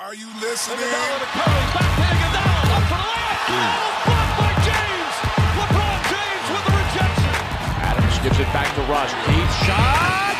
[0.00, 0.82] Are you listening?
[0.82, 3.46] Iguodala to Curry, back to Iguodala, up for the layup.
[3.46, 5.14] Oh, blocked by James.
[5.54, 7.34] LeBron James with the rejection.
[7.78, 9.14] Adams gives it back to Rush.
[9.30, 10.34] Deep shot.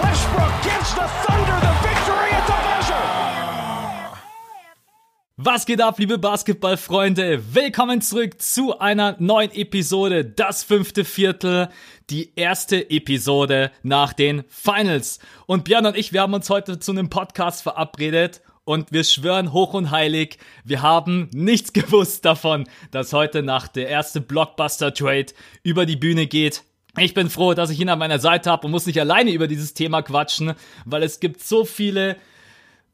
[0.00, 1.77] Westbrook gives the Thunder the
[5.40, 7.54] Was geht ab, liebe Basketballfreunde?
[7.54, 11.68] Willkommen zurück zu einer neuen Episode, das fünfte Viertel,
[12.10, 15.20] die erste Episode nach den Finals.
[15.46, 19.52] Und Björn und ich, wir haben uns heute zu einem Podcast verabredet und wir schwören
[19.52, 25.86] hoch und heilig, wir haben nichts gewusst davon, dass heute Nacht der erste Blockbuster-Trade über
[25.86, 26.64] die Bühne geht.
[26.98, 29.46] Ich bin froh, dass ich ihn an meiner Seite habe und muss nicht alleine über
[29.46, 32.16] dieses Thema quatschen, weil es gibt so viele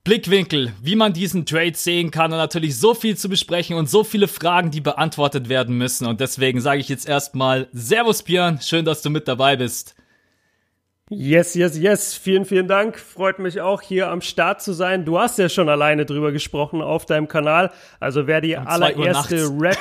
[0.05, 4.05] Blickwinkel, wie man diesen Trade sehen kann und natürlich so viel zu besprechen und so
[4.05, 6.07] viele Fragen, die beantwortet werden müssen.
[6.07, 9.95] Und deswegen sage ich jetzt erstmal Servus Björn, schön, dass du mit dabei bist.
[11.11, 12.15] Yes, yes, yes.
[12.15, 12.99] Vielen, vielen Dank.
[12.99, 15.05] Freut mich auch, hier am Start zu sein.
[15.05, 17.71] Du hast ja schon alleine drüber gesprochen auf deinem Kanal.
[18.01, 19.77] Also wer die Um allererste Rap,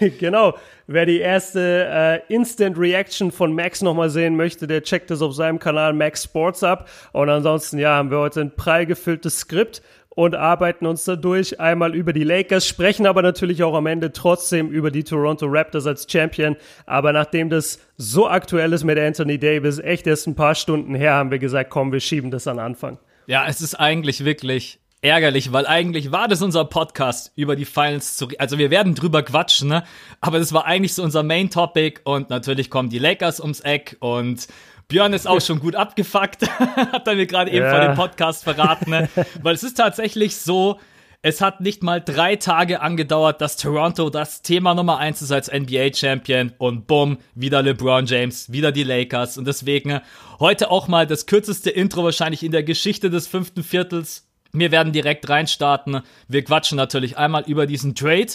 [0.18, 0.54] genau,
[0.86, 5.34] wer die erste äh, Instant Reaction von Max nochmal sehen möchte, der checkt es auf
[5.34, 6.88] seinem Kanal Max Sports ab.
[7.12, 9.82] Und ansonsten, ja, haben wir heute ein prall gefülltes Skript
[10.16, 14.70] und arbeiten uns dadurch einmal über die Lakers, sprechen aber natürlich auch am Ende trotzdem
[14.70, 16.56] über die Toronto Raptors als Champion.
[16.86, 21.12] Aber nachdem das so aktuell ist mit Anthony Davis, echt erst ein paar Stunden her,
[21.12, 22.98] haben wir gesagt, komm, wir schieben das an Anfang.
[23.26, 28.16] Ja, es ist eigentlich wirklich ärgerlich, weil eigentlich war das unser Podcast über die Finals
[28.16, 29.84] zu, also wir werden drüber quatschen, ne?
[30.22, 33.98] aber das war eigentlich so unser Main Topic und natürlich kommen die Lakers ums Eck
[34.00, 34.48] und
[34.88, 37.70] Björn ist auch schon gut abgefuckt, hat er mir gerade eben Ja.
[37.70, 39.08] vor dem Podcast verraten, ne?
[39.42, 40.78] weil es ist tatsächlich so,
[41.22, 45.50] es hat nicht mal drei Tage angedauert, dass Toronto das Thema Nummer eins ist als
[45.52, 50.00] NBA-Champion und bumm, wieder LeBron James, wieder die Lakers und deswegen
[50.38, 54.28] heute auch mal das kürzeste Intro wahrscheinlich in der Geschichte des fünften Viertels.
[54.52, 56.02] Wir werden direkt reinstarten.
[56.28, 58.28] Wir quatschen natürlich einmal über diesen Trade.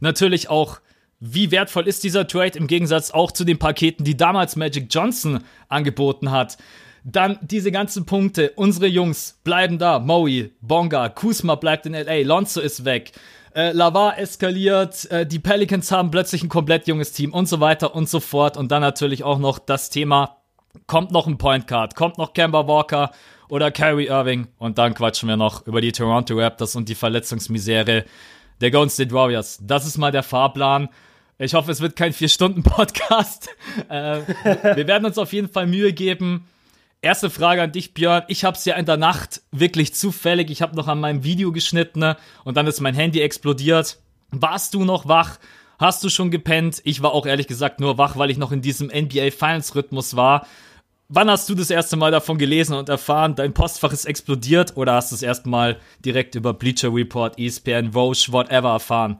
[0.00, 0.80] Natürlich auch,
[1.20, 5.44] wie wertvoll ist dieser Trade im Gegensatz auch zu den Paketen, die damals Magic Johnson
[5.68, 6.56] angeboten hat.
[7.04, 8.52] Dann diese ganzen Punkte.
[8.56, 9.98] Unsere Jungs bleiben da.
[9.98, 13.12] Maui, Bonga, Kuzma bleibt in LA, Lonzo ist weg.
[13.54, 17.94] Äh, Lavar eskaliert, äh, die Pelicans haben plötzlich ein komplett junges Team und so weiter
[17.94, 18.56] und so fort.
[18.56, 20.36] Und dann natürlich auch noch das Thema,
[20.86, 23.10] kommt noch ein Point Guard, kommt noch Kemba Walker
[23.48, 24.48] oder Kyrie Irving.
[24.58, 28.04] Und dann quatschen wir noch über die Toronto Raptors und die Verletzungsmisere
[28.60, 29.58] der Golden State Warriors.
[29.62, 30.88] Das ist mal der Fahrplan.
[31.42, 33.48] Ich hoffe, es wird kein Vier-Stunden-Podcast.
[33.88, 34.20] äh,
[34.76, 36.46] wir werden uns auf jeden Fall Mühe geben.
[37.00, 38.24] Erste Frage an dich, Björn.
[38.28, 40.50] Ich habe es ja in der Nacht wirklich zufällig.
[40.50, 42.18] Ich habe noch an meinem Video geschnitten ne?
[42.44, 43.98] und dann ist mein Handy explodiert.
[44.32, 45.38] Warst du noch wach?
[45.78, 46.82] Hast du schon gepennt?
[46.84, 50.16] Ich war auch ehrlich gesagt nur wach, weil ich noch in diesem NBA Finals Rhythmus
[50.16, 50.46] war.
[51.08, 54.92] Wann hast du das erste Mal davon gelesen und erfahren, dein Postfach ist explodiert oder
[54.92, 59.18] hast du es erstmal direkt über Bleacher Report, ESPN, Roche, whatever erfahren?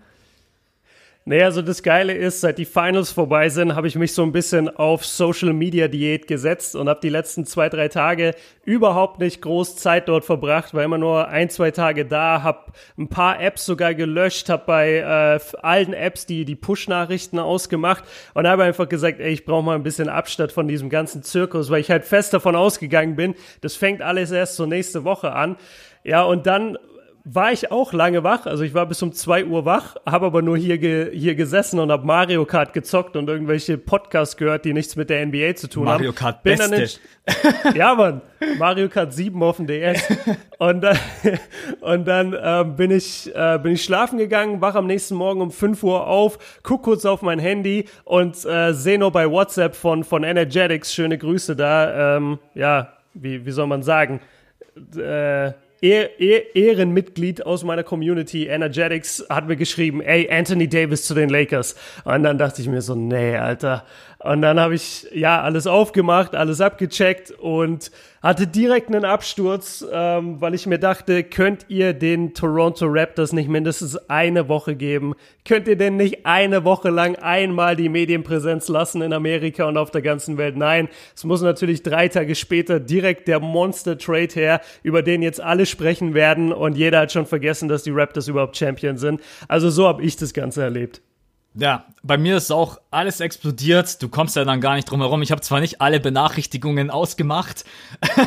[1.26, 4.32] Naja, also das Geile ist, seit die Finals vorbei sind, habe ich mich so ein
[4.32, 9.42] bisschen auf Social Media Diät gesetzt und habe die letzten zwei, drei Tage überhaupt nicht
[9.42, 13.66] groß Zeit dort verbracht, war immer nur ein, zwei Tage da, habe ein paar Apps
[13.66, 19.20] sogar gelöscht, habe bei äh, allen Apps die, die Push-Nachrichten ausgemacht und habe einfach gesagt,
[19.20, 22.32] ey, ich brauche mal ein bisschen Abstand von diesem ganzen Zirkus, weil ich halt fest
[22.32, 25.58] davon ausgegangen bin, das fängt alles erst so nächste Woche an.
[26.02, 26.78] Ja, und dann
[27.24, 28.46] war ich auch lange wach.
[28.46, 31.78] Also ich war bis um 2 Uhr wach, habe aber nur hier, ge hier gesessen
[31.78, 35.68] und habe Mario Kart gezockt und irgendwelche Podcasts gehört, die nichts mit der NBA zu
[35.68, 36.14] tun Mario haben.
[36.14, 37.00] Kart Bin Beste.
[37.74, 38.22] ja, Mann.
[38.58, 40.02] Mario Kart 7 auf dem DS.
[40.58, 40.98] Und dann,
[41.80, 45.50] und dann ähm, bin, ich, äh, bin ich schlafen gegangen, wach am nächsten Morgen um
[45.50, 50.04] 5 Uhr auf, guck kurz auf mein Handy und äh, sehe nur bei WhatsApp von,
[50.04, 54.20] von Energetics, schöne Grüße da, ähm, ja, wie, wie soll man sagen,
[54.96, 55.52] äh,
[55.82, 61.74] Ehrenmitglied aus meiner Community, Energetics, hat mir geschrieben, ey, Anthony Davis zu den Lakers.
[62.04, 63.84] Und dann dachte ich mir so, nee, Alter.
[64.22, 67.90] Und dann habe ich, ja, alles aufgemacht, alles abgecheckt und
[68.22, 73.48] hatte direkt einen Absturz, ähm, weil ich mir dachte, könnt ihr den Toronto Raptors nicht
[73.48, 75.14] mindestens eine Woche geben?
[75.46, 79.90] Könnt ihr denn nicht eine Woche lang einmal die Medienpräsenz lassen in Amerika und auf
[79.90, 80.54] der ganzen Welt?
[80.54, 85.40] Nein, es muss natürlich drei Tage später direkt der Monster Trade her, über den jetzt
[85.40, 89.22] alle sprechen werden und jeder hat schon vergessen, dass die Raptors überhaupt Champion sind.
[89.48, 91.00] Also so habe ich das Ganze erlebt.
[91.54, 94.00] Ja, bei mir ist auch alles explodiert.
[94.00, 95.20] Du kommst ja dann gar nicht drum herum.
[95.20, 97.64] Ich habe zwar nicht alle Benachrichtigungen ausgemacht,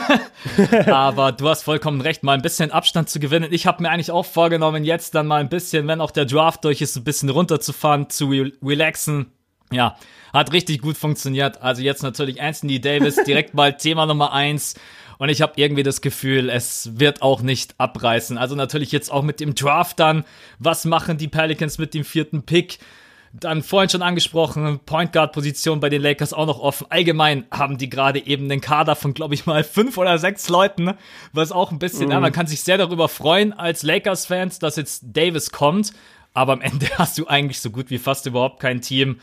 [0.87, 3.47] aber du hast vollkommen recht, mal ein bisschen Abstand zu gewinnen.
[3.51, 6.65] Ich habe mir eigentlich auch vorgenommen, jetzt dann mal ein bisschen, wenn auch der Draft
[6.65, 9.31] durch ist, ein bisschen runterzufahren, zu re relaxen.
[9.71, 9.95] Ja,
[10.33, 11.61] hat richtig gut funktioniert.
[11.61, 14.75] Also jetzt natürlich Anthony Davis direkt mal Thema Nummer eins.
[15.17, 18.37] Und ich habe irgendwie das Gefühl, es wird auch nicht abreißen.
[18.37, 20.25] Also natürlich jetzt auch mit dem Draft dann.
[20.59, 22.79] Was machen die Pelicans mit dem vierten Pick?
[23.35, 26.85] Dann vorhin schon angesprochen, Point Guard Position bei den Lakers auch noch offen.
[26.89, 30.93] Allgemein haben die gerade eben einen Kader von, glaube ich mal, fünf oder sechs Leuten,
[31.31, 32.11] was auch ein bisschen, mhm.
[32.11, 35.93] ja, man kann sich sehr darüber freuen als Lakers-Fans, dass jetzt Davis kommt.
[36.33, 39.19] Aber am Ende hast du eigentlich so gut wie fast überhaupt kein Team.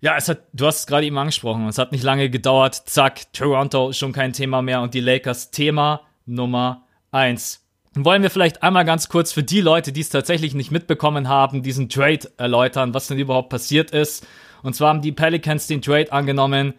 [0.00, 2.74] Ja, es hat, du hast es gerade eben angesprochen, es hat nicht lange gedauert.
[2.74, 7.65] Zack, Toronto schon kein Thema mehr und die Lakers Thema Nummer eins
[8.04, 11.62] wollen wir vielleicht einmal ganz kurz für die Leute, die es tatsächlich nicht mitbekommen haben,
[11.62, 14.26] diesen Trade erläutern, was denn überhaupt passiert ist.
[14.62, 16.74] Und zwar haben die Pelicans den Trade angenommen.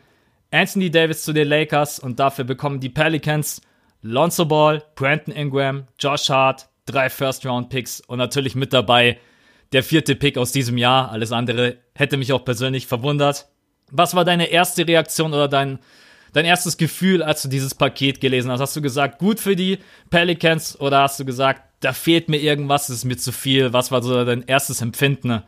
[0.51, 3.61] Anthony Davis zu den Lakers und dafür bekommen die Pelicans
[4.01, 9.17] Lonzo Ball, Brandon Ingram, Josh Hart, drei First-Round-Picks und natürlich mit dabei
[9.73, 11.11] der vierte Pick aus diesem Jahr.
[11.11, 13.47] Alles andere hätte mich auch persönlich verwundert.
[13.91, 15.79] Was war deine erste Reaktion oder dein
[16.37, 18.59] dein erstes Gefühl, als du dieses Paket gelesen hast?
[18.59, 19.79] Hast du gesagt, gut für die
[20.09, 23.73] Pelicans oder hast du gesagt, da fehlt mir irgendwas, das ist mir zu viel?
[23.73, 25.41] Was war so dein erstes Empfinden?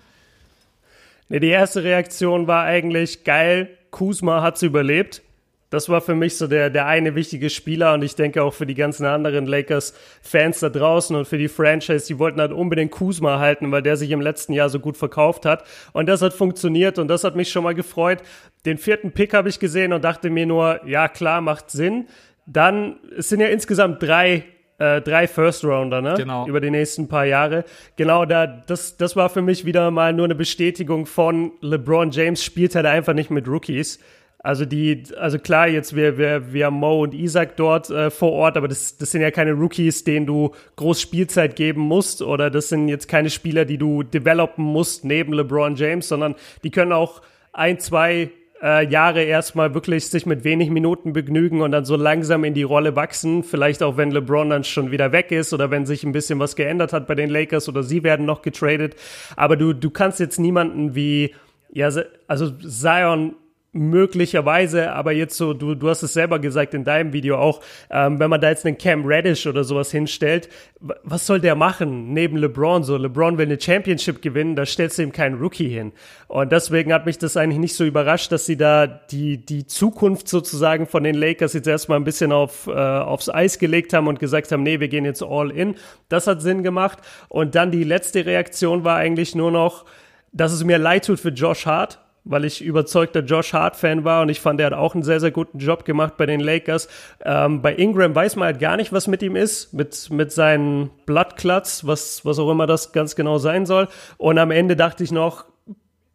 [1.29, 3.69] Nee, die erste Reaktion war eigentlich geil.
[3.91, 5.21] Kuzma hat's überlebt
[5.69, 8.65] das war für mich so der, der eine wichtige Spieler und ich denke auch für
[8.65, 13.39] die ganzen anderen Lakers-Fans da draußen und für die Franchise, die wollten halt unbedingt Kuzma
[13.39, 15.63] halten, weil der sich im letzten Jahr so gut verkauft hat.
[15.93, 18.19] Und das hat funktioniert und das hat mich schon mal gefreut.
[18.65, 22.07] Den vierten Pick habe ich gesehen und dachte mir nur, ja klar, macht Sinn.
[22.47, 24.45] Dann, es sind ja insgesamt drei
[24.79, 26.15] äh, drei First Rounder, ne?
[26.17, 26.47] Genau.
[26.47, 27.65] Über die nächsten paar Jahre.
[27.97, 32.43] Genau, da, das, das war für mich wieder mal nur eine Bestätigung von LeBron James
[32.43, 33.99] spielt halt einfach nicht mit Rookies.
[34.41, 38.31] Also die, also klar, jetzt wir, wir, wir haben Mo und Isaac dort äh, vor
[38.31, 42.49] Ort, aber das, das sind ja keine Rookies, denen du groß Spielzeit geben musst, oder
[42.49, 46.93] das sind jetzt keine Spieler, die du developen musst neben LeBron James, sondern die können
[46.93, 47.21] auch
[47.51, 48.31] ein, zwei
[48.61, 52.63] äh, Jahre erstmal wirklich sich mit wenig Minuten begnügen und dann so langsam in die
[52.63, 53.43] Rolle wachsen.
[53.43, 56.55] Vielleicht auch, wenn LeBron dann schon wieder weg ist oder wenn sich ein bisschen was
[56.55, 58.95] geändert hat bei den Lakers oder sie werden noch getradet.
[59.35, 61.35] Aber du, du kannst jetzt niemanden wie,
[61.71, 61.89] ja,
[62.27, 63.35] also Zion
[63.71, 67.61] möglicherweise, aber jetzt so, du, du hast es selber gesagt in deinem Video auch,
[67.91, 70.49] ähm, wenn man da jetzt einen Cam Reddish oder sowas hinstellt,
[70.79, 72.83] was soll der machen neben LeBron?
[72.83, 75.91] So, LeBron will eine Championship gewinnen, da stellst du ihm keinen Rookie hin.
[76.27, 80.27] Und deswegen hat mich das eigentlich nicht so überrascht, dass sie da die, die Zukunft
[80.27, 84.19] sozusagen von den Lakers jetzt erstmal ein bisschen auf, äh, aufs Eis gelegt haben und
[84.19, 85.75] gesagt haben, nee, wir gehen jetzt all in.
[86.07, 86.99] Das hat Sinn gemacht.
[87.27, 89.85] Und dann die letzte Reaktion war eigentlich nur noch,
[90.31, 94.29] dass es mir leid tut für Josh Hart, weil ich überzeugter Josh Hart-Fan war und
[94.29, 96.87] ich fand, er hat auch einen sehr, sehr guten Job gemacht bei den Lakers.
[97.23, 100.89] Ähm, bei Ingram weiß man halt gar nicht, was mit ihm ist, mit, mit seinen
[101.05, 103.87] Bloodcluts, was, was auch immer das ganz genau sein soll.
[104.17, 105.45] Und am Ende dachte ich noch,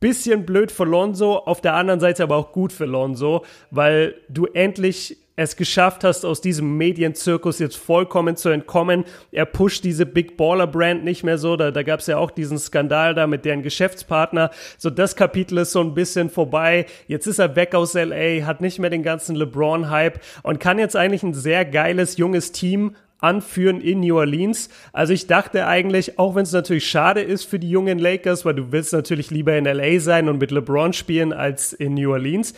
[0.01, 4.45] bisschen blöd für Lonzo, auf der anderen Seite aber auch gut für Lonzo, weil du
[4.45, 9.05] endlich es geschafft hast, aus diesem Medienzirkus jetzt vollkommen zu entkommen.
[9.33, 11.57] Er pusht diese Big Baller Brand nicht mehr so.
[11.57, 14.51] Da, da gab es ja auch diesen Skandal da mit deren Geschäftspartner.
[14.79, 16.87] So, das Kapitel ist so ein bisschen vorbei.
[17.09, 20.95] Jetzt ist er weg aus LA, hat nicht mehr den ganzen LeBron-Hype und kann jetzt
[20.95, 24.69] eigentlich ein sehr geiles, junges Team anführen in New Orleans.
[24.93, 28.55] Also ich dachte eigentlich, auch wenn es natürlich schade ist für die jungen Lakers, weil
[28.55, 32.55] du willst natürlich lieber in LA sein und mit LeBron spielen als in New Orleans.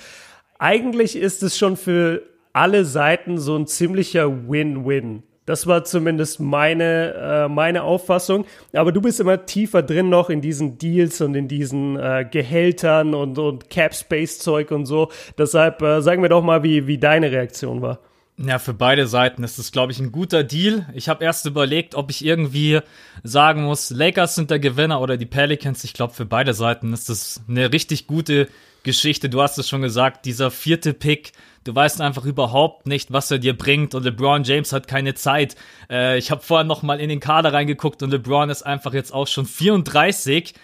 [0.59, 2.23] Eigentlich ist es schon für
[2.57, 5.23] alle Seiten so ein ziemlicher Win-Win.
[5.45, 8.47] Das war zumindest meine, äh, meine Auffassung.
[8.73, 13.15] Aber du bist immer tiefer drin noch in diesen Deals und in diesen äh, Gehältern
[13.15, 15.11] und, und Cap-Space-Zeug und so.
[15.39, 18.01] Deshalb äh, sagen wir doch mal, wie, wie deine Reaktion war.
[18.39, 20.87] Ja, für beide Seiten ist das, glaube ich, ein guter Deal.
[20.95, 22.81] Ich habe erst überlegt, ob ich irgendwie
[23.23, 25.85] sagen muss, Lakers sind der Gewinner oder die Pelicans.
[25.85, 28.49] Ich glaube, für beide Seiten ist das eine richtig gute
[28.87, 29.29] Geschichte.
[29.29, 31.33] Du hast es schon gesagt, dieser vierte Pick
[31.67, 35.57] Du weißt einfach überhaupt nicht, was er dir bringt und LeBron James hat keine Zeit.
[35.91, 39.13] Äh, ich habe vorher noch mal in den Kader reingeguckt und LeBron ist einfach jetzt
[39.13, 40.55] auch schon 34.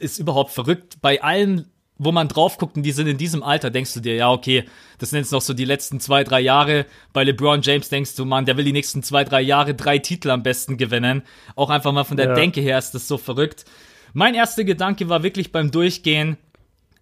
[0.00, 0.96] Ist überhaupt verrückt.
[1.02, 4.14] Bei allen, wo man drauf guckt und die sind in diesem Alter, denkst du dir,
[4.14, 4.64] ja, okay,
[4.96, 6.86] das sind jetzt noch so die letzten zwei, drei Jahre.
[7.12, 10.30] Bei LeBron James denkst du, man, der will die nächsten zwei, drei Jahre drei Titel
[10.30, 11.22] am besten gewinnen.
[11.54, 12.34] Auch einfach mal von der ja.
[12.34, 13.66] Denke her ist das so verrückt.
[14.14, 16.38] Mein erster Gedanke war wirklich beim Durchgehen,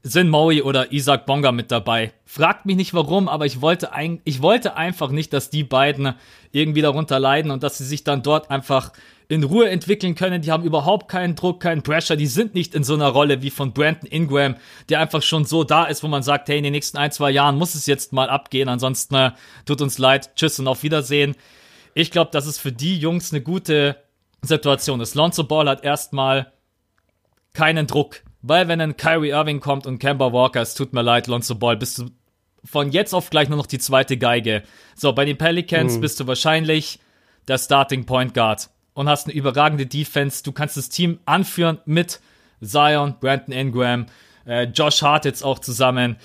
[0.07, 2.13] sind Maui oder Isaac Bonga mit dabei.
[2.27, 6.13] Fragt mich nicht warum, aber ich wollte, ein, ich wollte einfach nicht, dass die beiden
[6.53, 8.93] irgendwie darunter leiden und dass sie sich dann dort einfach
[9.29, 10.43] in Ruhe entwickeln können.
[10.43, 12.17] Die haben überhaupt keinen Druck, keinen Pressure.
[12.17, 14.57] Die sind nicht in so einer Rolle wie von Brandon Ingram,
[14.91, 17.31] der einfach schon so da ist, wo man sagt, hey, in den nächsten ein, zwei
[17.31, 18.69] Jahren muss es jetzt mal abgehen.
[18.69, 19.31] Ansonsten äh,
[19.65, 20.37] tut uns leid.
[20.37, 21.35] Tschüss und auf Wiedersehen.
[21.95, 23.97] Ich glaube, dass es für die Jungs eine gute
[24.43, 25.15] Situation ist.
[25.15, 26.53] Lonzo Ball hat erstmal
[27.55, 31.27] keinen Druck weil wenn ein Kyrie Irving kommt und Kemba Walker, es tut mir leid,
[31.29, 32.11] Lonzo Ball, bist du
[32.63, 34.63] von jetzt auf gleich nur noch die zweite Geige.
[34.95, 36.01] So, bei den Pelicans Mhm.
[36.01, 36.99] bist du wahrscheinlich
[37.49, 40.43] der Starting Point Guard und hast eine überragende Defense.
[40.43, 42.21] Du kannst das Team anführen mit
[42.63, 44.07] Zion, Brandon Ingram,
[44.47, 46.17] äh, Josh Hart jetzt auch zusammen.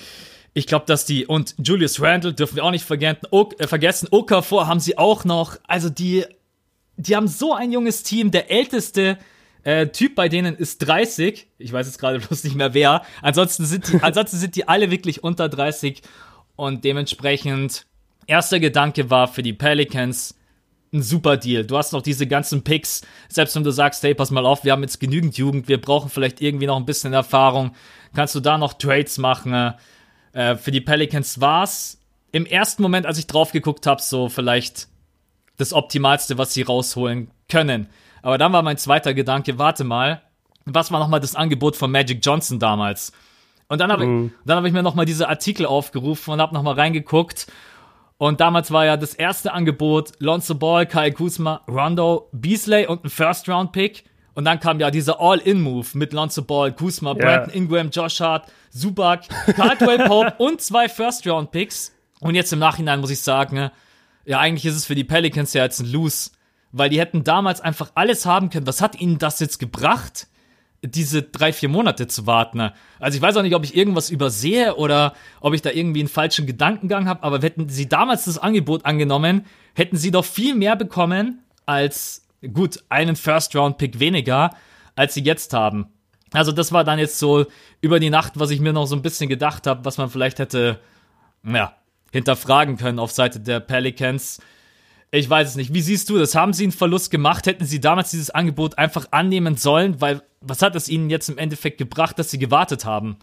[0.53, 3.21] Ich glaube, dass die und Julius Randle dürfen wir auch nicht vergessen.
[3.31, 4.07] O äh, vergessen.
[4.11, 5.57] Okafor haben sie auch noch.
[5.67, 6.25] Also die,
[6.97, 8.31] die haben so ein junges Team.
[8.31, 9.17] Der älteste
[9.69, 11.47] äh, Typ bei denen ist 30.
[11.59, 13.03] Ich weiß jetzt gerade bloß nicht mehr wer.
[13.21, 16.01] Ansonsten sind die, ansonsten sind die alle wirklich unter 30
[16.55, 17.85] und dementsprechend
[18.25, 20.35] erster Gedanke war für die Pelicans
[20.91, 21.65] ein super Deal.
[21.65, 24.71] Du hast noch diese ganzen Picks, selbst wenn du sagst, hey, pass mal auf, wir
[24.71, 27.75] haben jetzt genügend Jugend, wir brauchen vielleicht irgendwie noch ein bisschen Erfahrung,
[28.15, 29.75] kannst du da noch Trades machen.
[30.33, 31.99] Äh, für die Pelicans war's
[32.31, 34.87] im ersten Moment, als ich drauf geguckt habe, so vielleicht
[35.57, 37.87] das Optimalste, was sie rausholen können.
[38.21, 40.21] Aber dann war mein zweiter Gedanke, warte mal,
[40.65, 43.11] was war nochmal das Angebot von Magic Johnson damals?
[43.67, 46.73] Und dann habe ich, dann hab ich mir nochmal diese Artikel aufgerufen und habe nochmal
[46.73, 47.47] reingeguckt.
[48.17, 53.09] Und damals war ja das erste Angebot Lonzo Ball, Kyle Kuzma, Rondo, Beasley und ein
[53.09, 54.03] First-Round-Pick.
[54.33, 59.27] Und dann kam ja dieser All-In-Move mit Lonzo Ball, Kuzma, Brandon Ingram, Josh Hart, Zubac,
[59.55, 61.93] Caldwell Pope und zwei First-Round-Picks.
[62.19, 63.71] Und jetzt im Nachhinein muss ich sagen,
[64.25, 66.31] ja, eigentlich ist es für die Pelicans ja jetzt ein Lose,
[66.71, 68.67] weil die hätten damals einfach alles haben können.
[68.67, 70.27] Was hat ihnen das jetzt gebracht?
[70.81, 72.71] diese drei, vier Monate zu warten.
[72.99, 76.09] Also ich weiß auch nicht, ob ich irgendwas übersehe oder ob ich da irgendwie einen
[76.09, 80.75] falschen Gedankengang habe, aber hätten sie damals das Angebot angenommen, hätten sie doch viel mehr
[80.75, 84.51] bekommen als, gut, einen First-Round-Pick weniger,
[84.95, 85.87] als sie jetzt haben.
[86.31, 87.45] Also das war dann jetzt so
[87.81, 90.39] über die Nacht, was ich mir noch so ein bisschen gedacht habe, was man vielleicht
[90.39, 90.79] hätte,
[91.43, 91.73] ja,
[92.11, 94.39] hinterfragen können auf Seite der Pelicans.
[95.11, 95.73] Ich weiß es nicht.
[95.73, 96.35] Wie siehst du das?
[96.35, 97.47] Haben sie einen Verlust gemacht?
[97.47, 99.99] Hätten sie damals dieses Angebot einfach annehmen sollen?
[100.01, 103.17] Weil, was hat es ihnen jetzt im Endeffekt gebracht, dass sie gewartet haben?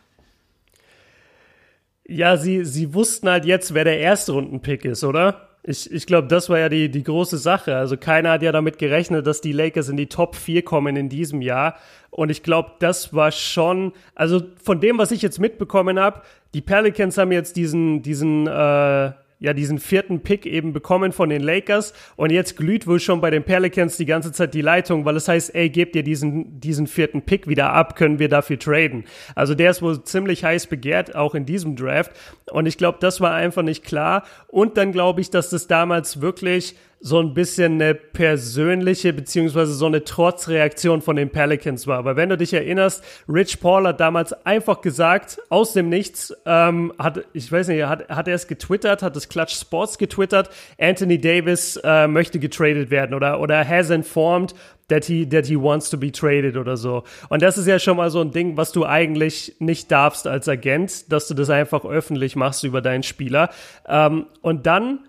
[2.09, 5.49] Ja, sie, sie wussten halt jetzt, wer der erste Rundenpick ist, oder?
[5.63, 7.77] Ich, ich glaube, das war ja die, die große Sache.
[7.77, 11.09] Also keiner hat ja damit gerechnet, dass die Lakers in die Top 4 kommen in
[11.09, 11.77] diesem Jahr.
[12.11, 16.23] Und ich glaube, das war schon, also von dem, was ich jetzt mitbekommen habe,
[16.55, 21.43] die Pelicans haben jetzt diesen, diesen, äh, ja, diesen vierten Pick eben bekommen von den
[21.43, 21.93] Lakers.
[22.17, 25.29] Und jetzt glüht wohl schon bei den Pelicans die ganze Zeit die Leitung, weil es
[25.29, 29.05] heißt, ey, gebt ihr diesen, diesen vierten Pick wieder ab, können wir dafür traden.
[29.35, 32.13] Also der ist wohl ziemlich heiß begehrt, auch in diesem Draft.
[32.51, 34.25] Und ich glaube, das war einfach nicht klar.
[34.49, 39.87] Und dann glaube ich, dass das damals wirklich so ein bisschen eine persönliche beziehungsweise so
[39.87, 41.99] eine Trotzreaktion von den Pelicans war.
[41.99, 46.93] Aber wenn du dich erinnerst, Rich Paul hat damals einfach gesagt, aus dem Nichts, ähm,
[46.99, 51.21] hat, ich weiß nicht, hat, hat er es getwittert, hat es Clutch Sports getwittert, Anthony
[51.21, 54.55] Davis äh, möchte getradet werden oder, oder has informed
[54.89, 57.05] that he, that he wants to be traded oder so.
[57.29, 60.49] Und das ist ja schon mal so ein Ding, was du eigentlich nicht darfst als
[60.49, 63.51] Agent, dass du das einfach öffentlich machst über deinen Spieler.
[63.87, 65.01] Ähm, und dann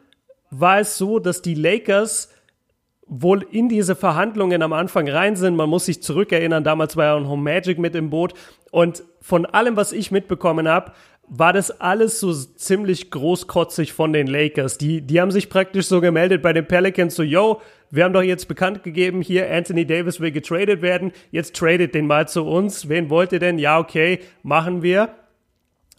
[0.49, 2.29] war es so, dass die Lakers
[3.07, 5.55] wohl in diese Verhandlungen am Anfang rein sind.
[5.55, 8.33] Man muss sich zurückerinnern, damals war ja auch Home Magic mit im Boot.
[8.71, 10.91] Und von allem, was ich mitbekommen habe,
[11.29, 14.77] war das alles so ziemlich großkotzig von den Lakers.
[14.77, 18.21] Die, die haben sich praktisch so gemeldet bei den Pelicans, so, yo, wir haben doch
[18.21, 22.89] jetzt bekannt gegeben, hier Anthony Davis will getradet werden, jetzt tradet den mal zu uns.
[22.89, 23.59] Wen wollt ihr denn?
[23.59, 25.09] Ja, okay, machen wir.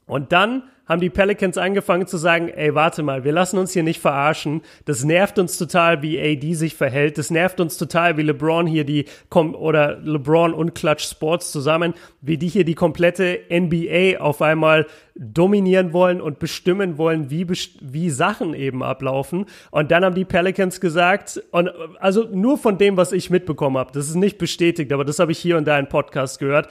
[0.06, 3.82] Und dann haben die Pelicans angefangen zu sagen, ey, warte mal, wir lassen uns hier
[3.82, 4.62] nicht verarschen.
[4.86, 7.18] Das nervt uns total, wie AD sich verhält.
[7.18, 12.38] Das nervt uns total, wie LeBron hier die, oder LeBron und Clutch Sports zusammen, wie
[12.38, 14.86] die hier die komplette NBA auf einmal
[15.18, 17.46] dominieren wollen und bestimmen wollen, wie,
[17.80, 19.46] wie Sachen eben ablaufen.
[19.70, 23.92] Und dann haben die Pelicans gesagt, und also nur von dem, was ich mitbekommen habe,
[23.92, 26.68] das ist nicht bestätigt, aber das habe ich hier und da in Podcast gehört,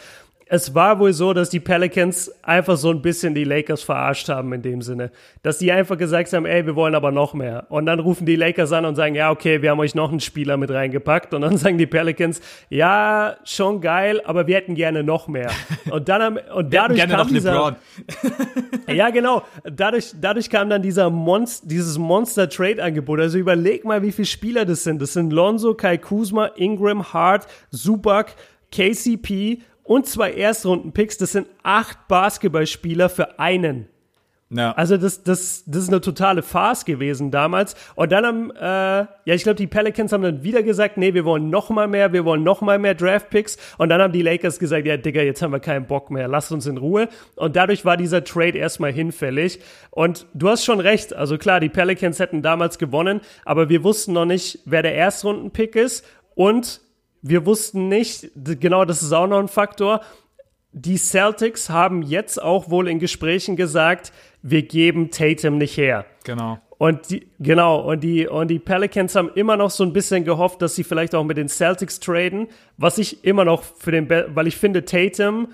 [0.50, 4.54] es war wohl so, dass die Pelicans einfach so ein bisschen die Lakers verarscht haben
[4.54, 5.12] in dem Sinne.
[5.44, 7.66] Dass die einfach gesagt haben, ey, wir wollen aber noch mehr.
[7.70, 10.20] Und dann rufen die Lakers an und sagen, ja, okay, wir haben euch noch einen
[10.20, 11.34] Spieler mit reingepackt.
[11.34, 15.52] Und dann sagen die Pelicans, ja, schon geil, aber wir hätten gerne noch mehr.
[15.90, 17.78] Und dann haben, und Wir dadurch kam dieser,
[18.88, 19.44] ja, genau.
[19.64, 23.20] Dadurch, dadurch kam dann dieser Monst, dieses Monster-Trade-Angebot.
[23.20, 25.02] Also überleg mal, wie viele Spieler das sind.
[25.02, 28.36] Das sind Lonzo, Kai Kuzma, Ingram, Hart, Zubac,
[28.72, 31.18] KCP und zwei Erstrunden-Picks.
[31.18, 33.88] Das sind acht Basketballspieler für einen.
[34.50, 34.72] Ja.
[34.74, 37.76] Also das, das, das ist eine totale Farce gewesen damals.
[37.96, 41.26] Und dann haben, äh, ja, ich glaube, die Pelicans haben dann wieder gesagt, nee, wir
[41.26, 43.58] wollen noch mal mehr, wir wollen noch mal mehr Draft-Picks.
[43.78, 46.52] Und dann haben die Lakers gesagt, ja, Digga, jetzt haben wir keinen Bock mehr, lasst
[46.54, 47.10] uns in Ruhe.
[47.36, 49.60] Und dadurch war dieser Trade erstmal hinfällig.
[49.90, 54.14] Und du hast schon recht, also klar, die Pelicans hätten damals gewonnen, aber wir wussten
[54.14, 56.06] noch nicht, wer der Erstrunden-Pick ist.
[56.36, 56.80] Und
[57.30, 60.02] wir wussten nicht, genau das ist auch noch ein Faktor,
[60.72, 66.06] die Celtics haben jetzt auch wohl in Gesprächen gesagt, wir geben Tatum nicht her.
[66.24, 66.60] Genau.
[66.78, 70.62] Und die, genau, und die, und die Pelicans haben immer noch so ein bisschen gehofft,
[70.62, 74.30] dass sie vielleicht auch mit den Celtics traden, was ich immer noch für den, Be
[74.36, 75.48] weil ich finde, Tatum,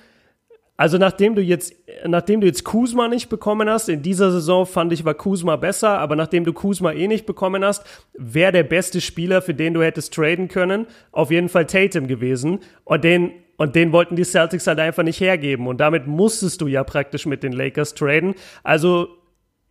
[0.75, 1.73] also nachdem du jetzt,
[2.05, 5.99] nachdem du jetzt Kuzma nicht bekommen hast, in dieser Saison fand ich, war Kuzma besser,
[5.99, 9.83] aber nachdem du Kuzma eh nicht bekommen hast, wäre der beste Spieler, für den du
[9.83, 12.59] hättest traden können, auf jeden Fall Tatum gewesen.
[12.85, 15.67] Und den, und den wollten die Celtics halt einfach nicht hergeben.
[15.67, 18.33] Und damit musstest du ja praktisch mit den Lakers traden.
[18.63, 19.09] Also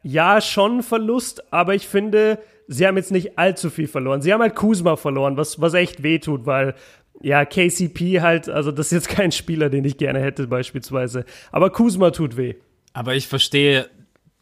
[0.05, 4.23] ja, schon Verlust, aber ich finde, sie haben jetzt nicht allzu viel verloren.
[4.23, 6.75] Sie haben halt Kuzma verloren, was, was echt wehtut, weil
[7.23, 11.25] ja, KCP halt, also das ist jetzt kein Spieler, den ich gerne hätte beispielsweise.
[11.51, 12.55] Aber Kuzma tut weh.
[12.93, 13.89] Aber ich verstehe,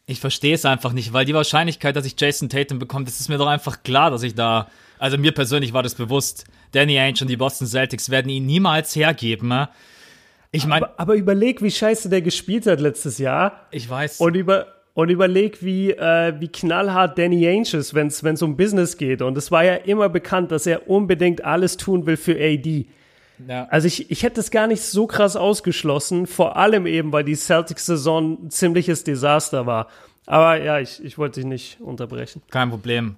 [0.07, 3.29] ich verstehe es einfach nicht, weil die Wahrscheinlichkeit, dass ich Jason Tatum bekomme, das ist
[3.29, 4.67] mir doch einfach klar, dass ich da,
[4.99, 6.45] also mir persönlich war das bewusst.
[6.71, 9.67] Danny Ainge und die Boston Celtics werden ihn niemals hergeben.
[10.51, 13.67] Ich meine, aber, aber überleg, wie scheiße der gespielt hat letztes Jahr.
[13.71, 14.19] ich weiß.
[14.19, 18.97] Und über und überleg, wie, äh, wie knallhart Danny Ainge ist, wenn es um Business
[18.97, 19.21] geht.
[19.21, 22.87] Und es war ja immer bekannt, dass er unbedingt alles tun will für AD.
[23.47, 23.67] ja.
[23.69, 27.35] Also ich, ich hätte es gar nicht so krass ausgeschlossen, vor allem eben, weil die
[27.35, 29.87] Celtics-Saison ein ziemliches Desaster war.
[30.25, 32.41] Aber ja, ich, ich wollte dich nicht unterbrechen.
[32.51, 33.15] Kein Problem.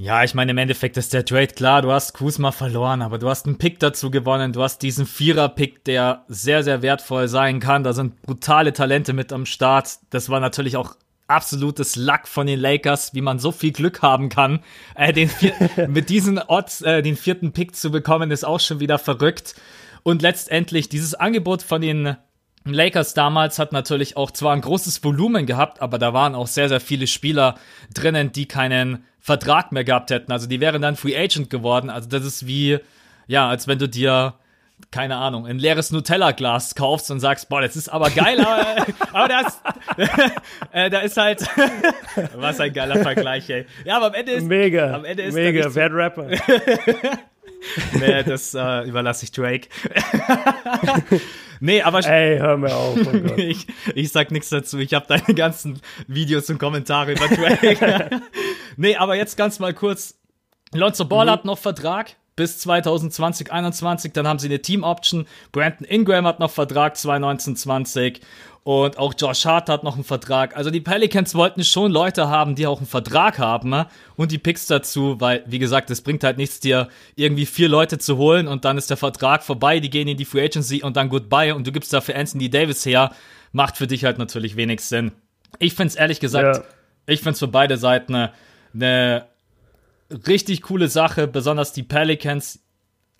[0.00, 3.28] Ja, ich meine, im Endeffekt ist der Trade klar, du hast Kuzma verloren, aber du
[3.28, 7.84] hast einen Pick dazu gewonnen, du hast diesen Vierer-Pick, der sehr, sehr wertvoll sein kann.
[7.84, 9.98] Da sind brutale Talente mit am Start.
[10.08, 14.30] Das war natürlich auch absolutes Luck von den Lakers, wie man so viel Glück haben
[14.30, 14.60] kann.
[14.94, 15.30] Äh, den
[15.88, 19.54] mit diesen Odds äh, den vierten Pick zu bekommen, ist auch schon wieder verrückt.
[20.02, 22.16] Und letztendlich dieses Angebot von den
[22.64, 26.70] Lakers damals hat natürlich auch zwar ein großes Volumen gehabt, aber da waren auch sehr,
[26.70, 27.56] sehr viele Spieler
[27.92, 30.32] drinnen, die keinen Vertrag mehr gehabt hätten.
[30.32, 31.90] Also die wären dann Free Agent geworden.
[31.90, 32.78] Also das ist wie,
[33.26, 34.34] ja, als wenn du dir
[34.90, 39.28] keine Ahnung, ein leeres Nutella-Glas kaufst und sagst, boah, das ist aber geil, aber, aber
[39.28, 39.60] das,
[40.72, 41.40] äh, da ist halt,
[42.34, 43.66] was ein geiler Vergleich, ey.
[43.84, 46.28] Ja, aber am Ende ist, Mega, am Ende ist mega, Bad Rapper.
[47.92, 49.68] nee, das äh, überlasse ich Drake.
[51.60, 54.78] Nee, aber Ey, hör mir auf, oh ich, ich sag nichts dazu.
[54.78, 58.22] Ich habe deine ganzen Videos und Kommentare über Drake.
[58.76, 60.18] nee, aber jetzt ganz mal kurz.
[60.72, 64.12] Lonzo Ball hat noch Vertrag bis 2020, 21.
[64.12, 65.26] Dann haben sie eine Team-Option.
[65.52, 68.20] Brandon Ingram hat noch Vertrag 2019, 20.
[68.62, 70.54] Und auch Josh Hart hat noch einen Vertrag.
[70.56, 73.70] Also die Pelicans wollten schon Leute haben, die auch einen Vertrag haben.
[73.70, 73.86] ne?
[74.16, 77.96] Und die Picks dazu, weil, wie gesagt, es bringt halt nichts, dir irgendwie vier Leute
[77.98, 80.96] zu holen und dann ist der Vertrag vorbei, die gehen in die Free Agency und
[80.98, 83.12] dann goodbye und du gibst dafür Anthony Davis her.
[83.52, 85.12] Macht für dich halt natürlich wenig Sinn.
[85.58, 86.62] Ich find's ehrlich gesagt, Ja.
[87.06, 88.32] ich find's für beide Seiten eine,
[88.74, 89.26] eine
[90.26, 92.60] richtig coole Sache, besonders die Pelicans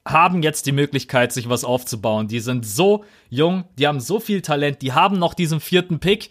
[0.06, 2.28] haben jetzt die Möglichkeit, sich was aufzubauen.
[2.28, 6.30] Die sind so jung, die haben so viel Talent, die haben noch diesen vierten Pick.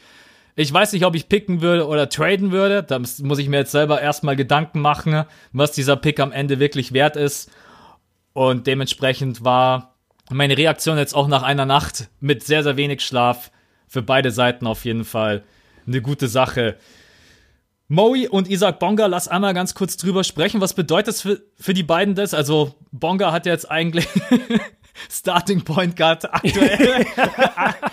[0.56, 2.84] Ich weiß nicht, ob ich picken würde oder traden würde.
[2.84, 6.92] Da muss ich mir jetzt selber erstmal Gedanken machen, was dieser Pick am Ende wirklich
[6.92, 7.52] wert ist.
[8.34, 9.96] Und dementsprechend war
[10.30, 13.52] meine Reaktion jetzt auch nach einer Nacht mit sehr, sehr wenig Schlaf
[13.88, 15.44] für beide Seiten auf jeden Fall
[15.88, 16.78] eine gute Sache.
[17.92, 20.62] Moe und Isaac Bonga, lass einmal ganz kurz drüber sprechen.
[20.62, 22.36] Was bedeutet das für, für die beiden das?
[22.36, 24.08] Also, Bonga hat jetzt eigentlich
[25.10, 27.06] Starting Point Guard aktuell.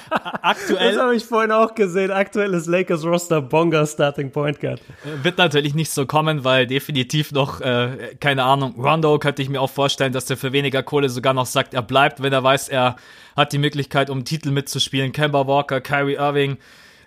[0.09, 2.11] Das aktuell habe ich vorhin auch gesehen.
[2.11, 4.81] Aktuelles Lakers Roster Bonga Starting Point Guard.
[5.23, 9.61] wird natürlich nicht so kommen, weil definitiv noch, äh, keine Ahnung, Rondo könnte ich mir
[9.61, 12.69] auch vorstellen, dass der für weniger Kohle sogar noch sagt, er bleibt, wenn er weiß,
[12.69, 12.97] er
[13.35, 15.13] hat die Möglichkeit, um Titel mitzuspielen.
[15.13, 16.59] Kemba Walker, Kyrie Irving.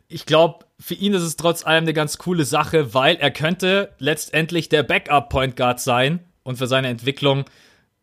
[0.08, 3.89] Ich glaube, für ihn ist es trotz allem eine ganz coole Sache, weil er könnte
[3.99, 6.21] letztendlich der Backup-Point Guard sein.
[6.43, 7.45] Und für seine Entwicklung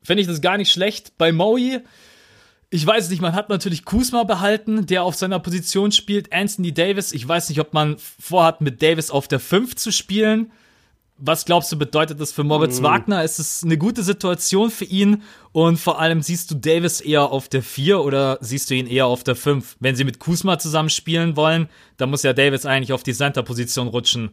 [0.02, 1.16] finde ich das gar nicht schlecht.
[1.16, 1.80] Bei Maui,
[2.68, 6.32] ich weiß nicht, man hat natürlich Kuzma behalten, der auf seiner Position spielt.
[6.32, 10.52] Anthony Davis, ich weiß nicht, ob man vorhat, mit Davis auf der 5 zu spielen.
[11.18, 13.24] Was glaubst du, bedeutet das für Moritz Wagner?
[13.24, 15.22] Ist es eine gute Situation für ihn?
[15.52, 19.06] Und vor allem, siehst du Davis eher auf der 4 oder siehst du ihn eher
[19.06, 19.76] auf der 5?
[19.80, 23.88] Wenn sie mit Kuzma zusammen spielen wollen, dann muss ja Davis eigentlich auf die Center-Position
[23.88, 24.30] rutschen.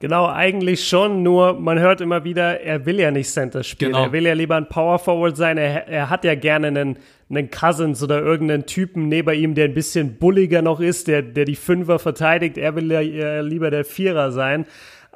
[0.00, 3.92] Genau, eigentlich schon, nur man hört immer wieder, er will ja nicht Center spielen.
[3.92, 4.04] Genau.
[4.04, 5.58] Er will ja lieber ein Power Forward sein.
[5.58, 9.74] Er, er hat ja gerne einen, einen Cousins oder irgendeinen Typen neben ihm, der ein
[9.74, 12.58] bisschen bulliger noch ist, der, der die Fünfer verteidigt.
[12.58, 14.66] Er will ja äh, lieber der Vierer sein.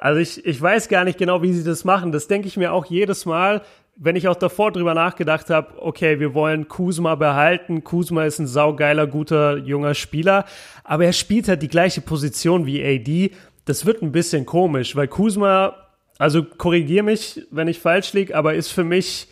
[0.03, 2.11] Also ich, ich weiß gar nicht genau, wie sie das machen.
[2.11, 3.61] Das denke ich mir auch jedes Mal,
[3.95, 7.85] wenn ich auch davor drüber nachgedacht habe, okay, wir wollen Kuzma behalten.
[7.85, 10.43] Kuzma ist ein saugeiler, guter, junger Spieler.
[10.83, 13.31] Aber er spielt halt die gleiche Position wie AD.
[13.63, 15.73] Das wird ein bisschen komisch, weil Kuzma,
[16.17, 19.29] also korrigier mich, wenn ich falsch liege, aber ist für mich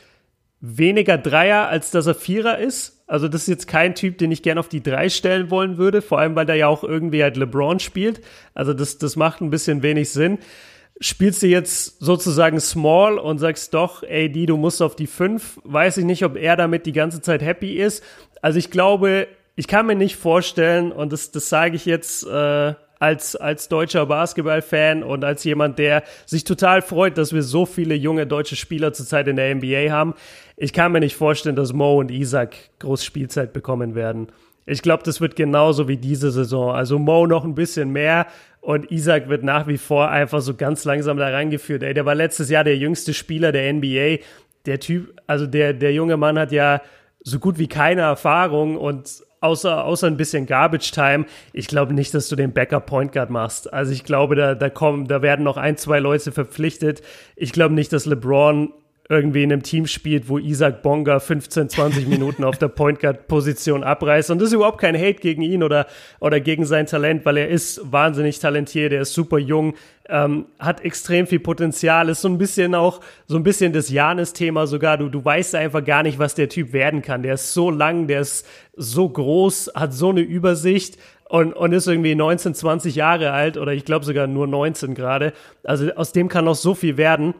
[0.61, 3.00] weniger Dreier, als dass er Vierer ist.
[3.11, 6.01] Also das ist jetzt kein Typ, den ich gerne auf die Drei stellen wollen würde,
[6.01, 8.21] vor allem weil der ja auch irgendwie halt LeBron spielt.
[8.53, 10.39] Also das, das macht ein bisschen wenig Sinn.
[11.01, 15.97] Spielst du jetzt sozusagen small und sagst doch, die, du musst auf die Fünf, weiß
[15.97, 18.01] ich nicht, ob er damit die ganze Zeit happy ist.
[18.41, 22.75] Also ich glaube, ich kann mir nicht vorstellen, und das, das sage ich jetzt äh,
[23.01, 27.95] als, als deutscher Basketballfan und als jemand, der sich total freut, dass wir so viele
[27.95, 30.13] junge deutsche Spieler zurzeit in der NBA haben.
[30.55, 34.27] Ich kann mir nicht vorstellen, dass Mo und Isaac groß Spielzeit bekommen werden.
[34.67, 36.75] Ich glaube, das wird genauso wie diese Saison.
[36.75, 38.27] Also Mo noch ein bisschen mehr
[38.59, 41.81] und Isaac wird nach wie vor einfach so ganz langsam da reingeführt.
[41.81, 44.23] Ey, der war letztes Jahr der jüngste Spieler der NBA.
[44.67, 46.81] Der Typ, also der, der junge Mann hat ja
[47.23, 51.25] so gut wie keine Erfahrung und außer, außer ein bisschen Garbage Time.
[51.51, 53.71] Ich glaube nicht, dass du den Backup Point Guard machst.
[53.73, 57.01] Also ich glaube, da, da kommen, da werden noch ein, zwei Leute verpflichtet.
[57.35, 58.71] Ich glaube nicht, dass LeBron
[59.11, 63.27] irgendwie in einem Team spielt, wo Isaac Bonga 15, 20 Minuten auf der Point Guard
[63.27, 64.31] Position abreißt.
[64.31, 65.85] Und das ist überhaupt kein Hate gegen ihn oder,
[66.19, 69.75] oder gegen sein Talent, weil er ist wahnsinnig talentiert, er ist super jung,
[70.07, 74.65] ähm, hat extrem viel Potenzial, ist so ein bisschen auch so ein bisschen das Janis-Thema
[74.65, 74.97] sogar.
[74.97, 77.21] Du, du weißt einfach gar nicht, was der Typ werden kann.
[77.21, 80.97] Der ist so lang, der ist so groß, hat so eine Übersicht
[81.27, 85.33] und, und ist irgendwie 19, 20 Jahre alt oder ich glaube sogar nur 19 gerade.
[85.63, 87.33] Also aus dem kann noch so viel werden.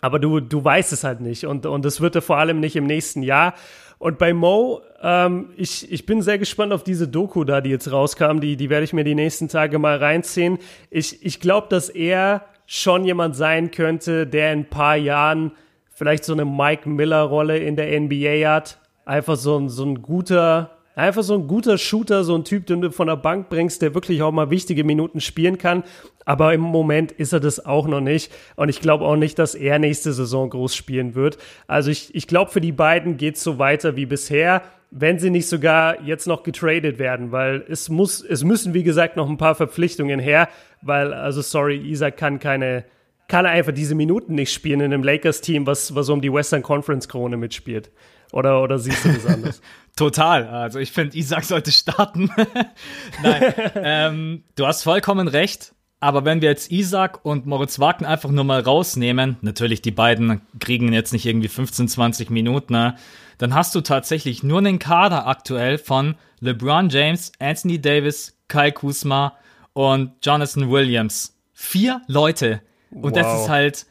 [0.00, 1.46] Aber du, du weißt es halt nicht.
[1.46, 3.54] Und, und das wird er vor allem nicht im nächsten Jahr.
[3.98, 7.90] Und bei Mo, ähm, ich, ich bin sehr gespannt auf diese Doku da, die jetzt
[7.90, 8.38] rauskam.
[8.38, 10.58] Die, die werde ich mir die nächsten Tage mal reinziehen.
[10.90, 15.52] Ich, ich glaube, dass er schon jemand sein könnte, der in ein paar Jahren
[15.90, 18.78] vielleicht so eine Mike Miller-Rolle in der NBA hat.
[19.04, 22.80] Einfach so ein, so ein guter, Einfach so ein guter Shooter, so ein Typ, den
[22.80, 25.84] du von der Bank bringst, der wirklich auch mal wichtige Minuten spielen kann.
[26.24, 28.32] Aber im Moment ist er das auch noch nicht.
[28.56, 31.38] Und ich glaube auch nicht, dass er nächste Saison groß spielen wird.
[31.68, 35.28] Also ich, ich glaube, für die beiden geht es so weiter wie bisher wenn sie
[35.28, 39.36] nicht sogar jetzt noch getradet werden, weil es muss, es müssen wie gesagt noch ein
[39.36, 40.48] paar Verpflichtungen her,
[40.80, 42.86] weil also sorry, Isaac kann keine,
[43.28, 47.06] kann einfach diese Minuten nicht spielen in einem Lakers-Team, was was um die Western Conference
[47.06, 47.90] Krone mitspielt.
[48.32, 49.62] Oder, oder siehst du das anders?
[49.98, 50.46] Total.
[50.46, 52.30] Also ich finde, Isaac sollte starten.
[53.22, 55.74] Nein, ähm, du hast vollkommen recht.
[55.98, 60.40] Aber wenn wir jetzt Isaac und Moritz Wagner einfach nur mal rausnehmen, natürlich die beiden
[60.60, 62.94] kriegen jetzt nicht irgendwie 15, 20 Minuten, ne?
[63.38, 69.36] dann hast du tatsächlich nur einen Kader aktuell von LeBron James, Anthony Davis, Kyle Kuzma
[69.72, 71.36] und Jonathan Williams.
[71.52, 72.62] Vier Leute.
[72.92, 73.12] Und wow.
[73.12, 73.86] das ist halt,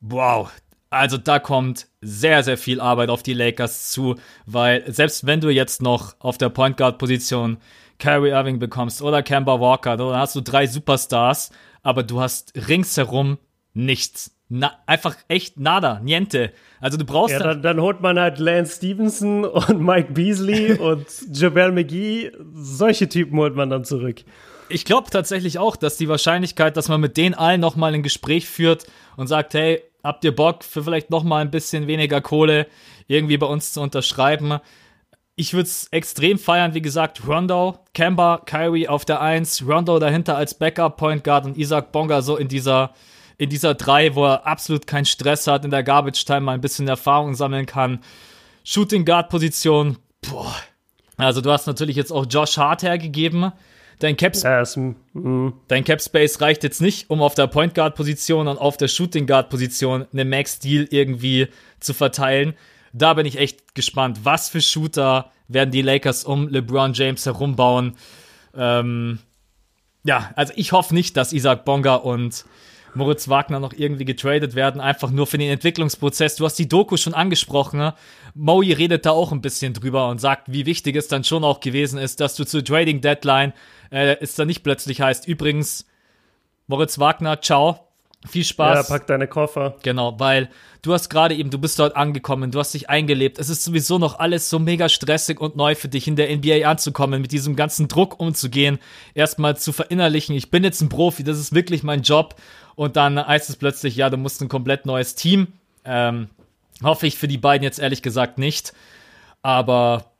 [0.00, 0.50] wow,
[0.90, 5.48] also da kommt sehr, sehr viel Arbeit auf die Lakers zu, weil selbst wenn du
[5.48, 7.58] jetzt noch auf der Point Guard Position
[7.98, 11.50] Kyrie Irving bekommst oder Kemba Walker, dann hast du drei Superstars,
[11.82, 13.38] aber du hast ringsherum
[13.72, 14.36] nichts.
[14.48, 16.52] Na, einfach echt nada, niente.
[16.80, 17.32] Also du brauchst.
[17.32, 22.32] Ja, dann, dann holt man halt Lance Stevenson und Mike Beasley und Jabel McGee.
[22.52, 24.24] Solche Typen holt man dann zurück.
[24.68, 28.46] Ich glaube tatsächlich auch, dass die Wahrscheinlichkeit, dass man mit denen allen nochmal ein Gespräch
[28.46, 28.86] führt
[29.16, 32.66] und sagt, hey, habt ihr Bock für vielleicht noch mal ein bisschen weniger Kohle
[33.06, 34.58] irgendwie bei uns zu unterschreiben?
[35.34, 40.36] Ich würde es extrem feiern, wie gesagt, Rondo, Kemba, Kyrie auf der 1, Rondo dahinter
[40.36, 42.92] als Backup Point Guard und Isaac Bonga so in dieser
[43.38, 46.60] in dieser 3, wo er absolut keinen Stress hat, in der Garbage Time mal ein
[46.60, 48.00] bisschen Erfahrung sammeln kann.
[48.62, 50.54] Shooting Guard Position, boah.
[51.16, 53.52] Also du hast natürlich jetzt auch Josh Hart hergegeben,
[54.02, 55.48] Dein Cap, mm.
[55.68, 58.88] dein Cap Space reicht jetzt nicht, um auf der Point Guard Position und auf der
[58.88, 61.46] Shooting Guard Position eine Max Deal irgendwie
[61.78, 62.54] zu verteilen.
[62.92, 67.96] Da bin ich echt gespannt, was für Shooter werden die Lakers um LeBron James herumbauen.
[68.56, 69.20] Ähm,
[70.02, 72.44] ja, also ich hoffe nicht, dass Isaac Bonga und
[72.94, 76.36] Moritz Wagner noch irgendwie getradet werden, einfach nur für den Entwicklungsprozess.
[76.36, 77.78] Du hast die Doku schon angesprochen.
[77.78, 77.94] Ne?
[78.34, 81.60] Maui redet da auch ein bisschen drüber und sagt, wie wichtig es dann schon auch
[81.60, 83.52] gewesen ist, dass du zur Trading Deadline
[83.90, 85.86] äh, es dann nicht plötzlich heißt, übrigens,
[86.66, 87.92] Moritz Wagner, ciao,
[88.26, 88.88] viel Spaß.
[88.88, 89.76] Ja, pack deine Koffer.
[89.82, 90.48] Genau, weil
[90.82, 93.38] du hast gerade eben, du bist dort angekommen, du hast dich eingelebt.
[93.38, 96.68] Es ist sowieso noch alles so mega stressig und neu für dich, in der NBA
[96.68, 98.78] anzukommen, mit diesem ganzen Druck umzugehen,
[99.14, 102.36] erstmal zu verinnerlichen, ich bin jetzt ein Profi, das ist wirklich mein Job.
[102.74, 105.48] Und dann heißt es plötzlich, ja, du musst ein komplett neues Team.
[105.84, 106.28] Ähm,
[106.82, 108.72] hoffe ich für die beiden jetzt ehrlich gesagt nicht.
[109.42, 110.12] Aber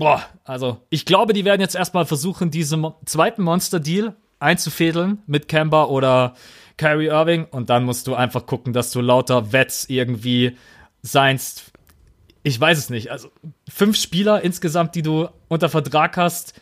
[0.00, 5.46] Boah, also ich glaube, die werden jetzt erstmal versuchen, diesen Mo zweiten Monster-Deal einzufädeln mit
[5.46, 6.34] Kemba oder
[6.78, 10.56] Kyrie Irving und dann musst du einfach gucken, dass du lauter Wets irgendwie
[11.02, 11.72] seinst.
[12.42, 13.10] Ich weiß es nicht.
[13.10, 13.28] Also
[13.68, 16.54] fünf Spieler insgesamt, die du unter Vertrag hast.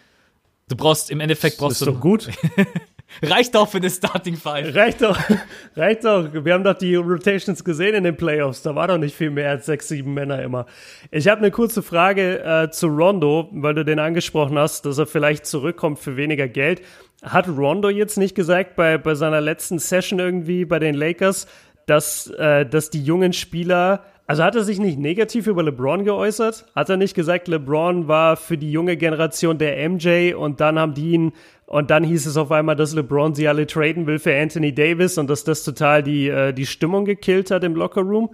[0.69, 1.93] Du brauchst im Endeffekt brauchst das ist du.
[1.93, 2.31] Doch gut.
[3.23, 4.75] Reicht auch für eine Starting Five.
[4.75, 5.19] Reicht doch,
[5.77, 6.29] reicht doch.
[6.33, 8.63] Wir haben doch die Rotations gesehen in den Playoffs.
[8.63, 10.67] Da war doch nicht viel mehr als sechs, sieben Männer immer.
[11.11, 15.07] Ich habe eine kurze Frage äh, zu Rondo, weil du den angesprochen hast, dass er
[15.07, 16.83] vielleicht zurückkommt für weniger Geld.
[17.23, 21.47] Hat Rondo jetzt nicht gesagt bei, bei seiner letzten Session irgendwie bei den Lakers,
[21.87, 26.67] dass, äh, dass die jungen Spieler also hat er sich nicht negativ über LeBron geäußert?
[26.77, 30.93] Hat er nicht gesagt, LeBron war für die junge Generation der MJ und dann haben
[30.93, 31.33] die ihn
[31.65, 35.17] und dann hieß es auf einmal, dass LeBron sie alle traden will für Anthony Davis
[35.17, 38.29] und dass das total die, äh, die Stimmung gekillt hat im Lockerroom?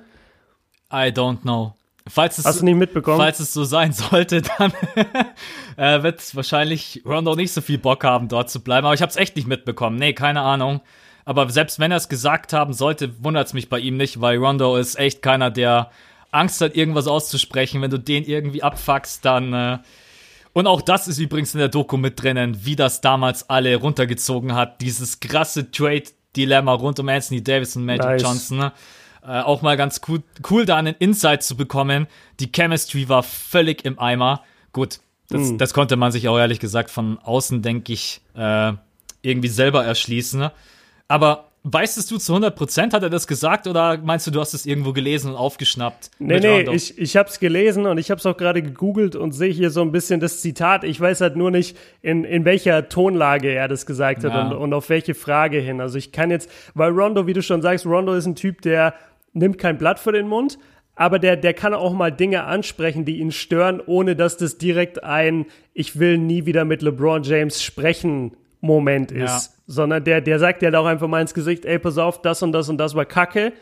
[0.93, 1.75] I don't know.
[2.09, 3.19] Falls es, Hast du nicht mitbekommen?
[3.19, 4.73] Falls es so sein sollte, dann
[5.77, 8.85] äh, wird wahrscheinlich Rondo nicht so viel Bock haben, dort zu bleiben.
[8.85, 9.97] Aber ich habe es echt nicht mitbekommen.
[9.97, 10.81] Nee, keine Ahnung.
[11.25, 14.39] Aber selbst wenn er es gesagt haben sollte, wundert es mich bei ihm nicht, weil
[14.39, 15.91] Rondo ist echt keiner, der
[16.31, 17.81] Angst hat, irgendwas auszusprechen.
[17.81, 19.53] Wenn du den irgendwie abfuckst, dann.
[19.53, 19.79] Äh
[20.53, 24.55] und auch das ist übrigens in der Doku mit drinnen, wie das damals alle runtergezogen
[24.55, 24.81] hat.
[24.81, 28.23] Dieses krasse Trade-Dilemma rund um Anthony Davis und Magic nice.
[28.23, 28.59] Johnson.
[28.59, 28.73] Ne?
[29.27, 32.07] Äh, auch mal ganz cool, cool, da einen Insight zu bekommen.
[32.39, 34.43] Die Chemistry war völlig im Eimer.
[34.73, 35.59] Gut, das, mm.
[35.59, 38.73] das konnte man sich auch ehrlich gesagt von außen, denke ich, äh,
[39.23, 40.51] irgendwie selber erschließen.
[41.09, 44.53] Aber weißt du zu 100 Prozent, hat er das gesagt oder meinst du, du hast
[44.53, 46.11] es irgendwo gelesen und aufgeschnappt?
[46.19, 46.73] Nee, nee, Rondo?
[46.73, 49.71] ich, ich habe es gelesen und ich habe es auch gerade gegoogelt und sehe hier
[49.71, 50.85] so ein bisschen das Zitat.
[50.85, 54.47] Ich weiß halt nur nicht, in, in welcher Tonlage er das gesagt hat ja.
[54.47, 55.81] und, und auf welche Frage hin.
[55.81, 58.95] Also ich kann jetzt, weil Rondo, wie du schon sagst, Rondo ist ein Typ, der
[59.33, 60.59] nimmt kein Blatt vor den Mund,
[60.97, 65.03] aber der, der kann auch mal Dinge ansprechen, die ihn stören, ohne dass das direkt
[65.03, 69.63] ein Ich will nie wieder mit LeBron James sprechen Moment ist, ja.
[69.67, 72.43] sondern der, der sagt ja halt auch einfach mal ins Gesicht, ey, pass auf, das
[72.43, 73.53] und das und das war Kacke.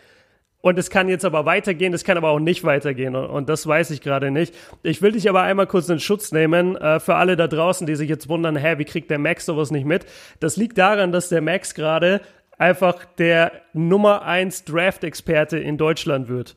[0.61, 3.17] Und es kann jetzt aber weitergehen, es kann aber auch nicht weitergehen.
[3.17, 4.55] Und, das weiß ich gerade nicht.
[4.85, 7.97] Ich will dich aber einmal kurz in Schutz nehmen, äh, für alle da draußen, die
[7.97, 10.07] sich jetzt wundern, hä, wie kriegt der Max sowas nicht mit?
[10.39, 12.21] Das liegt daran, dass der Max gerade
[12.63, 16.55] einfach der Nummer 1 Draft-Experte in Deutschland wird.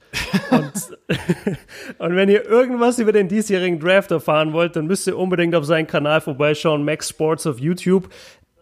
[0.52, 0.72] Und,
[1.98, 5.66] und, wenn ihr irgendwas über den diesjährigen Draft erfahren wollt, dann müsst ihr unbedingt auf
[5.66, 8.10] seinen Kanal vorbeischauen, Max Sports auf YouTube.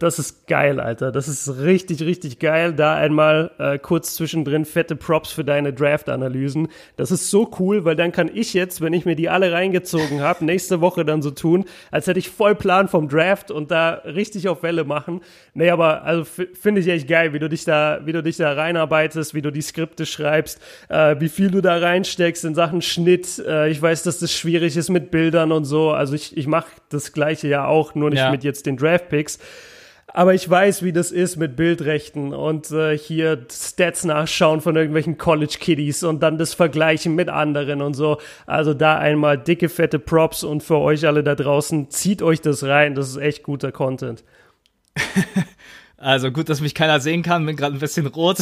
[0.04, 1.12] Das ist geil, Alter.
[1.12, 2.74] Das ist richtig, richtig geil.
[2.74, 6.68] Da einmal äh, kurz zwischendrin fette Props für deine Draft-Analysen.
[6.98, 10.20] Das ist so cool, weil dann kann ich jetzt, wenn ich mir die alle reingezogen
[10.20, 14.02] habe, nächste Woche dann so tun, als hätte ich voll Plan vom Draft und da
[14.04, 15.22] richtig auf Welle machen.
[15.54, 18.52] Nee, aber also finde ich echt geil, wie du dich da, wie du dich da
[18.52, 23.38] reinarbeitest, wie du die Skripte schreibst, äh, wie viel du da reinsteckst in Sachen Schnitt.
[23.38, 25.92] Äh, ich weiß, dass das schwierig ist mit Bildern und so.
[25.92, 28.30] Also ich, ich mache das gleiche ja auch, nur nicht ja.
[28.30, 29.38] mit jetzt den Draft-Picks.
[30.16, 35.18] Aber ich weiß, wie das ist mit Bildrechten und äh, hier Stats nachschauen von irgendwelchen
[35.18, 38.18] College Kiddies und dann das Vergleichen mit anderen und so.
[38.46, 42.62] Also da einmal dicke, fette Props und für euch alle da draußen, zieht euch das
[42.62, 42.94] rein.
[42.94, 44.22] Das ist echt guter Content.
[45.96, 48.36] Also gut, dass mich keiner sehen kann, bin gerade ein bisschen rot.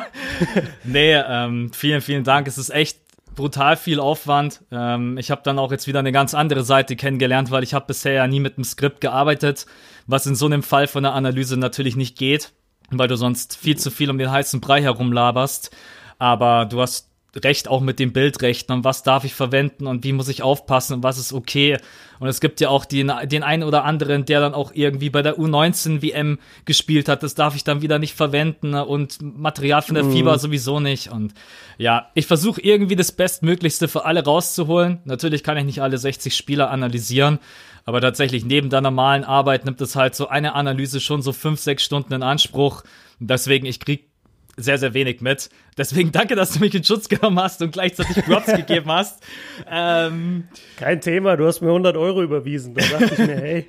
[0.84, 2.46] nee, ähm, vielen, vielen Dank.
[2.46, 2.98] Es ist echt
[3.34, 4.60] brutal viel Aufwand.
[4.70, 7.86] Ähm, ich habe dann auch jetzt wieder eine ganz andere Seite kennengelernt, weil ich habe
[7.86, 9.64] bisher ja nie mit einem Skript gearbeitet,
[10.10, 12.52] was in so einem Fall von der Analyse natürlich nicht geht,
[12.90, 15.70] weil du sonst viel zu viel um den heißen Brei herumlaberst.
[16.18, 20.12] Aber du hast Recht auch mit den Bildrechten und was darf ich verwenden und wie
[20.12, 21.78] muss ich aufpassen und was ist okay.
[22.18, 25.22] Und es gibt ja auch den, den einen oder anderen, der dann auch irgendwie bei
[25.22, 27.22] der U19 WM gespielt hat.
[27.22, 30.12] Das darf ich dann wieder nicht verwenden und Material von der mhm.
[30.12, 31.12] Fieber sowieso nicht.
[31.12, 31.32] Und
[31.78, 34.98] ja, ich versuche irgendwie das Bestmöglichste für alle rauszuholen.
[35.04, 37.38] Natürlich kann ich nicht alle 60 Spieler analysieren.
[37.84, 41.60] Aber tatsächlich neben der normalen Arbeit nimmt es halt so eine Analyse schon so fünf,
[41.60, 42.82] sechs Stunden in Anspruch.
[43.18, 44.10] Deswegen, ich krieg
[44.56, 45.50] sehr, sehr wenig mit.
[45.76, 49.22] Deswegen danke, dass du mich in Schutz genommen hast und gleichzeitig Props gegeben hast.
[49.70, 52.74] Ähm, Kein Thema, du hast mir 100 Euro überwiesen.
[52.74, 53.68] Da dachte ich mir, hey,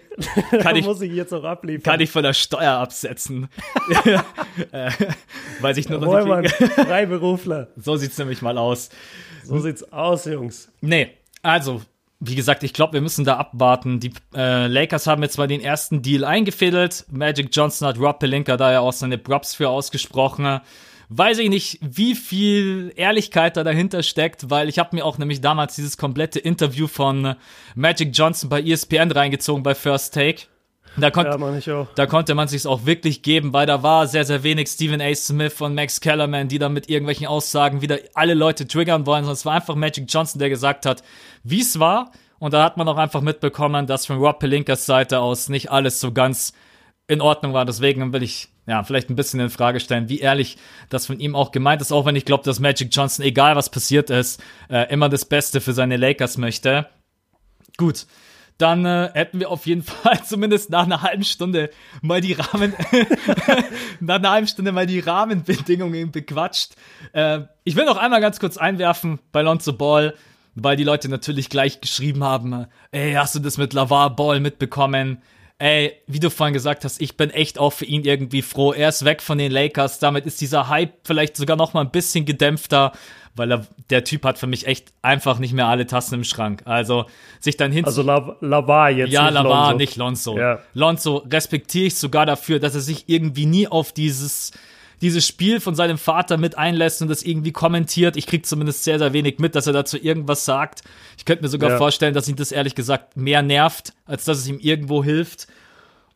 [0.61, 1.83] kann ich, muss ich jetzt auch abliefern.
[1.83, 3.47] Kann ich von der Steuer absetzen.
[4.71, 4.91] äh,
[5.61, 6.59] weiß ich nur noch Jawohl, nicht.
[6.59, 7.69] Mann, Freiberufler.
[7.77, 8.89] So sieht's nämlich mal aus.
[9.43, 10.69] So sieht's aus, Jungs.
[10.81, 11.81] Nee, also
[12.23, 13.99] wie gesagt, ich glaube, wir müssen da abwarten.
[13.99, 17.05] Die äh, Lakers haben jetzt mal den ersten Deal eingefädelt.
[17.09, 20.61] Magic Johnson hat Rob Pelinka da ja auch seine Props für ausgesprochen.
[21.09, 25.41] Weiß ich nicht, wie viel Ehrlichkeit da dahinter steckt, weil ich habe mir auch nämlich
[25.41, 27.35] damals dieses komplette Interview von
[27.73, 30.43] Magic Johnson bei ESPN reingezogen bei First Take.
[30.97, 34.43] Da, konnt, ja, da konnte man sich auch wirklich geben, weil da war sehr, sehr
[34.43, 35.15] wenig Stephen A.
[35.15, 39.35] Smith und Max Kellerman, die da mit irgendwelchen Aussagen wieder alle Leute triggern wollen, sondern
[39.35, 41.01] es war einfach Magic Johnson, der gesagt hat,
[41.43, 42.11] wie es war.
[42.39, 45.99] Und da hat man auch einfach mitbekommen, dass von Rob Pelinkas Seite aus nicht alles
[45.99, 46.53] so ganz
[47.07, 47.65] in Ordnung war.
[47.65, 50.57] Deswegen will ich ja vielleicht ein bisschen in Frage stellen, wie ehrlich
[50.89, 53.69] das von ihm auch gemeint ist, auch wenn ich glaube, dass Magic Johnson, egal was
[53.69, 56.87] passiert ist, äh, immer das Beste für seine Lakers möchte.
[57.77, 58.05] Gut.
[58.57, 62.73] dann äh, hätten wir auf jeden Fall zumindest nach einer halben Stunde mal die Rahmen,
[63.99, 66.75] nach einer halben Stunde mal die Rahmenbedingungen bequatscht.
[67.13, 70.13] Äh, ich will noch einmal ganz kurz einwerfen bei Lonzo Ball,
[70.55, 75.21] weil die Leute natürlich gleich geschrieben haben, ey, hast du das mit Lavar Ball mitbekommen?
[75.57, 78.73] Ey, wie du vorhin gesagt hast, ich bin echt auch für ihn irgendwie froh.
[78.73, 79.99] Er ist weg von den Lakers.
[79.99, 82.93] Damit ist dieser Hype vielleicht sogar noch mal ein bisschen gedämpfter
[83.35, 86.63] weil er, der Typ hat für mich echt einfach nicht mehr alle Tassen im Schrank.
[86.65, 87.05] Also
[87.39, 87.85] sich dann hin.
[87.85, 89.11] Also Lavar jetzt.
[89.11, 89.77] Ja, nicht Lavar, Lonzo.
[89.77, 90.37] nicht Lonzo.
[90.37, 90.59] Ja.
[90.73, 94.51] Lonzo respektiere ich sogar dafür, dass er sich irgendwie nie auf dieses
[95.01, 98.15] dieses Spiel von seinem Vater mit einlässt und das irgendwie kommentiert.
[98.17, 100.81] Ich krieg zumindest sehr, sehr wenig mit, dass er dazu irgendwas sagt.
[101.17, 101.77] Ich könnte mir sogar Ja.
[101.77, 105.47] vorstellen, dass ihn das ehrlich gesagt mehr nervt, als dass es ihm irgendwo hilft.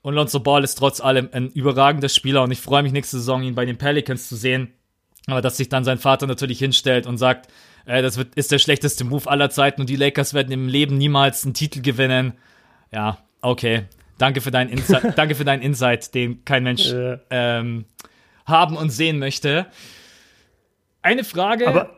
[0.02, 3.42] Und Lonzo Ball ist trotz allem ein überragender Spieler und ich freue mich nächste Saison,
[3.42, 4.72] ihn bei den Pelicans zu sehen.
[5.26, 7.48] Aber dass sich dann sein Vater natürlich hinstellt und sagt,
[7.88, 10.98] äh, das wird, ist der schlechteste Move aller Zeiten und die Lakers werden im Leben
[11.00, 12.34] niemals einen Titel gewinnen.
[12.94, 13.86] Ja, okay.
[14.20, 16.94] Danke für deinen Insight, danke für deinen Insight, den kein Mensch
[17.32, 17.86] ähm,
[18.46, 19.66] haben und sehen möchte.
[21.02, 21.68] Eine Frage.
[21.68, 21.90] Aber,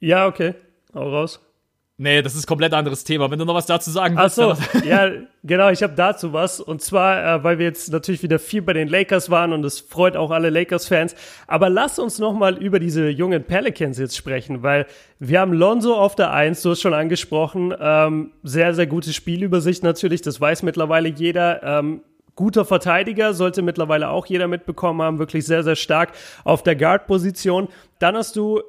[0.00, 0.54] ja, okay.
[0.94, 1.40] Hau raus.
[1.96, 3.30] nee, das ist ein komplett anderes Thema.
[3.30, 4.36] Wenn du noch was dazu sagen Ach willst.
[4.36, 5.10] so, dann- ja,
[5.44, 6.60] genau, ich habe dazu was.
[6.60, 9.80] Und zwar, äh, weil wir jetzt natürlich wieder viel bei den Lakers waren und es
[9.80, 11.14] freut auch alle Lakers-Fans.
[11.46, 14.86] Aber lass uns noch mal über diese jungen Pelicans jetzt sprechen, weil
[15.18, 19.82] wir haben Lonzo auf der Eins, du hast schon angesprochen, ähm, sehr, sehr gute Spielübersicht
[19.82, 21.62] natürlich, das weiß mittlerweile jeder.
[21.62, 22.02] Ähm,
[22.34, 26.12] Guter Verteidiger, sollte mittlerweile auch jeder mitbekommen haben, wirklich sehr, sehr stark
[26.44, 27.68] auf der Guard-Position.
[27.98, 28.62] Dann hast du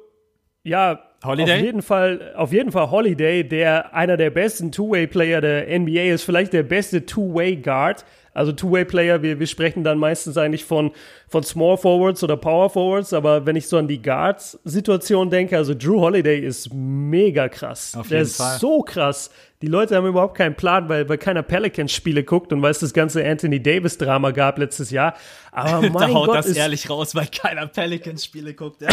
[0.64, 1.54] ja, Holiday?
[1.54, 6.24] auf jeden Fall, auf jeden Fall Holiday, der einer der besten Two-Way-Player der NBA ist,
[6.24, 8.04] vielleicht der beste Two-Way-Guard.
[8.34, 10.90] Also Two-Way-Player, wir, wir sprechen dann meistens eigentlich von,
[11.28, 15.72] von Small Forwards oder Power Forwards, aber wenn ich so an die Guards-Situation denke, also
[15.72, 17.94] Drew Holiday ist mega krass.
[17.96, 18.58] Auf der jeden ist Fall.
[18.58, 19.30] so krass.
[19.62, 22.92] Die Leute haben überhaupt keinen Plan, weil, weil keiner Pelicans-Spiele guckt und weil es das
[22.92, 25.14] ganze Anthony Davis-Drama gab letztes Jahr.
[25.52, 28.82] Aber da mein haut Gott, das ist, ehrlich raus, weil keiner Pelicans-Spiele guckt.
[28.82, 28.90] Ja,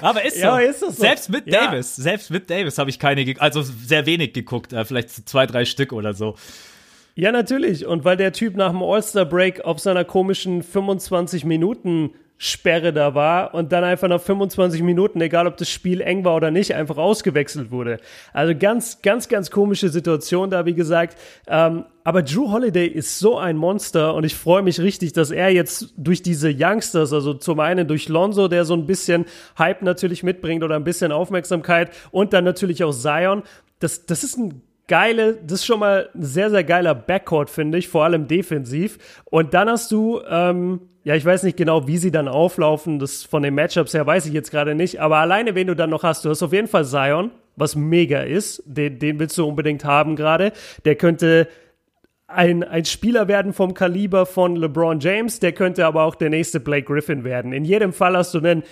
[0.00, 0.40] aber, ist so.
[0.40, 1.02] Ja, ist das so?
[1.02, 1.66] Selbst mit Ja.
[1.66, 5.64] Davis, selbst mit Davis habe ich keine, also sehr wenig geguckt, äh, vielleicht zwei, drei
[5.64, 6.36] Stück oder so.
[7.16, 7.86] Ja, natürlich.
[7.86, 13.54] Und weil der Typ nach dem All-Star-Break auf seiner komischen 25 Minuten Sperre da war
[13.54, 16.96] und dann einfach nach 25 Minuten, egal ob das Spiel eng war oder nicht, einfach
[16.96, 18.00] ausgewechselt wurde.
[18.32, 21.16] Also ganz, ganz, ganz komische Situation da, wie gesagt.
[21.46, 25.50] Ähm, aber Drew Holiday ist so ein Monster und ich freue mich richtig, dass er
[25.50, 30.24] jetzt durch diese Youngsters, also zum einen durch Lonzo, der so ein bisschen Hype natürlich
[30.24, 33.44] mitbringt oder ein bisschen Aufmerksamkeit und dann natürlich auch Zion,
[33.78, 37.78] das, das ist ein geile, das ist schon mal ein sehr, sehr geiler Backcourt, finde
[37.78, 38.98] ich, vor allem defensiv.
[39.24, 43.24] Und dann hast du, ähm, ja, ich weiß nicht genau, wie sie dann auflaufen, das
[43.24, 46.02] von den Matchups her weiß ich jetzt gerade nicht, aber alleine, wen du dann noch
[46.02, 49.84] hast, du hast auf jeden Fall Zion, was mega ist, den, den willst du unbedingt
[49.84, 50.52] haben gerade.
[50.84, 51.48] Der könnte
[52.26, 56.58] ein, ein Spieler werden vom Kaliber von LeBron James, der könnte aber auch der nächste
[56.58, 57.52] Blake Griffin werden.
[57.52, 58.62] In jedem Fall hast du einen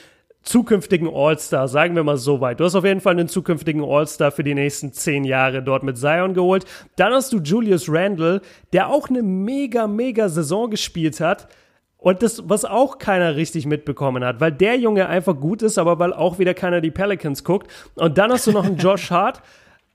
[0.43, 2.61] zukünftigen All-Star, sagen wir mal so weit.
[2.61, 5.97] Du hast auf jeden Fall einen zukünftigen All-Star für die nächsten zehn Jahre dort mit
[5.97, 6.65] Zion geholt.
[6.97, 8.41] Dann hast du Julius Randle,
[8.73, 11.49] der auch eine mega, mega Saison gespielt hat.
[11.97, 16.01] Und das, was auch keiner richtig mitbekommen hat, weil der Junge einfach gut ist, aber
[16.01, 17.71] weil auch wieder keiner die Pelicans guckt.
[17.95, 19.41] Und dann hast du noch einen Josh Hart.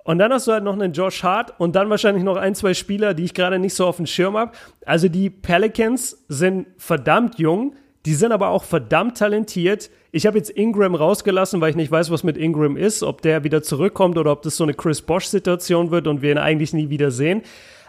[0.05, 2.73] Und dann hast du halt noch einen Josh Hart und dann wahrscheinlich noch ein, zwei
[2.73, 4.53] Spieler, die ich gerade nicht so auf dem Schirm habe.
[4.85, 7.75] Also die Pelicans sind verdammt jung,
[8.07, 9.89] die sind aber auch verdammt talentiert.
[10.13, 13.43] Ich habe jetzt Ingram rausgelassen, weil ich nicht weiß, was mit Ingram ist, ob der
[13.43, 16.89] wieder zurückkommt oder ob das so eine Chris Bosch-Situation wird und wir ihn eigentlich nie
[16.89, 17.41] wieder sehen.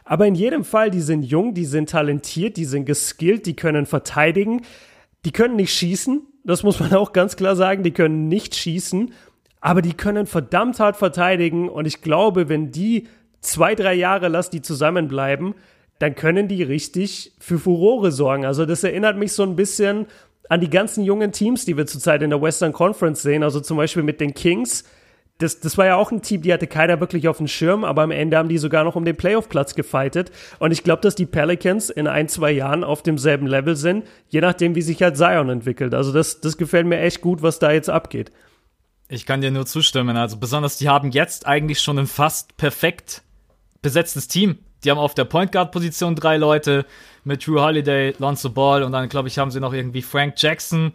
[0.04, 3.86] Aber in jedem Fall, die sind jung, die sind talentiert, die sind geskillt, die können
[3.86, 4.62] verteidigen,
[5.24, 6.26] die können nicht schießen.
[6.42, 9.12] Das muss man auch ganz klar sagen, die können nicht schießen,
[9.60, 13.06] aber die können verdammt hart verteidigen und ich glaube, wenn die
[13.40, 15.54] zwei, drei Jahre lass die zusammenbleiben,
[15.98, 18.44] dann können die richtig für Furore sorgen.
[18.44, 20.06] Also das erinnert mich so ein bisschen
[20.48, 23.76] an die ganzen jungen Teams, die wir zurzeit in der Western Conference sehen, also zum
[23.76, 24.84] Beispiel mit den Kings.
[25.38, 28.02] Das, das war ja auch ein Team, die hatte keiner wirklich auf dem Schirm, aber
[28.02, 30.32] am Ende haben die sogar noch um den Playoff-Platz gefightet.
[30.58, 34.40] Und ich glaube, dass die Pelicans in ein, zwei Jahren auf demselben Level sind, je
[34.40, 35.94] nachdem, wie sich halt Zion entwickelt.
[35.94, 38.32] Also das, das gefällt mir echt gut, was da jetzt abgeht.
[39.08, 40.16] Ich kann dir nur zustimmen.
[40.16, 43.22] Also besonders, die haben jetzt eigentlich schon ein fast perfekt
[43.80, 44.58] besetztes Team.
[44.84, 46.86] Die haben auf der Point Guard Position drei Leute
[47.24, 50.92] mit Drew Holiday, Lonzo Ball und dann glaube ich haben sie noch irgendwie Frank Jackson,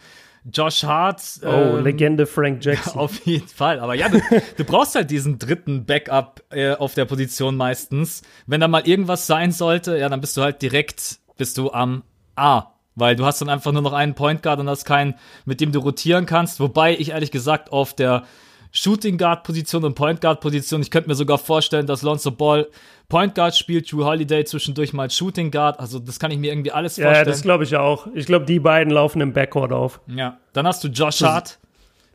[0.51, 1.21] Josh Hart.
[1.43, 2.99] Oh, ähm, Legende Frank Jackson.
[2.99, 3.79] Auf jeden Fall.
[3.79, 4.19] Aber ja, du,
[4.57, 8.23] du brauchst halt diesen dritten Backup äh, auf der Position meistens.
[8.45, 12.03] Wenn da mal irgendwas sein sollte, ja, dann bist du halt direkt, bist du am
[12.36, 12.67] A.
[12.95, 15.15] Weil du hast dann einfach nur noch einen Point Guard und hast keinen,
[15.45, 16.59] mit dem du rotieren kannst.
[16.59, 18.23] Wobei ich ehrlich gesagt auf der
[18.71, 20.81] Shooting Guard Position und Point Guard Position.
[20.81, 22.67] Ich könnte mir sogar vorstellen, dass Lonzo Ball
[23.14, 25.80] Point Guard spielt, Drew Holiday zwischendurch mal Shooting Guard.
[25.80, 27.28] Also das kann ich mir irgendwie alles Ja, vorstellen.
[27.28, 28.07] das glaube ich auch.
[28.16, 30.01] Ich glaube, die beiden laufen im Backcourt auf.
[30.07, 31.59] Ja, dann hast du Josh Hart,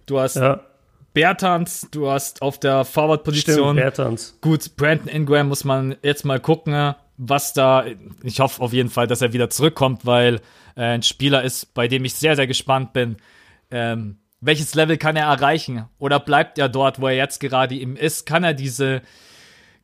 [0.06, 0.58] du hast Ja,
[1.14, 3.76] Bertans, du hast auf der Forward-Position.
[3.76, 4.36] Bertans.
[4.40, 7.84] Gut, Brandon Ingram muss man jetzt mal gucken, was da.
[8.24, 10.40] Ich hoffe auf jeden Fall, dass er wieder zurückkommt, weil
[10.74, 13.18] äh, ein Spieler ist, bei dem ich sehr, sehr gespannt bin.
[13.70, 15.84] Ähm, welches Level kann er erreichen?
[16.00, 18.26] Oder bleibt er dort, wo er jetzt gerade eben ist?
[18.26, 19.02] Kann er diese,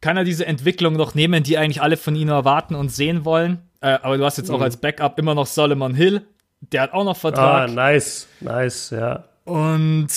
[0.05, 3.63] kann er diese Entwicklung noch nehmen, die eigentlich alle von ihm erwarten und sehen wollen?
[3.81, 6.21] Äh, aber du hast jetzt auch als Backup immer noch Solomon Hill.
[6.61, 7.71] Der hat auch noch Ah, Vertrag.
[7.71, 9.25] nice, nice, ja.
[9.45, 10.09] Und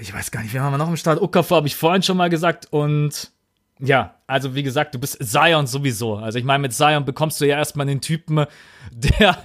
[0.00, 1.20] ich weiß gar nicht, wen haben wir noch im Start?
[1.20, 2.68] Okafor habe ich vorhin schon mal gesagt.
[2.70, 3.32] Und
[3.80, 6.14] ja, also wie gesagt, du bist Zion sowieso.
[6.18, 8.46] Also ich meine, mit Zion bekommst du ja erstmal den Typen,
[8.92, 9.38] der,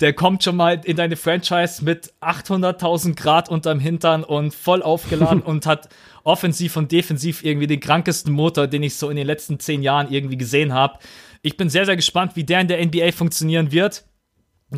[0.00, 5.42] der kommt schon mal in deine Franchise mit 800.000 Grad unterm Hintern und voll aufgeladen
[5.44, 5.88] und hat
[6.24, 10.10] offensiv und defensiv irgendwie den krankesten Motor, den ich so in den letzten zehn Jahren
[10.10, 10.98] irgendwie gesehen habe.
[11.42, 14.04] Ich bin sehr, sehr gespannt, wie der in der NBA funktionieren wird.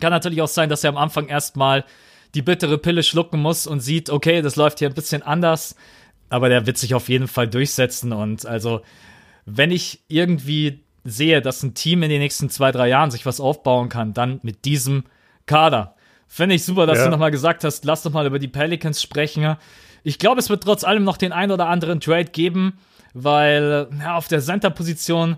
[0.00, 1.84] Kann natürlich auch sein, dass er am Anfang erstmal
[2.34, 5.74] die bittere Pille schlucken muss und sieht, okay, das läuft hier ein bisschen anders,
[6.28, 8.82] aber der wird sich auf jeden Fall durchsetzen und also,
[9.46, 13.40] wenn ich irgendwie sehe, dass ein Team in den nächsten zwei, drei Jahren sich was
[13.40, 15.04] aufbauen kann, dann mit diesem
[15.46, 15.94] Kader.
[16.26, 17.04] Finde ich super, dass Ja.
[17.04, 19.56] du nochmal gesagt hast, lass doch mal über die Pelicans sprechen.
[20.08, 22.78] Ich glaube, es wird trotz allem noch den ein oder anderen Trade geben,
[23.12, 25.36] weil ja, auf der Center-Position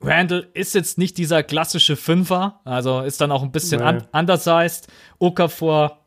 [0.00, 3.86] Randall ist jetzt nicht dieser klassische Fünfer, also ist dann auch ein bisschen Nee.
[3.86, 4.88] un undersized.
[5.20, 6.00] Okafor,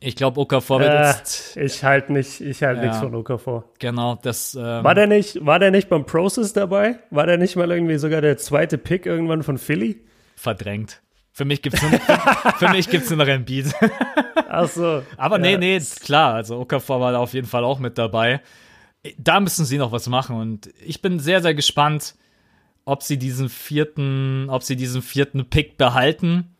[0.00, 2.86] ich glaube, Okafor wird Äh, jetzt, ich halte nicht, ich halte Ja.
[2.88, 3.62] nichts von Okafor.
[3.78, 6.98] genau, das, ähm, War der nicht, war der nicht beim Process dabei?
[7.10, 10.00] War der nicht mal irgendwie sogar der zweite Pick irgendwann von Philly?
[10.34, 11.00] verdrängt.
[11.32, 11.92] Für mich gibt's nur,
[12.58, 13.72] für, mich gibt's nur noch ein Beat.
[14.48, 15.02] Ach so.
[15.16, 15.58] Aber nee, Ja.
[15.58, 16.34] nee, ist klar.
[16.34, 18.40] Also Okafor war da auf jeden Fall auch mit dabei.
[19.16, 22.14] Da müssen sie noch was machen und ich bin sehr, sehr gespannt,
[22.84, 26.54] ob sie diesen vierten, ob sie diesen vierten Pick behalten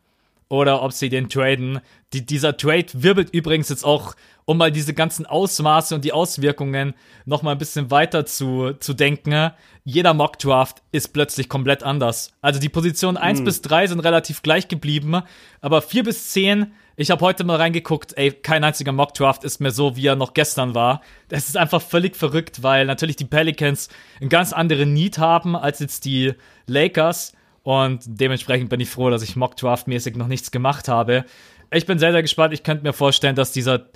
[0.50, 1.80] oder ob sie den traden.
[2.12, 6.94] Die, dieser Trade wirbelt übrigens jetzt auch, um mal diese ganzen Ausmaße und die Auswirkungen
[7.24, 9.52] noch mal ein bisschen weiter zu, zu denken.
[9.84, 12.32] Jeder Mock-Draft ist plötzlich komplett anders.
[12.42, 15.22] Also die Positionen 1 bis 3 sind relativ gleich geblieben,
[15.60, 19.70] aber 4 bis 10, ich habe heute mal reingeguckt, ey, kein einziger Mock-Draft ist mehr
[19.70, 21.00] so, wie er noch gestern war.
[21.28, 23.88] Das ist einfach völlig verrückt, weil natürlich die Pelicans
[24.20, 26.34] einen ganz anderen Need haben als jetzt die
[26.66, 27.34] Lakers.
[27.70, 31.24] Und dementsprechend bin ich froh, dass ich Mock-Draft-mäßig noch nichts gemacht habe.
[31.72, 32.52] Ich bin sehr, sehr gespannt.
[32.52, 33.86] Ich könnte mir vorstellen, dass dieser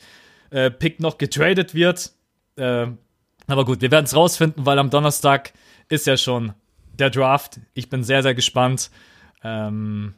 [0.50, 2.12] äh, Pick noch getradet wird.
[2.54, 2.86] Äh,
[3.48, 5.52] aber gut, wir werden es rausfinden, weil am Donnerstag
[5.88, 6.52] ist ja schon
[7.00, 7.58] der Draft.
[7.74, 8.92] Ich bin sehr, sehr gespannt.
[9.42, 10.14] Ähm,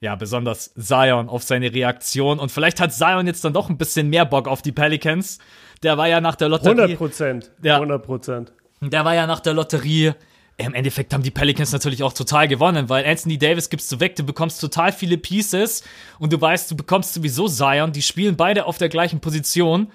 [0.00, 2.40] ja, besonders Zion auf seine Reaktion.
[2.40, 5.38] Und vielleicht hat Zion jetzt dann doch ein bisschen mehr Bock auf die Pelicans.
[5.84, 6.80] Der war ja nach der Lotterie.
[6.80, 7.52] 100 Prozent.
[7.62, 7.76] Ja.
[7.76, 8.52] 100 Prozent.
[8.80, 10.14] Der war ja nach der Lotterie.
[10.60, 14.16] Im Endeffekt haben die Pelicans natürlich auch total gewonnen, weil Anthony Davis gibst du weg,
[14.16, 15.84] du bekommst total viele Pieces
[16.18, 17.92] und du weißt, du bekommst sowieso Zion.
[17.92, 19.92] Die spielen beide auf der gleichen Position.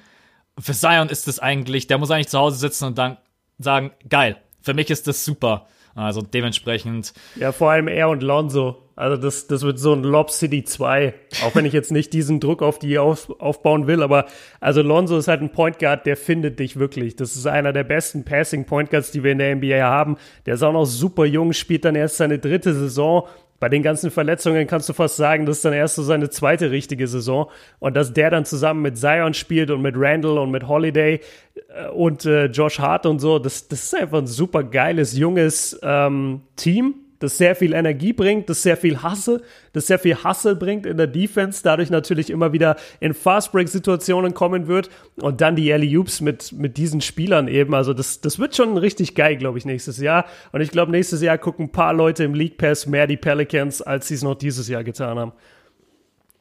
[0.58, 3.18] Für Zion ist es eigentlich, der muss eigentlich zu Hause sitzen und dann
[3.60, 5.68] sagen, geil, für mich ist das super.
[5.96, 8.83] Also dementsprechend, Ja, vor allem er und Lonzo.
[8.96, 11.14] Also das, das wird so ein Lob City 2.
[11.44, 14.26] Auch wenn ich jetzt nicht diesen Druck auf die auf, aufbauen will, aber
[14.60, 17.16] also Lonzo ist halt ein Point Guard, der findet dich wirklich.
[17.16, 20.18] Das ist einer der besten Passing Point Guards, die wir in der NBA haben.
[20.46, 23.28] Der ist auch noch super jung, spielt dann erst seine dritte Saison.
[23.60, 26.70] Bei den ganzen Verletzungen kannst du fast sagen, das ist dann erst so seine zweite
[26.70, 27.50] richtige Saison.
[27.80, 31.22] Und dass der dann zusammen mit Zion spielt und mit Randall und mit Holiday
[31.70, 35.80] äh, und äh, Josh Hart und so, das, das ist einfach ein super geiles, junges
[35.82, 40.58] ähm, Team, das sehr viel Energie bringt, das sehr viel Hasse, das sehr viel Hustle
[40.58, 45.72] bringt in der Defense, dadurch natürlich immer wieder in Fast-Break-Situationen kommen wird und dann die
[45.72, 47.74] Alley-Oops mit, mit diesen Spielern eben.
[47.74, 50.26] Also das, das wird schon richtig geil, glaube ich, nächstes Jahr.
[50.52, 53.82] Und ich glaube, nächstes Jahr gucken ein paar Leute im League Pass mehr die Pelicans,
[53.82, 55.32] als sie es noch dieses Jahr getan haben.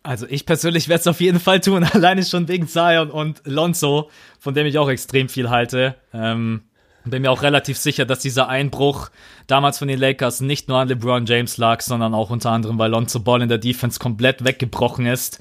[0.03, 4.11] also ich persönlich werde es auf jeden Fall tun, alleine schon wegen Zion und Lonzo,
[4.41, 5.95] von dem ich auch extrem viel halte.
[6.13, 6.63] Ähm,
[7.11, 9.11] bin mir auch relativ sicher, dass dieser Einbruch
[9.47, 12.91] damals von den Lakers nicht nur an LeBron James lag, sondern auch unter anderem, weil
[12.91, 15.41] Lonzo Ball in der Defense komplett weggebrochen ist.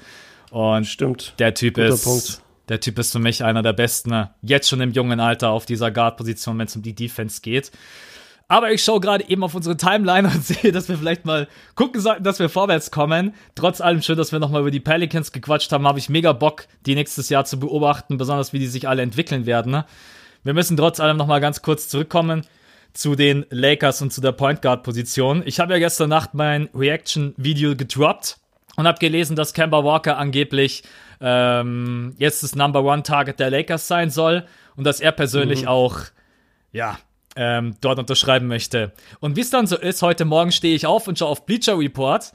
[0.50, 1.34] Und Stimmt.
[1.38, 2.42] der Typ Guter ist, Punkt.
[2.68, 4.30] der Typ ist für mich einer der besten, ne?
[4.42, 7.70] jetzt schon im jungen Alter auf dieser Guard-Position, wenn es um die Defense geht.
[8.48, 12.02] Aber ich schaue gerade eben auf unsere Timeline und sehe, dass wir vielleicht mal gucken
[12.02, 13.34] sollten, dass wir vorwärts kommen.
[13.54, 16.66] Trotz allem schön, dass wir nochmal über die Pelicans gequatscht haben, habe ich mega Bock,
[16.84, 19.84] die nächstes Jahr zu beobachten, besonders wie die sich alle entwickeln werden.
[20.44, 22.42] Wir müssen trotz allem nochmal ganz kurz zurückkommen
[22.92, 25.42] zu den Lakers und zu der Point Guard Position.
[25.46, 28.38] Ich habe ja gestern Nacht mein Reaction-Video gedroppt
[28.76, 30.82] und habe gelesen, dass Kemba Walker angeblich
[31.20, 34.44] ähm, jetzt das Number One Target der Lakers sein soll
[34.76, 35.68] und dass er persönlich mhm.
[35.68, 35.98] auch,
[36.72, 36.98] ja,
[37.36, 38.92] ähm, dort unterschreiben möchte.
[39.20, 41.78] Und wie es dann so ist, heute Morgen stehe ich auf und schaue auf Bleacher
[41.78, 42.32] Report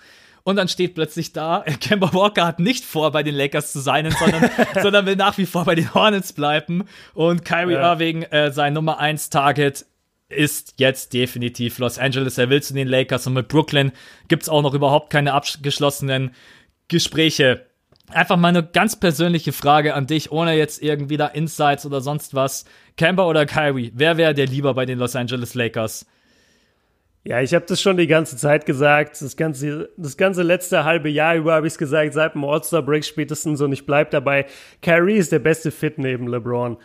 [0.48, 4.10] und dann steht plötzlich da, Kemba Walker hat nicht vor, bei den Lakers zu sein,
[4.12, 4.50] sondern,
[4.82, 6.86] sondern will nach wie vor bei den Hornets bleiben.
[7.14, 7.92] Und Kyrie ja.
[7.92, 9.86] Irving, äh, sein Nummer 1 Target,
[10.30, 12.38] ist jetzt definitiv Los Angeles.
[12.38, 13.92] Er will zu den Lakers und mit Brooklyn
[14.30, 16.32] gibt's auch noch überhaupt keine abgeschlossenen
[16.88, 17.66] Gespräche.
[18.10, 22.36] Einfach mal eine ganz persönliche Frage an dich, ohne jetzt irgendwie da Insights oder sonst
[22.36, 22.64] was.
[22.96, 26.06] Kemba oder Kyrie, wer wäre der lieber bei den Los Angeles Lakers?
[27.28, 29.22] Ja, ich habe das schon die ganze Zeit gesagt.
[29.22, 33.04] Das ganze, das ganze letzte halbe Jahr über habe ich es gesagt, seit dem All-Star-Break
[33.04, 34.46] spätestens und ich bleib dabei.
[34.82, 36.78] Kyrie ist der beste Fit neben LeBron.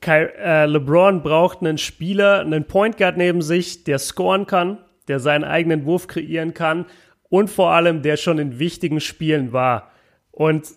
[0.00, 5.20] Ky äh, LeBron braucht einen Spieler, einen Point Guard neben sich, der scoren kann, der
[5.20, 6.86] seinen eigenen Wurf kreieren kann
[7.28, 9.92] und vor allem, der schon in wichtigen Spielen war.
[10.32, 10.70] Und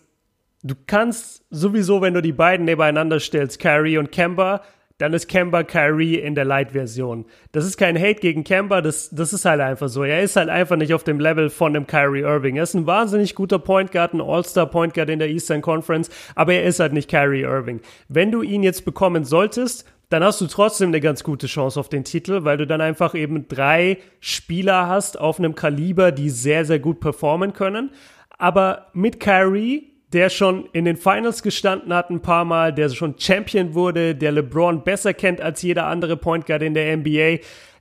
[0.62, 4.62] du kannst sowieso, wenn du die beiden nebeneinander stellst, Kyrie und Kemba,
[4.98, 7.26] dann ist Kemba Kyrie in der Light-Version.
[7.52, 10.04] Das ist kein Hate gegen Kemba, das, das ist halt einfach so.
[10.04, 12.56] Er ist halt einfach nicht auf dem Level von dem Kyrie Irving.
[12.56, 16.10] Er ist ein wahnsinnig guter Point Guard, ein All-Star Point Guard in der Eastern Conference,
[16.36, 17.82] aber er ist halt nicht Kyrie Irving.
[18.08, 21.90] Wenn du ihn jetzt bekommen solltest, dann hast du trotzdem eine ganz gute Chance auf
[21.90, 26.64] den Titel, weil du dann einfach eben drei Spieler hast auf einem Kaliber, die sehr,
[26.64, 27.92] sehr gut performen können.
[28.38, 33.16] Aber mit Kyrie der schon in den Finals gestanden hat ein paar Mal, der schon
[33.20, 37.40] Champion wurde, der LeBron besser kennt als jeder andere Point Guard in der NBA,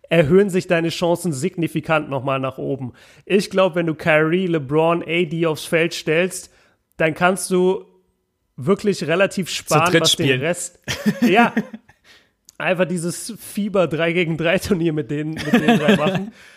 [0.09, 2.93] erhöhen sich deine Chancen signifikant nochmal nach oben.
[3.25, 6.53] Ich glaube, wenn du Kyrie, LeBron, AD aufs Feld stellst,
[6.97, 7.85] dann kannst du
[8.57, 10.81] wirklich relativ sparen, was den Rest.
[11.21, 11.53] Ja.
[12.59, 16.33] einfach dieses Fieber 3 gegen 3 Turnier mit denen, mit denen drei machen.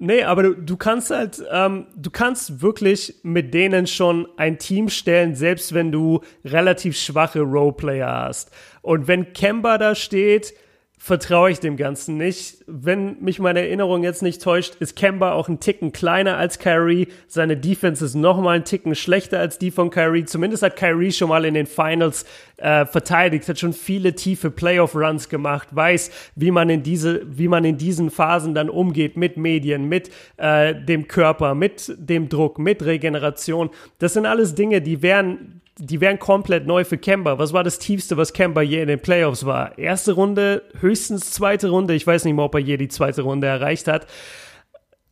[0.00, 4.88] Nee, aber du, du kannst halt, ähm, du kannst wirklich mit denen schon ein Team
[4.88, 8.52] stellen, selbst wenn du relativ schwache Roleplayer hast.
[8.80, 10.54] Und wenn Kemba da steht,
[10.98, 12.58] vertraue ich dem Ganzen nicht.
[12.66, 17.08] Wenn mich meine Erinnerung jetzt nicht täuscht, ist Kemba auch ein Ticken kleiner als Kyrie.
[17.28, 20.24] Seine Defense ist nochmal ein Ticken schlechter als die von Kyrie.
[20.24, 22.26] Zumindest hat Kyrie schon mal in den Finals
[22.56, 27.64] äh, verteidigt, hat schon viele tiefe Playoff-Runs gemacht, weiß, wie man in diese, wie man
[27.64, 32.84] in diesen Phasen dann umgeht mit Medien, mit äh, dem Körper, mit dem Druck, mit
[32.84, 33.70] Regeneration.
[34.00, 37.38] Das sind alles Dinge, die wären die wären komplett neu für Kemba.
[37.38, 39.78] Was war das Tiefste, was Kemba je in den Playoffs war?
[39.78, 41.94] Erste Runde, höchstens zweite Runde.
[41.94, 44.06] Ich weiß nicht mehr, ob er je die zweite Runde erreicht hat.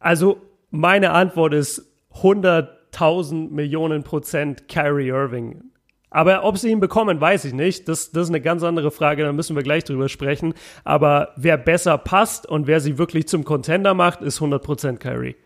[0.01, 0.39] Also
[0.71, 5.63] meine Antwort ist 100.000 Millionen Prozent Kyrie Irving.
[6.11, 7.89] Aber ob sie ihn bekommen, weiß ich nicht.
[7.89, 10.55] Das, das ist eine ganz andere Frage, da müssen wir gleich drüber sprechen.
[10.85, 15.37] Aber wer besser passt und wer sie wirklich zum Contender macht, ist 100% Kyrie.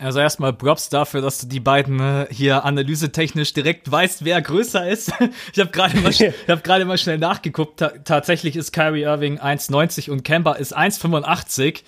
[0.00, 4.88] Also erstmal Props dafür, dass du die beiden äh, hier analysetechnisch direkt weißt, wer größer
[4.88, 5.12] ist.
[5.52, 7.80] ich habe gerade mal, ich hab gerade mal schnell nachgeguckt.
[7.80, 11.82] Ta tatsächlich ist Kyrie Irving 1,90 und Kemba ist 1,85.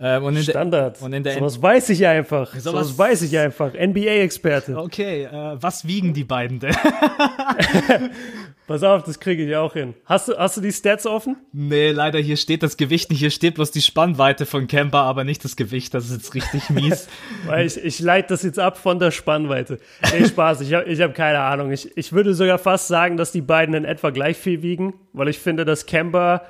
[0.00, 1.02] Ähm, und Standard.
[1.02, 2.54] und in der sowas weiß ich einfach.
[2.54, 3.72] Sowas, sowas weiß ich einfach.
[3.74, 4.78] NBA-Experte.
[4.78, 6.76] Okay, äh, was wiegen die beiden denn?
[8.68, 9.94] Pass auf, das kriege ich auch hin.
[10.04, 11.36] Hast du, hast du die Stats offen?
[11.54, 13.18] Nee, leider hier steht das Gewicht nicht.
[13.18, 15.94] Hier steht bloß die Spannweite von Kemper, aber nicht das Gewicht.
[15.94, 17.08] Das ist jetzt richtig mies.
[17.46, 19.78] Weil ich, ich leite das jetzt ab von der Spannweite.
[20.12, 20.60] Nee, Spaß.
[20.60, 21.72] Ich habe ich hab keine Ahnung.
[21.72, 25.28] Ich, ich würde sogar fast sagen, dass die beiden in etwa gleich viel wiegen, weil
[25.28, 26.42] ich finde, dass Kemper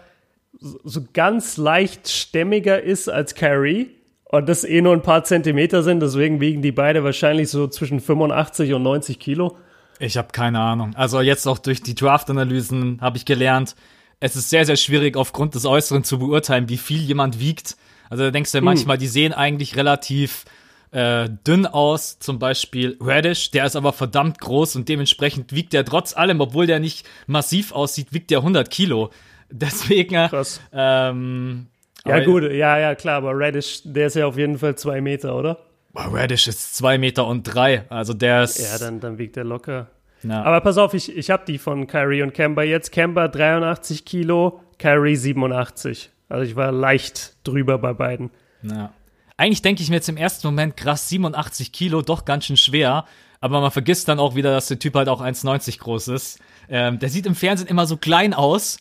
[0.59, 3.91] so ganz leicht stämmiger ist als Kyrie.
[4.25, 6.01] Und das eh nur ein paar Zentimeter sind.
[6.01, 9.57] Deswegen wiegen die beide wahrscheinlich so zwischen 85 und 90 Kilo.
[9.99, 10.95] Ich habe keine Ahnung.
[10.95, 13.75] Also jetzt auch durch die Draft-Analysen habe ich gelernt,
[14.21, 17.77] es ist sehr, sehr schwierig aufgrund des Äußeren zu beurteilen, wie viel jemand wiegt.
[18.11, 18.65] Also da denkst du ja hm.
[18.67, 20.45] manchmal, die sehen eigentlich relativ
[20.91, 22.19] äh, dünn aus.
[22.19, 26.67] Zum Beispiel Radish, der ist aber verdammt groß und dementsprechend wiegt er trotz allem, obwohl
[26.67, 29.11] der nicht massiv aussieht, wiegt der 100 Kilo.
[29.51, 30.61] Deswegen, Krass.
[30.73, 31.69] Ähm,
[32.05, 35.37] ja gut, ja, ja, klar, aber Radish, der ist ja auf jeden Fall zwei Meter,
[35.37, 35.59] oder?
[35.95, 37.85] Radish ist zwei Meter und drei.
[37.91, 38.59] Also der ist.
[38.59, 39.89] Ja, dann, dann wiegt er locker.
[40.23, 40.43] Ja.
[40.43, 42.93] Aber pass auf, ich, ich habe die von Kyrie und Kemba jetzt.
[42.93, 46.11] Kemba 83 Kilo, Kyrie 87.
[46.29, 48.31] Also ich war leicht drüber bei beiden.
[48.63, 48.93] Ja.
[49.37, 53.05] Eigentlich denke ich mir jetzt im ersten Moment, krass, 87 Kilo, doch ganz schön schwer.
[53.41, 56.41] Aber man vergisst dann auch wieder, dass der Typ halt auch 1,90 groß ist.
[56.69, 58.79] Ähm, der sieht im Fernsehen immer so klein aus.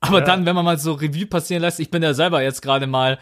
[0.00, 0.24] Aber ja.
[0.24, 3.18] dann, wenn man mal so Revue passieren lässt, ich bin ja selber jetzt gerade mal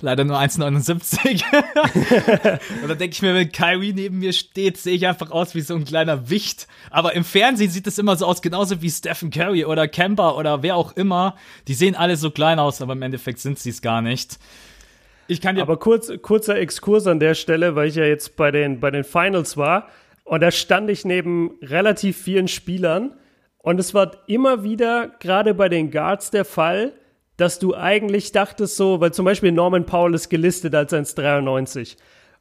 [0.00, 1.42] leider nur 1,79.
[2.82, 5.60] und dann denke ich mir, wenn Kyrie neben mir steht, sehe ich einfach aus wie
[5.60, 6.66] so ein kleiner Wicht.
[6.90, 10.62] Aber im Fernsehen sieht es immer so aus, genauso wie Stephen Curry oder Kemper oder
[10.62, 11.36] wer auch immer.
[11.68, 14.38] Die sehen alle so klein aus, aber im Endeffekt sind sie es gar nicht.
[15.28, 18.50] Ich kann dir aber kurz, kurzer Exkurs an der Stelle, weil ich ja jetzt bei
[18.50, 19.88] den, bei den Finals war.
[20.24, 23.16] Und da stand ich neben relativ vielen Spielern.
[23.58, 26.92] Und es war immer wieder, gerade bei den Guards, der Fall,
[27.36, 31.96] dass du eigentlich dachtest so, weil zum Beispiel Norman Powell ist gelistet als 1,93.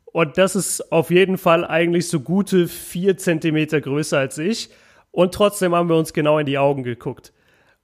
[0.06, 4.70] Und das ist auf jeden Fall eigentlich so gute vier Zentimeter größer als ich.
[5.12, 7.34] Und trotzdem haben wir uns genau in die Augen geguckt.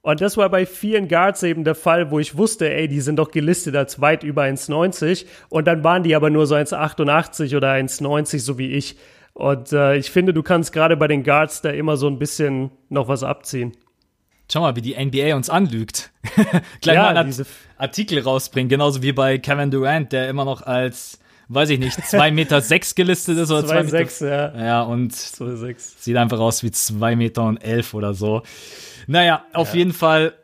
[0.00, 3.16] Und das war bei vielen Guards eben der Fall, wo ich wusste, ey, die sind
[3.16, 7.72] doch gelistet als weit über 1,90 und dann waren die aber nur so 1,88 oder
[7.72, 8.96] 1,90, so wie ich.
[9.32, 12.70] Und äh, ich finde, du kannst gerade bei den Guards da immer so ein bisschen
[12.88, 13.72] noch was abziehen.
[14.50, 16.10] Schau mal, wie die NBA uns anlügt.
[16.82, 17.46] Gleich Ja, mal einen diese-
[17.78, 21.18] Artikel rausbringen, genauso wie bei Kevin Durant, der immer noch als,
[21.48, 23.96] weiß ich nicht, 2 Meter sechs gelistet ist oder 2 Meter.
[23.98, 24.64] 2,6, ja.
[24.64, 25.74] Ja, und 2,6.
[26.00, 28.42] sieht einfach aus wie 2 Meter und 11 oder so.
[29.06, 30.34] Naja, auf jeden Fall.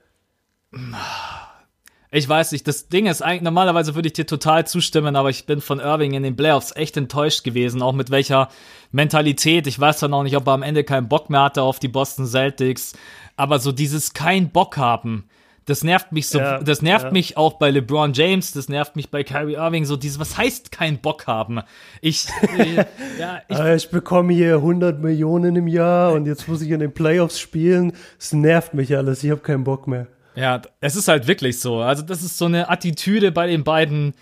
[2.11, 5.44] Ich weiß nicht, das Ding ist eigentlich, normalerweise würde ich dir total zustimmen, aber ich
[5.44, 8.49] bin von Irving in den Playoffs echt enttäuscht gewesen, auch mit welcher
[8.92, 9.66] Mentalität.
[9.66, 11.88] Ich weiß dann auch nicht, ob er am Ende keinen Bock mehr hatte auf die
[11.88, 12.94] Boston Celtics,
[13.39, 15.28] aber so dieses kein Bock haben,
[15.64, 17.11] das nervt mich so, Ja, das nervt ja.
[17.12, 20.72] mich auch bei LeBron James, das nervt mich bei Kyrie Irving, so dieses, was heißt
[20.72, 21.61] kein Bock haben?
[22.01, 22.26] Ich,
[22.57, 22.86] äh,
[23.18, 26.80] ja, ich Äh, Ich bekomme hier 100 Millionen im Jahr und jetzt muss ich in
[26.80, 27.93] den Playoffs spielen.
[28.18, 30.07] Es nervt mich alles, ich habe keinen Bock mehr.
[30.34, 31.80] Ja, es ist halt wirklich so.
[31.80, 34.14] Also, das ist so eine Attitüde bei den beiden,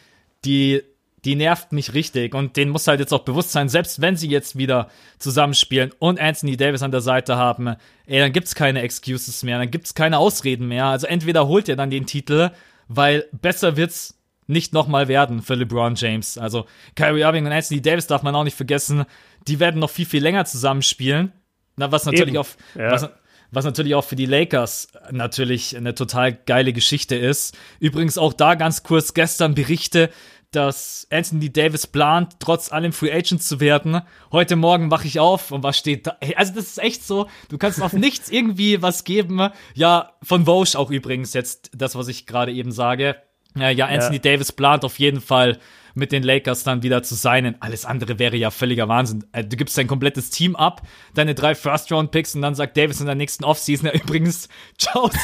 [0.44, 0.82] die,
[1.26, 2.34] die nervt mich richtig.
[2.34, 6.20] Und denen muss halt jetzt auch bewusst sein, selbst wenn sie jetzt wieder zusammenspielen und
[6.20, 7.74] Anthony Davis an der Seite haben,
[8.06, 10.86] ey, dann gibt's keine Excuses mehr, dann gibt's keine Ausreden mehr.
[10.86, 12.50] Also, entweder holt er dann den Titel,
[12.88, 14.14] weil besser wird's
[14.46, 16.38] nicht nochmal werden für LeBron James.
[16.38, 19.04] Also, Kyrie Irving und Anthony Davis darf man auch nicht vergessen,
[19.48, 21.32] die werden noch viel, viel länger zusammenspielen.
[21.76, 22.38] Na, was natürlich Eben.
[22.38, 22.46] auch,
[22.76, 22.92] Ja.
[22.92, 23.08] was,
[23.50, 27.56] was natürlich auch für die Lakers natürlich eine total geile Geschichte ist.
[27.80, 30.10] Übrigens auch da ganz kurz gestern Berichte,
[30.52, 34.00] dass Anthony Davis plant, trotz allem Free Agent zu werden.
[34.32, 36.16] Heute Morgen wache ich auf und was steht da?
[36.36, 39.50] Also das ist echt so, du kannst auf nichts irgendwie was geben.
[39.74, 43.16] Ja, von Vosch auch übrigens jetzt das, was ich gerade eben sage.
[43.56, 44.22] Ja, ja, Anthony Ja.
[44.22, 45.58] Davis plant auf jeden Fall
[45.94, 47.56] mit den Lakers dann wieder zu sein.
[47.60, 49.24] Alles andere wäre ja völliger Wahnsinn.
[49.32, 50.82] Äh, Du gibst dein komplettes Team ab,
[51.14, 55.10] deine drei First-Round-Picks und dann sagt Davis in der nächsten Offseason ja übrigens, ciao.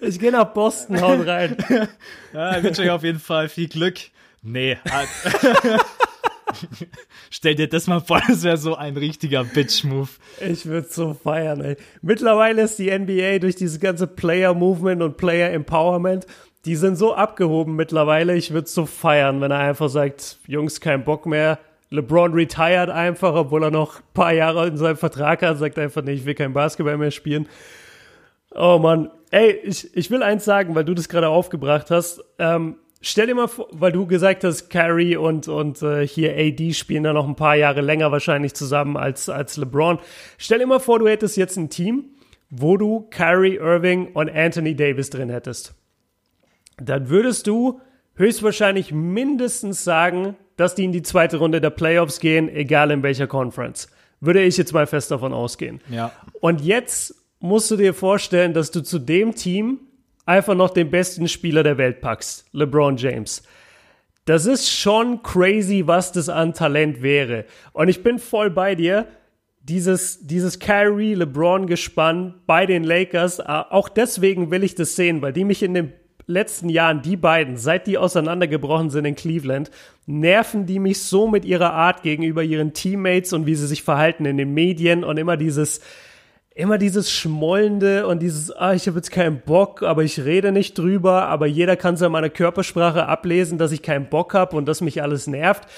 [0.00, 1.56] Ich gehe nach Boston, haut rein.
[2.32, 3.98] Ja, ich wünsche euch auf jeden Fall viel Glück.
[4.42, 4.78] Nee.
[4.90, 5.08] halt.
[7.30, 10.08] Stell dir das mal vor, das wäre so ein richtiger Bitch-Move.
[10.40, 11.76] Ich würde so feiern, ey.
[12.00, 16.26] Mittlerweile ist die NBA durch dieses ganze Player-Movement und Player-Empowerment,
[16.64, 18.36] die sind so abgehoben mittlerweile.
[18.36, 21.58] Ich würde so feiern, wenn er einfach sagt, Jungs, kein Bock mehr.
[21.90, 26.02] LeBron retired einfach, obwohl er noch ein paar Jahre in seinem Vertrag hat, sagt einfach,
[26.02, 27.48] nee, ich will kein Basketball mehr spielen.
[28.54, 29.10] Oh Mann.
[29.30, 32.22] Ey, ich, ich will eins sagen, weil du das gerade aufgebracht hast.
[32.38, 36.74] Ähm, stell dir mal vor, weil du gesagt hast, Kyrie und, und äh, hier AD
[36.74, 39.98] spielen da noch ein paar Jahre länger wahrscheinlich zusammen als, als LeBron.
[40.36, 42.10] Stell dir mal vor, du hättest jetzt ein Team,
[42.50, 45.74] wo du Kyrie Irving und Anthony Davis drin hättest.
[46.76, 47.80] Dann würdest du
[48.16, 53.26] höchstwahrscheinlich mindestens sagen, dass die in die zweite Runde der Playoffs gehen, egal in welcher
[53.26, 53.88] Conference.
[54.20, 55.80] Würde ich jetzt mal fest davon ausgehen.
[55.88, 56.12] Ja.
[56.40, 59.80] Und jetzt musst du dir vorstellen, dass du zu dem Team
[60.24, 63.42] einfach noch den besten Spieler der Welt packst, LeBron James.
[64.24, 67.44] Das ist schon crazy, was das an Talent wäre.
[67.72, 69.08] Und ich bin voll bei dir.
[69.64, 75.32] Dieses, dieses Kyrie LeBron Gespann bei den Lakers, auch deswegen will ich das sehen, weil
[75.32, 75.92] die mich in den
[76.26, 79.70] letzten Jahren, die beiden, seit die auseinandergebrochen sind in Cleveland,
[80.06, 84.24] nerven die mich so mit ihrer Art gegenüber ihren Teammates und wie sie sich verhalten
[84.24, 85.80] in den Medien und immer dieses,
[86.54, 90.76] immer dieses Schmollende und dieses, ah, ich habe jetzt keinen Bock, aber ich rede nicht
[90.76, 94.66] drüber, aber jeder kann es an meiner Körpersprache ablesen, dass ich keinen Bock habe und
[94.66, 95.68] dass mich alles nervt.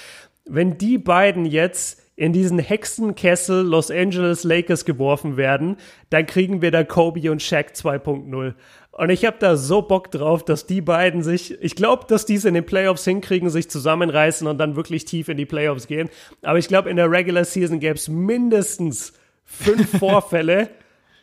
[0.44, 5.76] Wenn die beiden jetzt in diesen Hexenkessel Los Angeles Lakers geworfen werden,
[6.10, 8.54] dann kriegen wir da Kobe und Shaq 2.0.
[8.92, 12.36] Und ich habe da so Bock drauf, dass die beiden sich, ich glaube, dass die
[12.36, 16.08] es in den Playoffs hinkriegen, sich zusammenreißen und dann wirklich tief in die Playoffs gehen.
[16.42, 19.14] Aber ich glaube, in der Regular Season gäbe es mindestens
[19.44, 20.70] fünf Vorfälle,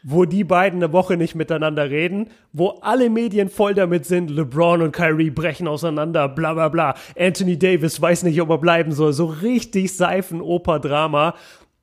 [0.04, 4.82] wo die beiden eine Woche nicht miteinander reden, wo alle Medien voll damit sind, LeBron
[4.82, 6.96] und Kyrie brechen auseinander, bla bla bla.
[7.18, 9.14] Anthony Davis weiß nicht, ob er bleiben soll.
[9.14, 11.36] So richtig Seifenoper-Drama.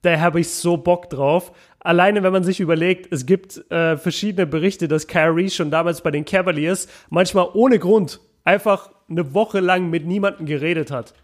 [0.02, 1.52] Da habe ich so Bock drauf.
[1.80, 6.10] Alleine, wenn man sich überlegt, es gibt äh, verschiedene Berichte, dass Kyrie schon damals bei
[6.10, 11.14] den Cavaliers manchmal ohne Grund einfach eine Woche lang mit niemandem geredet hat.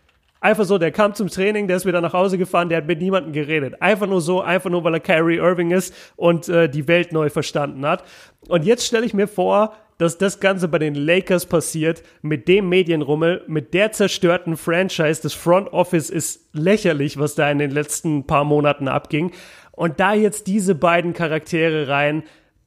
[0.45, 3.01] Einfach so, der kam zum Training, der ist wieder nach Hause gefahren, der hat mit
[3.01, 3.80] niemandem geredet.
[3.80, 7.30] Einfach nur so, einfach nur, weil er Kyrie Irving ist und äh, die Welt neu
[7.30, 8.05] verstanden hat.
[8.49, 12.68] Und jetzt stelle ich mir vor, dass das Ganze bei den Lakers passiert, mit dem
[12.68, 15.22] Medienrummel, mit der zerstörten Franchise.
[15.22, 19.32] Das Front Office ist lächerlich, was da in den letzten paar Monaten abging.
[19.72, 22.22] Und da jetzt diese beiden Charaktere rein,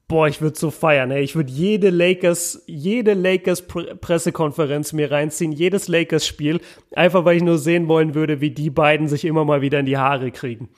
[0.07, 1.21] boah, ich würde so feiern, ey.
[1.23, 6.61] Ich würde jede Lakers, jede Lakers Pressekonferenz mir reinziehen, jedes Lakers Spiel,
[6.95, 9.85] einfach weil ich nur sehen wollen würde, wie die beiden sich immer mal wieder in
[9.85, 10.69] die Haare kriegen.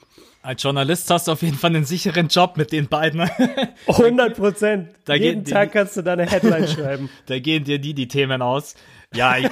[0.42, 3.20] Als Journalist hast du auf jeden Fall einen sicheren Job mit den beiden.
[3.86, 4.88] 100 Prozent.
[5.08, 7.10] Jeden Tag die, kannst du deine Headline schreiben.
[7.26, 8.74] Da gehen dir die die Themen aus.
[9.12, 9.50] Ja, ich,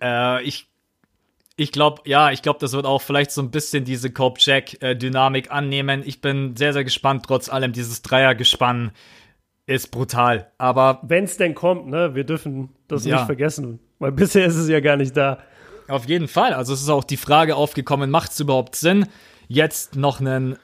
[0.00, 0.69] äh, ich
[1.60, 6.02] ich glaube, ja, ich glaube, das wird auch vielleicht so ein bisschen diese Cope-Jack-Dynamik annehmen.
[6.06, 7.72] Ich bin sehr, sehr gespannt, trotz allem.
[7.72, 8.92] Dieses Dreiergespann
[9.66, 10.50] ist brutal.
[10.56, 11.00] Aber.
[11.02, 12.14] Wenn es denn kommt, ne?
[12.14, 13.16] Wir dürfen das ja.
[13.16, 13.78] nicht vergessen.
[13.98, 15.38] Weil bisher ist es ja gar nicht da.
[15.86, 16.54] Auf jeden Fall.
[16.54, 19.04] Also es ist auch die Frage aufgekommen, macht es überhaupt Sinn,
[19.46, 20.56] jetzt noch einen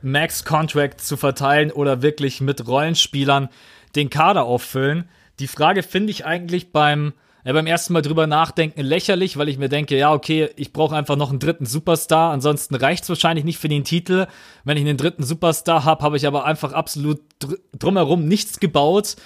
[0.00, 3.50] Max-Contract zu verteilen oder wirklich mit Rollenspielern
[3.94, 5.10] den Kader auffüllen?
[5.40, 7.12] Die Frage finde ich eigentlich beim
[7.44, 10.96] ja, beim ersten Mal drüber nachdenken lächerlich, weil ich mir denke, ja, okay, ich brauche
[10.96, 14.26] einfach noch einen dritten Superstar, ansonsten reicht es wahrscheinlich nicht für den Titel.
[14.64, 19.16] Wenn ich einen dritten Superstar habe, habe ich aber einfach absolut dr drumherum nichts gebaut.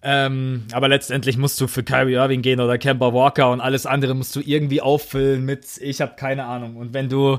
[0.00, 4.14] Ähm, aber letztendlich musst du für Kyrie Irving gehen oder Kemba Walker und alles andere
[4.14, 6.76] musst du irgendwie auffüllen mit, ich habe keine Ahnung.
[6.76, 7.38] Und wenn du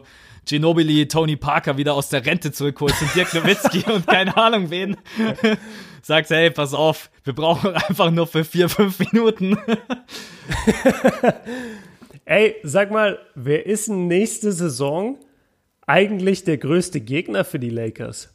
[0.50, 4.98] Ginobili, Tony Parker wieder aus der Rente zurückholst und Dirk Nowitzki und keine Ahnung wen,
[6.02, 9.60] sagst, hey, pass auf, wir brauchen einfach nur für vier, fünf Minuten.
[12.26, 15.20] Ey, sag mal, wer ist nächste Saison
[15.86, 18.34] eigentlich der größte Gegner für die Lakers?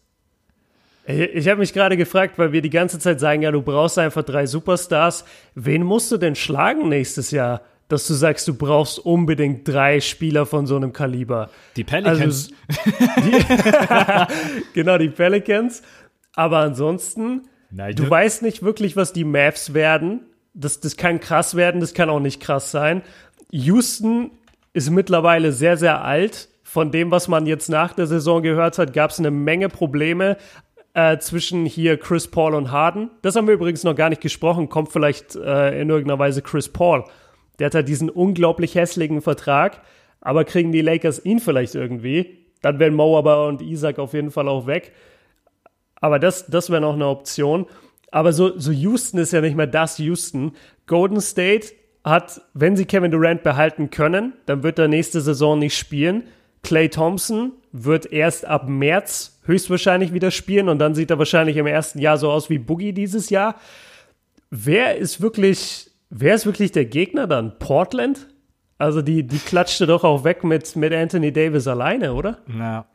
[1.07, 4.23] Ich habe mich gerade gefragt, weil wir die ganze Zeit sagen, ja, du brauchst einfach
[4.23, 5.25] drei Superstars.
[5.55, 7.61] Wen musst du denn schlagen nächstes Jahr,
[7.95, 11.49] dass du sagst, du brauchst unbedingt drei Spieler von so einem Kaliber?
[11.77, 12.51] Die Pelicans.
[12.69, 12.91] Also,
[13.23, 15.83] die, genau, die Pelicans.
[16.35, 20.21] Aber ansonsten, Nein, du weißt nicht wirklich, was die Mavs werden.
[20.53, 23.03] Das, das kann krass werden, das kann auch nicht krass sein.
[23.51, 24.33] Houston
[24.73, 26.49] ist mittlerweile sehr, sehr alt.
[26.63, 30.37] Von dem, was man jetzt nach der Saison gehört hat, gab es eine Menge Probleme
[30.95, 33.11] äh, zwischen hier Chris Paul und Harden.
[33.23, 34.69] Das haben wir übrigens noch gar nicht gesprochen.
[34.69, 37.05] Kommt vielleicht äh, in irgendeiner Weise Chris Paul.
[37.59, 39.81] Der hat halt diesen unglaublich hässlichen Vertrag.
[40.21, 42.39] Aber kriegen die Lakers ihn vielleicht irgendwie?
[42.63, 44.93] Dann wären Mauerbauer und Isaac auf jeden Fall auch weg.
[45.97, 47.67] Aber das, das wäre noch eine Option.
[48.11, 50.53] Aber so, so Houston ist ja nicht mehr das Houston.
[50.87, 51.69] Golden State
[52.05, 56.25] hat, wenn sie Kevin Durant behalten können, dann wird er nächste Saison nicht spielen.
[56.63, 61.67] Clay Thompson wird erst ab März höchstwahrscheinlich wieder spielen und dann sieht er wahrscheinlich im
[61.67, 63.57] ersten Jahr so aus wie Boogie dieses Jahr.
[64.51, 67.59] Wer ist wirklich, wer ist wirklich der Gegner dann?
[67.59, 68.29] Portland?
[68.79, 72.39] Also die, die klatschte doch auch weg mit, mit Anthony Davis alleine, oder?
[72.47, 72.87] Na,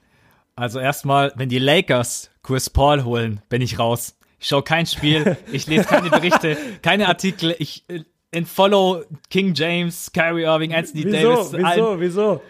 [0.56, 4.18] also erstmal, wenn die Lakers Chris Paul holen, bin ich raus.
[4.40, 10.12] Ich schaue kein Spiel, ich lese keine Berichte, keine Artikel, ich äh, follow King James,
[10.12, 11.54] Kyrie Irving, Anthony wieso, Davis.
[11.54, 12.42] Wieso, allen, wieso?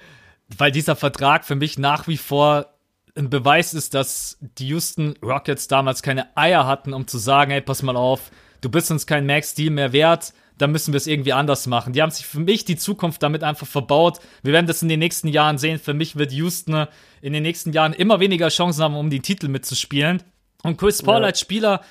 [0.57, 2.67] Weil dieser Vertrag für mich nach wie vor
[3.15, 7.61] ein Beweis ist, dass die Houston Rockets damals keine Eier hatten, um zu sagen, hey,
[7.61, 11.33] pass mal auf, du bist uns kein Max-Deal mehr wert, dann müssen wir es irgendwie
[11.33, 11.93] anders machen.
[11.93, 14.19] Die haben sich für mich die Zukunft damit einfach verbaut.
[14.43, 15.79] Wir werden das in den nächsten Jahren sehen.
[15.79, 16.85] Für mich wird Houston
[17.21, 20.21] in den nächsten Jahren immer weniger Chancen haben, um die Titel mitzuspielen.
[20.63, 21.27] Und Chris Paul ja.
[21.27, 21.81] als Spieler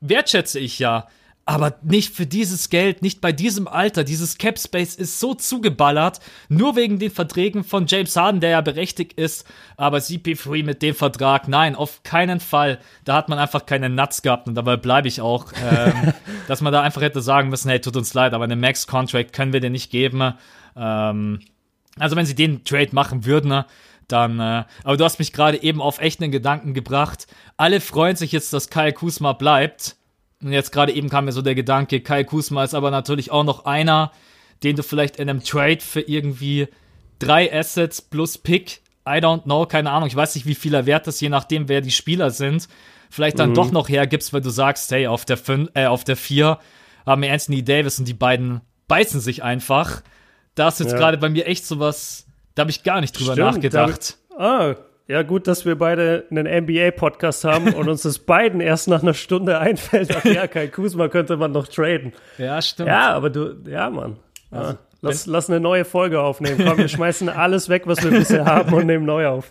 [0.00, 1.06] wertschätze ich ja
[1.48, 4.02] aber nicht für dieses Geld, nicht bei diesem Alter.
[4.02, 6.18] Dieses Cap Space ist so zugeballert,
[6.48, 9.46] nur wegen den Verträgen von James Harden, der ja berechtigt ist.
[9.76, 12.80] Aber CP3 mit dem Vertrag, nein, auf keinen Fall.
[13.04, 16.12] Da hat man einfach keine Nuts gehabt und dabei bleibe ich auch, ähm,
[16.48, 19.32] dass man da einfach hätte sagen müssen, hey, tut uns leid, aber einen Max Contract
[19.32, 20.34] können wir dir nicht geben.
[20.76, 21.40] Ähm,
[21.96, 23.62] also wenn sie den Trade machen würden,
[24.08, 27.28] dann, äh, aber du hast mich gerade eben auf echten Gedanken gebracht.
[27.56, 29.96] Alle freuen sich jetzt, dass Kyle Kuzma bleibt.
[30.42, 33.44] Und jetzt gerade eben kam mir so der Gedanke, Kai Kusma ist aber natürlich auch
[33.44, 34.12] noch einer,
[34.62, 36.68] den du vielleicht in einem Trade für irgendwie
[37.18, 40.86] drei Assets plus Pick, I don't know, keine Ahnung, ich weiß nicht, wie viel er
[40.86, 42.68] wert ist, je nachdem, wer die Spieler sind,
[43.08, 43.54] vielleicht dann mhm.
[43.54, 46.58] doch noch hergibst, weil du sagst, hey, auf der 5, äh, auf der 4
[47.06, 50.02] haben wir Anthony Davis und die beiden beißen sich einfach.
[50.54, 50.98] Da ist jetzt ja.
[50.98, 54.18] gerade bei mir echt sowas, da habe ich gar nicht drüber Stimmt, nachgedacht.
[54.36, 54.74] Ah,
[55.08, 59.14] ja, gut, dass wir beide einen NBA-Podcast haben und uns das beiden erst nach einer
[59.14, 60.14] Stunde einfällt.
[60.16, 62.12] Ach ja, Kai Kusma könnte man noch traden.
[62.38, 62.88] Ja, stimmt.
[62.88, 64.16] Ja, aber du, ja, Mann.
[64.50, 64.58] Ja.
[64.58, 66.60] Also, lass, lass eine neue Folge aufnehmen.
[66.66, 69.50] Komm, wir schmeißen alles weg, was wir bisher haben und nehmen neu auf.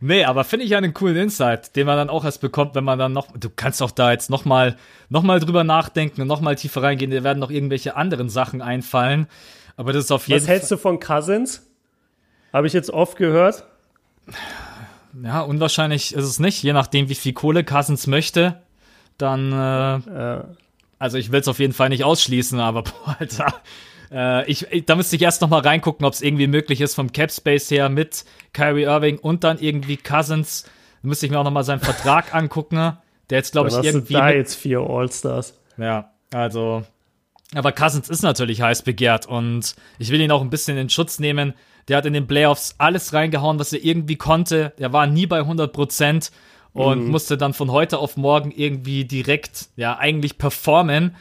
[0.00, 2.84] Nee, aber finde ich ja einen coolen Insight, den man dann auch erst bekommt, wenn
[2.84, 4.76] man dann noch, du kannst doch da jetzt nochmal
[5.08, 9.28] noch mal drüber nachdenken und nochmal tiefer reingehen, dir werden noch irgendwelche anderen Sachen einfallen.
[9.76, 10.48] Aber das ist auf jeden Fall.
[10.48, 11.66] Was hältst du von Cousins?
[12.52, 13.64] Habe ich jetzt oft gehört
[15.22, 18.62] ja, unwahrscheinlich ist es nicht, je nachdem, wie viel Kohle Cousins möchte.
[19.16, 20.42] dann, äh,
[20.98, 23.54] also ich will es auf jeden Fall nicht ausschließen, aber boah, Alter,
[24.10, 27.12] äh, ich, da müsste ich erst noch mal reingucken, ob es irgendwie möglich ist vom
[27.12, 30.64] Cap Space her mit Kyrie Irving und dann irgendwie Cousins.
[31.02, 32.96] Da müsste ich mir auch noch mal seinen Vertrag angucken,
[33.30, 35.58] der jetzt glaube ich irgendwie da jetzt vier All-Stars.
[35.76, 36.84] ja, also.
[37.54, 41.18] Aber Cousins ist natürlich heiß begehrt und ich will ihn auch ein bisschen in Schutz
[41.18, 41.54] nehmen.
[41.88, 44.72] Der hat in den Playoffs alles reingehauen, was er irgendwie konnte.
[44.78, 46.30] Der war nie bei 100 Prozent
[46.72, 51.16] und musste dann von heute auf morgen irgendwie direkt, ja, eigentlich performen.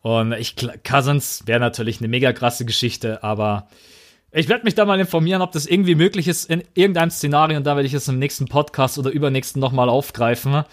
[0.00, 3.68] Und ich, Cousins wäre natürlich eine mega krasse Geschichte, aber
[4.32, 7.64] ich werde mich da mal informieren, ob das irgendwie möglich ist in irgendeinem Szenario und
[7.64, 10.64] da werde ich es im nächsten Podcast oder übernächsten nochmal aufgreifen.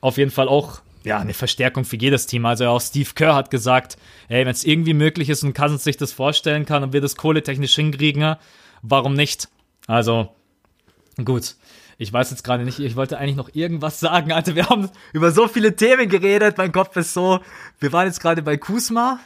[0.00, 2.44] Auf jeden Fall auch ja, eine Verstärkung für jedes Team.
[2.44, 3.96] Also auch Steve Kerr hat gesagt,
[4.28, 7.14] ey, wenn es irgendwie möglich ist und Cousins sich das vorstellen kann und wir das
[7.14, 8.34] kohletechnisch hinkriegen,
[8.88, 9.48] warum nicht?
[9.86, 10.28] Also,
[11.24, 11.56] gut.
[11.98, 14.30] Ich weiß jetzt gerade nicht, ich wollte eigentlich noch irgendwas sagen.
[14.32, 16.58] Alter, wir haben über so viele Themen geredet.
[16.58, 17.40] Mein Kopf ist so.
[17.78, 19.18] Wir waren jetzt gerade bei Kusma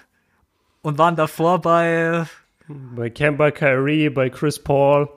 [0.82, 2.24] und waren davor bei.
[2.68, 5.08] Bei Kemba, Kyrie, bei Chris Paul.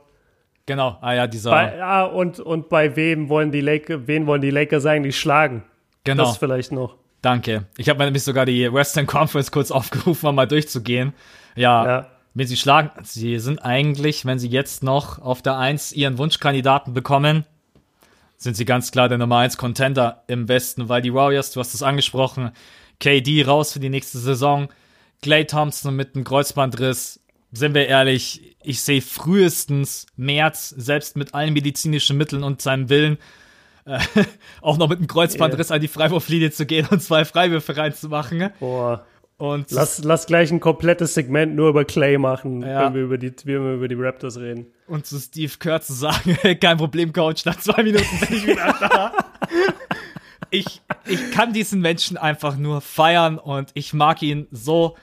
[0.66, 1.52] Genau, ah ja, dieser.
[1.52, 5.64] Bei, ja, und, und bei wem wollen die Lakers, wen wollen die Lakers eigentlich schlagen?
[6.04, 6.24] genau.
[6.26, 6.98] Das vielleicht noch.
[7.22, 7.66] Danke.
[7.78, 11.14] Ich habe mir nämlich sogar die Western Conference kurz aufgerufen, um mal durchzugehen.
[11.56, 12.13] Ja, Ja.
[12.34, 16.94] Wenn sie schlagen, sie sind eigentlich, wenn sie jetzt noch auf der 1 ihren Wunschkandidaten
[16.94, 17.46] bekommen,
[18.38, 21.74] sind sie ganz klar der Nummer 1 Contender im Westen, weil die Warriors, du hast
[21.74, 22.52] es angesprochen,
[23.00, 24.70] KD raus für die nächste Saison,
[25.22, 27.22] Clay Thompson mit einem Kreuzbandriss,
[27.52, 33.18] sind wir ehrlich, ich sehe frühestens März, selbst mit allen medizinischen Mitteln und seinem Willen,
[33.86, 34.00] äh,
[34.62, 38.50] auch noch mit einem Kreuzbandriss an die Freiwurflinie zu gehen und zwei Freiwürfe reinzumachen.
[38.60, 39.06] Boah.
[39.44, 42.86] Und Lass, lass gleich ein komplettes Segment nur über Clay machen, Ja.
[42.86, 44.68] wenn, wir über die, wenn wir über die Raptors reden.
[44.88, 48.74] und zu Steve Kerr zu sagen, kein Problem, Coach, nach zwei Minuten bin ich wieder
[48.80, 49.12] da.
[50.50, 54.96] Ich, ich kann diesen Menschen einfach nur feiern und ich mag ihn so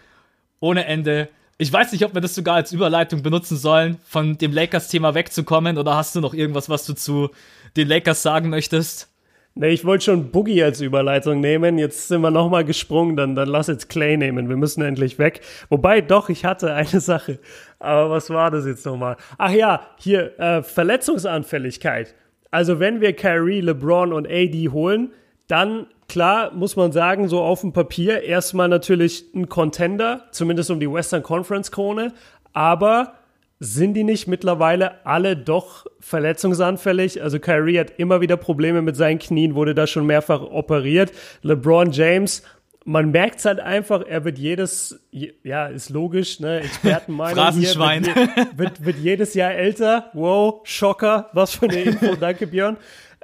[0.61, 1.28] ohne Ende.
[1.59, 5.76] Ich weiß nicht, ob wir das sogar als Überleitung benutzen sollen, von dem Lakers-Thema wegzukommen,
[5.76, 7.30] oder hast du noch irgendwas, was du zu
[7.76, 9.10] den Lakers sagen möchtest?
[9.57, 11.76] Ne, ich wollte schon Boogie als Überleitung nehmen.
[11.76, 14.48] Jetzt sind wir nochmal gesprungen, dann, dann lass jetzt Clay nehmen.
[14.48, 15.40] Wir müssen endlich weg.
[15.68, 17.38] Wobei, doch, ich hatte eine Sache.
[17.78, 19.16] Aber was war das jetzt nochmal?
[19.38, 22.14] Ach ja, hier, äh, Verletzungsanfälligkeit.
[22.53, 25.11] Also wenn wir Kyrie, LeBron und AD holen,
[25.46, 30.78] dann klar muss man sagen, so auf dem Papier erstmal natürlich ein Contender, zumindest um
[30.78, 32.12] die Western Conference Krone.
[32.53, 33.14] Aber
[33.63, 37.23] sind die nicht mittlerweile alle doch verletzungsanfällig?
[37.23, 41.13] Also Kyrie hat immer wieder Probleme mit seinen Knien, wurde da schon mehrfach operiert.
[41.43, 42.43] LeBron James,
[42.87, 48.05] man merkt es halt einfach, er wird jedes, je- ja, ist logisch, ne, Expertenmeinung Phrasenschwein.
[48.05, 50.11] Hier, wird, wird, wird jedes Jahr älter.
[50.15, 52.79] Wow, Schocker, was für eine Info, danke Björn.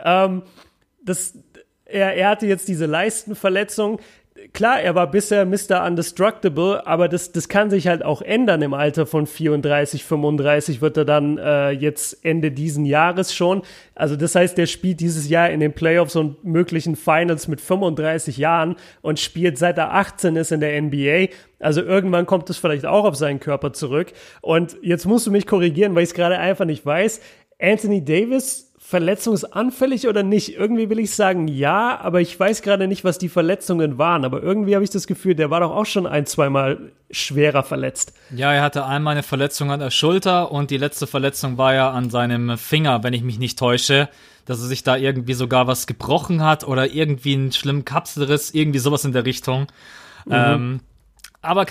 [0.05, 0.43] Ähm,
[1.03, 1.39] das,
[1.87, 4.01] er, er hatte jetzt diese Leistenverletzung.
[4.53, 5.85] Klar, er war bisher Mr.
[5.85, 10.97] Undestructible, aber das, das kann sich halt auch ändern im Alter von 34, 35 wird
[10.97, 13.63] er dann äh, jetzt Ende diesen Jahres schon.
[13.95, 18.37] Also das heißt, er spielt dieses Jahr in den Playoffs und möglichen Finals mit 35
[18.37, 21.33] Jahren und spielt seit er 18 ist in der NBA.
[21.59, 24.13] Also irgendwann kommt es vielleicht auch auf seinen Körper zurück.
[24.43, 27.21] Und jetzt musst du mich korrigieren, weil ich es gerade einfach nicht weiß.
[27.59, 30.55] Anthony Davis verletzungsanfällig oder nicht?
[30.55, 34.25] Irgendwie will ich sagen ja, aber ich weiß gerade nicht, was die Verletzungen waren.
[34.25, 38.13] Aber irgendwie habe ich das Gefühl, der war doch auch schon ein, zweimal schwerer verletzt.
[38.31, 41.91] Ja, er hatte einmal eine Verletzung an der Schulter und die letzte Verletzung war ja
[41.91, 44.09] an seinem Finger, wenn ich mich nicht täusche,
[44.45, 48.79] dass er sich da irgendwie sogar was gebrochen hat oder irgendwie einen schlimmen Kapselriss, irgendwie
[48.79, 49.67] sowas in der Richtung.
[50.31, 50.79] Ähm,
[51.43, 51.65] aber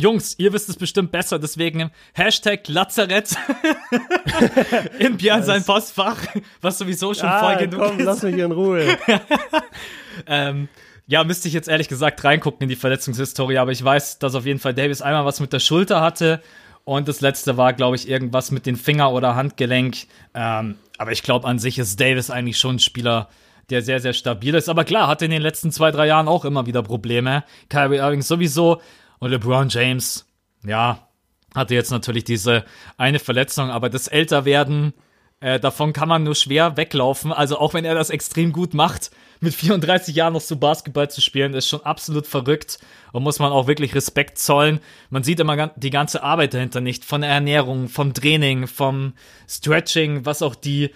[0.00, 3.30] Jungs, ihr wisst es bestimmt besser, deswegen Hashtag Lazarett
[5.00, 6.18] in Björn sein Postfach,
[6.60, 8.04] was sowieso schon voll Ah, genug komm, ist.
[8.04, 8.96] lass mich in Ruhe.
[10.26, 10.68] Ähm,
[11.06, 14.44] ja, müsste ich jetzt ehrlich gesagt reingucken in die Verletzungshistorie, aber ich weiß, dass auf
[14.46, 16.42] jeden Fall Davis einmal was mit der Schulter hatte
[16.84, 20.06] und das letzte war, glaube ich, irgendwas mit den Finger- oder Handgelenk.
[20.34, 23.28] Ähm, aber ich glaube, an sich ist Davis eigentlich schon ein Spieler,
[23.70, 24.68] der sehr, sehr stabil ist.
[24.68, 27.44] Aber klar, hatte in den letzten zwei, drei Jahren auch immer wieder Probleme.
[27.68, 28.80] Kyrie Irving sowieso
[29.18, 30.26] und LeBron James,
[30.64, 31.08] ja,
[31.54, 32.64] hatte jetzt natürlich diese
[32.96, 34.92] eine Verletzung, aber das Älterwerden,
[35.40, 37.32] äh, davon kann man nur schwer weglaufen.
[37.32, 39.10] Also auch wenn er das extrem gut macht,
[39.40, 42.78] mit 34 Jahren noch so Basketball zu spielen, ist schon absolut verrückt
[43.12, 44.80] und muss man auch wirklich Respekt zollen.
[45.10, 49.14] Man sieht immer die ganze Arbeit dahinter nicht, von der Ernährung, vom Training, vom
[49.48, 50.90] Stretching, was auch die.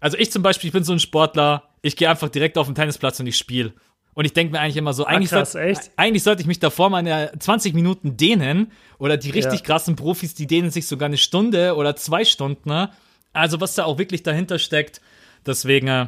[0.00, 2.74] Also ich zum Beispiel, ich bin so ein Sportler, ich gehe einfach direkt auf den
[2.74, 3.74] Tennisplatz und ich spiele.
[4.16, 5.90] Und ich denke mir eigentlich immer so, eigentlich, krass, sollt- echt?
[5.96, 8.72] eigentlich sollte ich mich davor meine 20 Minuten dehnen.
[8.98, 9.66] Oder die richtig Ja.
[9.66, 12.68] krassen Profis, die dehnen sich sogar eine Stunde oder zwei Stunden.
[12.68, 12.88] Ne?
[13.34, 15.02] Also was da auch wirklich dahinter steckt.
[15.44, 16.06] Deswegen äh,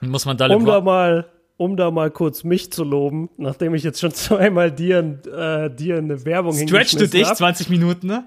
[0.00, 1.26] muss man da Um da mal,
[1.58, 5.98] um da mal kurz mich zu loben, nachdem ich jetzt schon zweimal dir, äh, dir
[5.98, 7.36] eine Werbung Stretch du dich hab.
[7.36, 8.24] 20 Minuten, ne?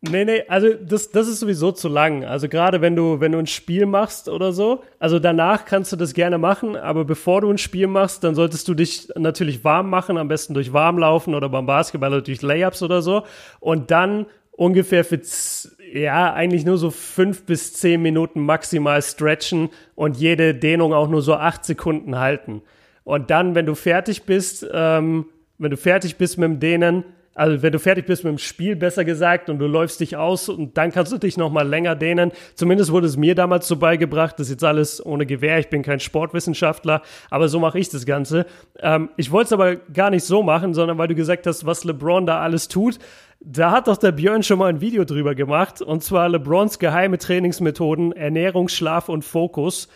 [0.00, 2.24] Nee, nee, also das, das ist sowieso zu lang.
[2.24, 5.96] Also gerade wenn du, wenn du ein Spiel machst oder so, also danach kannst du
[5.96, 9.90] das gerne machen, aber bevor du ein Spiel machst, dann solltest du dich natürlich warm
[9.90, 13.24] machen, am besten durch Warmlaufen oder beim Basketball oder durch Layups oder so.
[13.58, 15.20] Und dann ungefähr für,
[15.92, 21.22] ja, eigentlich nur so fünf bis zehn Minuten maximal stretchen und jede Dehnung auch nur
[21.22, 22.62] so acht Sekunden halten.
[23.02, 25.26] Und dann, wenn du fertig bist, ähm,
[25.58, 27.04] wenn du fertig bist mit dem Dehnen,
[27.38, 30.48] also wenn du fertig bist mit dem Spiel, besser gesagt, und du läufst dich aus
[30.48, 32.32] und dann kannst du dich noch mal länger dehnen.
[32.56, 34.34] Zumindest wurde es mir damals so beigebracht.
[34.38, 35.58] Das ist jetzt alles ohne Gewehr.
[35.60, 38.44] Ich bin kein Sportwissenschaftler, aber so mache ich das Ganze.
[38.80, 41.84] Ähm, ich wollte es aber gar nicht so machen, sondern weil du gesagt hast, was
[41.84, 42.98] LeBron da alles tut.
[43.40, 45.80] Da hat doch der Björn schon mal ein Video drüber gemacht.
[45.80, 49.88] Und zwar LeBrons geheime Trainingsmethoden, Ernährung, Schlaf und Fokus.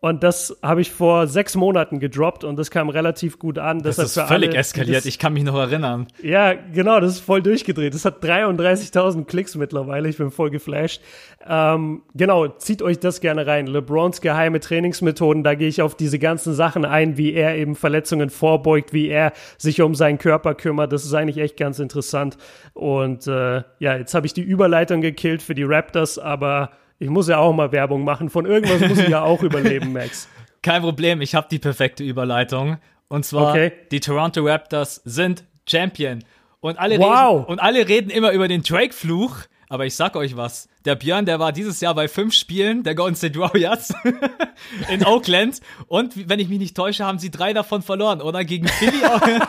[0.00, 3.80] Und das habe ich vor sechs Monaten gedroppt und das kam relativ gut an.
[3.82, 4.96] Das Deshalb ist völlig alle, eskaliert.
[4.98, 6.06] das- Ich kann mich noch erinnern.
[6.22, 7.94] ja, genau, das ist voll durchgedreht.
[7.94, 10.08] Das hat 33.000 Klicks mittlerweile.
[10.08, 11.02] Ich bin voll geflasht.
[11.48, 13.66] Ähm, genau, zieht euch das gerne rein.
[13.66, 18.30] LeBrons geheime Trainingsmethoden, da gehe ich auf diese ganzen Sachen ein, wie er eben Verletzungen
[18.30, 20.92] vorbeugt, wie er sich um seinen Körper kümmert.
[20.92, 22.36] Das ist eigentlich echt ganz interessant.
[22.72, 27.28] Und äh, ja, jetzt habe ich die Überleitung gekillt für die Raptors, aber ich muss
[27.28, 28.30] ja auch mal Werbung machen.
[28.30, 30.28] Von irgendwas muss ich ja auch überleben, Max.
[30.62, 32.78] Kein Problem, ich habe die perfekte Überleitung.
[33.08, 33.72] Und zwar, Okay.
[33.90, 36.24] die Toronto Raptors sind Champion.
[36.60, 37.40] Und alle, Wow.
[37.40, 39.36] reden, und alle reden immer über den Drake-Fluch.
[39.70, 40.66] Aber ich sag euch was.
[40.86, 43.92] Der Björn, der war dieses Jahr bei fünf Spielen der Golden State Warriors
[44.90, 45.60] in Oakland.
[45.88, 48.44] Und wenn ich mich nicht täusche, haben sie drei davon verloren, oder?
[48.44, 48.92] Gegen Philly,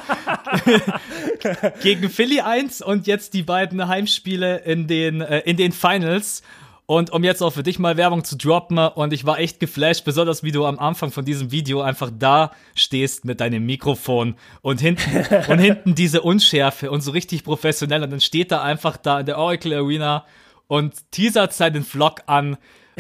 [1.82, 6.42] gegen Philly 1 und jetzt die beiden Heimspiele in den, äh, in den Finals.
[6.90, 10.06] Und um jetzt auch für dich mal Werbung zu droppen, und ich war echt geflasht,
[10.06, 14.34] besonders wie du am Anfang von diesem Video einfach da stehst mit deinem Mikrofon
[14.64, 18.02] und hinten, und hinten diese Unschärfe und so richtig professionell.
[18.02, 20.26] Und dann steht er einfach da in der Oracle Arena
[20.66, 22.58] und teasert seinen Vlog an.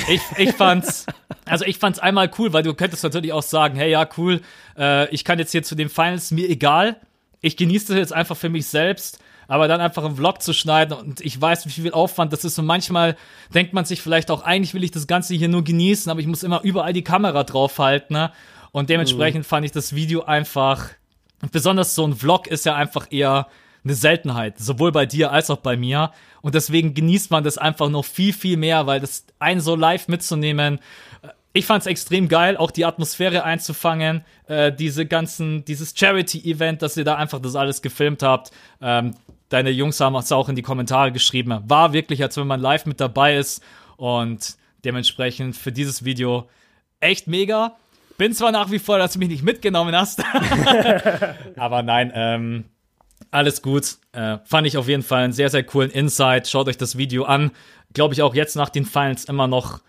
[0.07, 1.07] Ich, ich fand's,
[1.45, 4.41] also ich fand's einmal cool, weil du könntest natürlich auch sagen, hey, ja, cool,
[4.77, 6.97] äh, ich kann jetzt hier zu den Finals, mir egal.
[7.41, 9.19] Ich genieße das jetzt einfach für mich selbst
[9.49, 12.57] aber dann einfach einen Vlog zu schneiden und ich weiß, wie viel Aufwand das ist
[12.59, 13.17] und manchmal
[13.53, 16.27] denkt man sich vielleicht auch, eigentlich will ich das Ganze hier nur genießen, aber ich
[16.27, 18.31] muss immer überall die Kamera draufhalten, ne?
[18.71, 20.89] Und dementsprechend fand ich das Video einfach,
[21.51, 23.47] besonders so ein Vlog ist ja einfach eher
[23.83, 26.11] eine Seltenheit, sowohl bei dir als auch bei mir.
[26.41, 30.07] Und deswegen genießt man das einfach noch viel, viel mehr, weil das einen so live
[30.07, 30.79] mitzunehmen,
[31.53, 37.03] ich fand's extrem geil, auch die Atmosphäre einzufangen, äh, diese ganzen, dieses Charity-Event, dass ihr
[37.03, 38.51] da einfach das alles gefilmt habt.
[38.81, 39.15] Ähm,
[39.49, 41.59] deine Jungs haben es auch in die Kommentare geschrieben.
[41.67, 43.63] War wirklich, als wenn man live mit dabei ist
[43.97, 46.47] und dementsprechend für dieses Video
[46.99, 47.75] echt mega.
[48.17, 50.21] Bin zwar nach wie vor, dass du mich nicht mitgenommen hast,
[51.55, 52.65] aber nein, ähm,
[53.31, 53.97] alles gut.
[54.11, 56.47] Äh, fand ich auf jeden Fall einen sehr, sehr coolen Insight.
[56.47, 57.51] Schaut euch das Video an.
[57.93, 59.79] Glaube ich auch jetzt nach den Finals immer noch,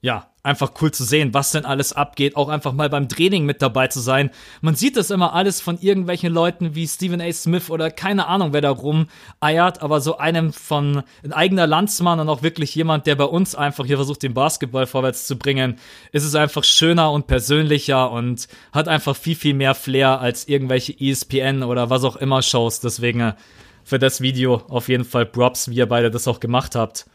[0.00, 2.36] ja, einfach cool zu sehen, was denn alles abgeht.
[2.36, 4.30] Auch einfach mal beim Training mit dabei zu sein.
[4.60, 7.30] Man sieht das immer alles von irgendwelchen Leuten wie Stephen A.
[7.32, 9.82] Smith oder keine Ahnung, wer da rumeiert.
[9.82, 13.84] Aber so einem von ein eigener Landsmann und auch wirklich jemand, der bei uns einfach
[13.84, 15.76] hier versucht, den Basketball vorwärts zu bringen,
[16.12, 20.94] ist es einfach schöner und persönlicher und hat einfach viel, viel mehr Flair als irgendwelche
[20.98, 22.80] ESPN oder was auch immer Shows.
[22.80, 23.32] Deswegen äh,
[23.84, 27.06] für das Video auf jeden Fall Props, wie ihr beide das auch gemacht habt.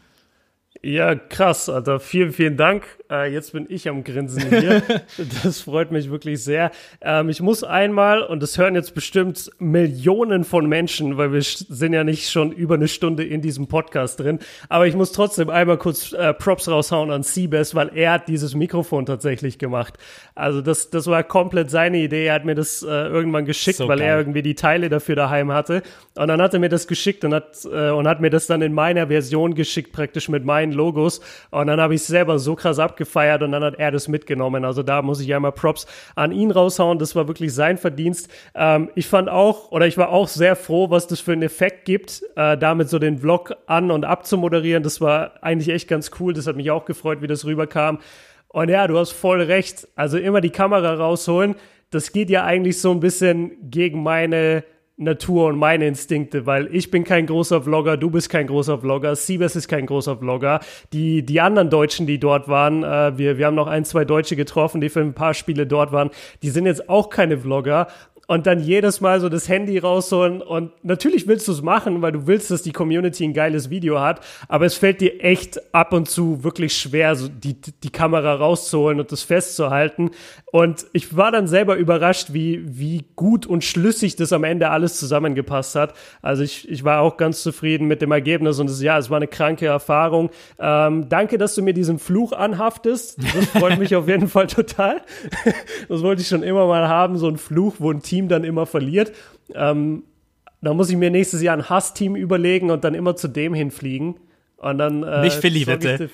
[0.82, 2.00] Ja, krass, Alter.
[2.00, 2.86] Vielen, vielen Dank.
[3.12, 4.82] Äh, jetzt bin ich am Grinsen hier.
[5.42, 6.70] das freut mich wirklich sehr.
[7.02, 11.92] Ähm, ich muss einmal, und das hören jetzt bestimmt Millionen von Menschen, weil wir sind
[11.92, 14.38] ja nicht schon über eine Stunde in diesem Podcast drin,
[14.70, 18.54] aber ich muss trotzdem einmal kurz äh, Props raushauen an Seabass, weil er hat dieses
[18.54, 19.98] Mikrofon tatsächlich gemacht.
[20.34, 22.26] Also das, das war komplett seine Idee.
[22.26, 24.20] Er hat mir das äh, irgendwann geschickt, So weil er geil.
[24.20, 25.82] irgendwie die Teile dafür daheim hatte.
[26.14, 28.62] Und dann hat er mir das geschickt und hat, äh, und hat mir das dann
[28.62, 31.20] in meiner Version geschickt, praktisch mit meinen Logos.
[31.50, 34.64] Und dann habe ich es selber so krass abgefeiert und dann hat er das mitgenommen.
[34.64, 36.98] Also da muss ich einmal Props an ihn raushauen.
[36.98, 38.30] Das war wirklich sein Verdienst.
[38.54, 41.84] Ähm, ich fand auch, oder ich war auch sehr froh, was das für einen Effekt
[41.84, 44.82] gibt, äh, damit so den Vlog an- und abzumoderieren.
[44.82, 46.32] Das war eigentlich echt ganz cool.
[46.32, 47.98] Das hat mich auch gefreut, wie das rüberkam.
[48.48, 49.88] Und ja, du hast voll recht.
[49.96, 51.56] Also immer die Kamera rausholen.
[51.90, 54.64] Das geht ja eigentlich so ein bisschen gegen meine
[54.96, 59.16] Natur und meine Instinkte, weil ich bin kein großer Vlogger, du bist kein großer Vlogger,
[59.16, 60.60] Siebes ist kein großer Vlogger.
[60.92, 64.36] Die, die anderen Deutschen, die dort waren, äh, wir, wir haben noch ein, zwei Deutsche
[64.36, 66.10] getroffen, die für ein paar Spiele dort waren,
[66.42, 67.88] die sind jetzt auch keine Vlogger.
[68.32, 72.12] Und dann jedes Mal so das Handy rausholen und natürlich willst du es machen, weil
[72.12, 75.92] du willst, dass die Community ein geiles Video hat, aber es fällt dir echt ab
[75.92, 80.12] und zu wirklich schwer, so die, die Kamera rauszuholen und das festzuhalten.
[80.50, 84.98] Und ich war dann selber überrascht, wie, wie gut und schlüssig das am Ende alles
[84.98, 85.92] zusammengepasst hat.
[86.22, 89.18] Also ich, ich war auch ganz zufrieden mit dem Ergebnis und es, ja, es war
[89.18, 90.30] eine kranke Erfahrung.
[90.58, 93.18] Ähm, danke, dass du mir diesen Fluch anhaftest.
[93.34, 95.02] Das freut mich auf jeden Fall total.
[95.88, 98.66] Das wollte ich schon immer mal haben, so ein Fluch, wo ein Team dann immer
[98.66, 99.12] verliert.
[99.54, 100.04] Ähm,
[100.60, 104.16] da muss ich mir nächstes Jahr ein Hassteam überlegen und dann immer zu dem hinfliegen.
[104.62, 106.08] Und dann, äh, Nicht Philly, bitte.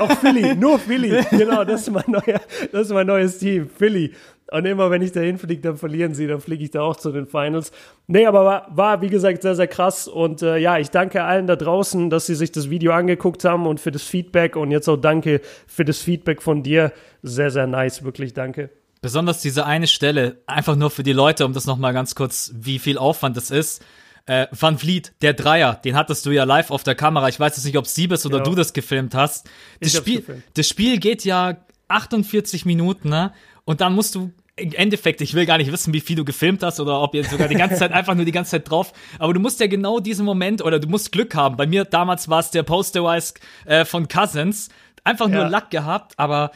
[0.00, 1.24] Auch Philly, nur Philly.
[1.30, 2.40] Genau, das ist mein, neuer,
[2.70, 4.12] das ist mein neues Team, Philly.
[4.52, 7.10] Und immer wenn ich da hinfliege, dann verlieren sie, dann fliege ich da auch zu
[7.10, 7.72] den Finals.
[8.06, 10.06] Nee, aber war, war wie gesagt, sehr, sehr krass.
[10.06, 13.66] Und äh, ja, ich danke allen da draußen, dass sie sich das Video angeguckt haben
[13.66, 14.54] und für das Feedback.
[14.54, 16.92] Und jetzt auch danke für das Feedback von dir.
[17.22, 18.70] Sehr, sehr nice, wirklich danke.
[19.02, 22.78] Besonders diese eine Stelle, einfach nur für die Leute, um das nochmal ganz kurz, wie
[22.78, 23.82] viel Aufwand das ist.
[24.26, 27.28] Äh, Van Vliet, der Dreier, den hattest du ja live auf der Kamera.
[27.28, 28.50] Ich weiß jetzt nicht, ob Siebes oder Genau.
[28.50, 29.48] du das gefilmt hast.
[29.80, 30.42] Das Spiel, gefilmt.
[30.54, 31.56] das Spiel geht ja
[31.88, 33.32] 48 Minuten, ne?
[33.64, 36.62] Und dann musst du im Endeffekt, ich will gar nicht wissen, wie viel du gefilmt
[36.62, 38.92] hast oder ob ihr sogar die ganze Zeit einfach nur die ganze Zeit drauf.
[39.18, 41.56] Aber du musst ja genau diesen Moment oder du musst Glück haben.
[41.56, 43.34] Bei mir damals war es der Posterwise
[43.64, 44.68] äh, von Cousins.
[45.02, 45.48] Einfach nur Ja.
[45.48, 46.50] Lack gehabt, aber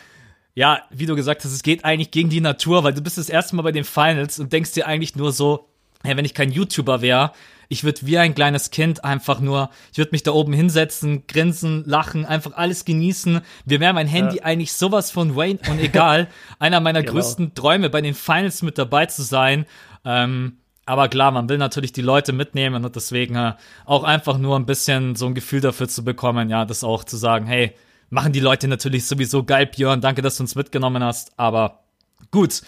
[0.54, 3.28] ja, wie du gesagt hast, es geht eigentlich gegen die Natur, weil du bist das
[3.28, 5.68] erste Mal bei den Finals und denkst dir eigentlich nur so,
[6.04, 7.32] hey, wenn ich kein YouTuber wäre,
[7.68, 11.82] ich würde wie ein kleines Kind einfach nur, ich würde mich da oben hinsetzen, grinsen,
[11.86, 13.40] lachen, einfach alles genießen.
[13.64, 16.28] Wir wären mein Handy eigentlich sowas von Wayne und egal.
[16.58, 17.14] Einer meiner Genau.
[17.14, 19.64] größten Träume, bei den Finals mit dabei zu sein.
[20.04, 23.54] Ähm, aber klar, man will natürlich die Leute mitnehmen und deswegen äh,
[23.86, 27.16] auch einfach nur ein bisschen so ein Gefühl dafür zu bekommen, ja, das auch zu
[27.16, 27.72] sagen, hey,
[28.10, 31.84] machen die Leute natürlich sowieso geil, Björn, danke, dass du uns mitgenommen hast, aber
[32.30, 32.62] gut.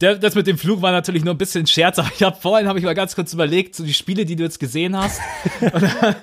[0.00, 2.68] Der, das mit dem Flug war natürlich nur ein bisschen Scherz, aber ich habe vorhin
[2.68, 5.20] habe ich mal ganz kurz überlegt, so die Spiele, die du jetzt gesehen hast.
[5.60, 6.16] Und,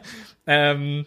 [0.48, 1.06] ähm,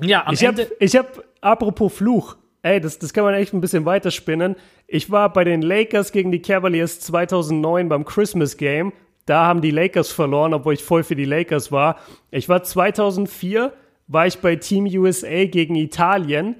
[0.00, 0.74] ja, am Ich habe, Ende.
[0.80, 4.56] ich hab, apropos Fluch, ey, das, das kann man echt ein bisschen weiterspinnen.
[4.86, 8.92] Ich war bei den Lakers gegen die Cavaliers 2009 beim Christmas Game.
[9.26, 11.98] Da haben die Lakers verloren, obwohl ich voll für die Lakers war.
[12.30, 13.74] Ich war 2004,
[14.08, 16.56] war ich bei Team USA gegen Italien.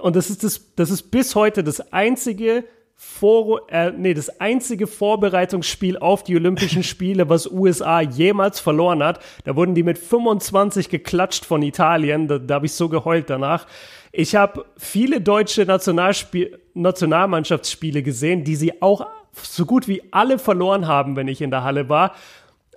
[0.00, 2.64] Und das ist, das, das ist bis heute das einzige
[3.00, 9.20] vor, äh, nee, das einzige Vorbereitungsspiel auf die Olympischen Spiele, was USA jemals verloren hat.
[9.44, 12.26] Da wurden die mit 25 geklatscht von Italien.
[12.26, 13.68] Da, da habe ich so geheult danach.
[14.10, 20.88] Ich habe viele deutsche Nationalspiel Nationalmannschaftsspiele gesehen, die sie auch so gut wie alle verloren
[20.88, 22.14] haben, wenn ich in der Halle war.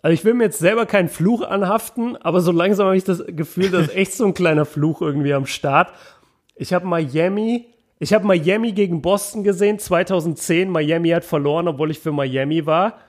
[0.04, 3.24] Also ich will mir jetzt selber keinen Fluch anhaften, aber so langsam habe ich das
[3.28, 5.94] Gefühl, dass echt so ein kleiner Fluch irgendwie am Start.
[6.56, 7.68] Ich habe Miami,
[8.00, 10.70] ich habe Miami gegen Boston gesehen, 2010.
[10.70, 13.00] Miami hat verloren, obwohl ich für Miami war.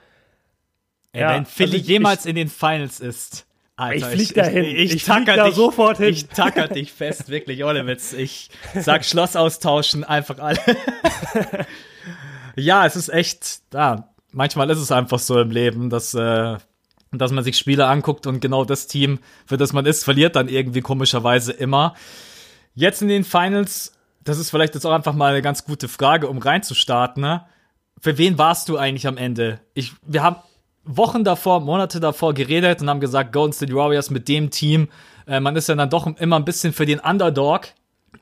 [1.13, 3.45] Ey, ja, wenn Philly also ich- jemals in den Finals ist.
[3.75, 4.63] Alter, Ich flieg dahin.
[4.65, 6.09] Ich, ich, Ich tacker da dich, sofort hin.
[6.09, 8.13] Ich tacker dich fest, wirklich, ohne Witz.
[8.13, 10.59] Ich sag Schloss austauschen, einfach alle.
[12.55, 16.57] ja, es ist echt, ja, manchmal ist es einfach so im Leben, dass, äh,
[17.19, 20.47] dass man sich Spiele anguckt und genau das Team, für das man ist, verliert dann
[20.47, 21.95] irgendwie komischerweise immer.
[22.75, 23.93] Jetzt in den Finals,
[24.23, 27.45] das ist vielleicht jetzt auch einfach mal eine ganz gute Frage, um reinzustarten, ne?
[27.99, 29.61] Für wen warst du eigentlich am Ende?
[29.73, 30.35] Ich, wir haben
[30.83, 34.89] Wochen davor, Monate davor geredet und haben gesagt, Golden State Warriors mit dem Team.
[35.25, 37.67] Äh, man ist ja dann doch immer ein bisschen für den Underdog.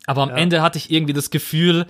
[0.06, 1.86] Aber am Ende hatte ich irgendwie das Gefühl,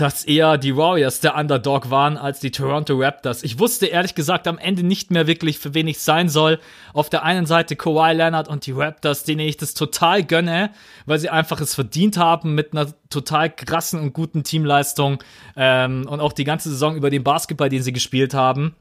[0.00, 3.42] dass eher die Warriors der Underdog waren als die Toronto Raptors.
[3.42, 6.60] Ich wusste ehrlich gesagt am Ende nicht mehr wirklich, für wen ich sein soll.
[6.92, 10.70] Auf der einen Seite Kawhi Leonard und die Raptors, denen ich das total gönne,
[11.06, 15.22] weil sie einfach es verdient haben mit einer total krassen und guten Teamleistung
[15.56, 18.76] ähm, und auch die ganze Saison über den Basketball, den sie gespielt haben.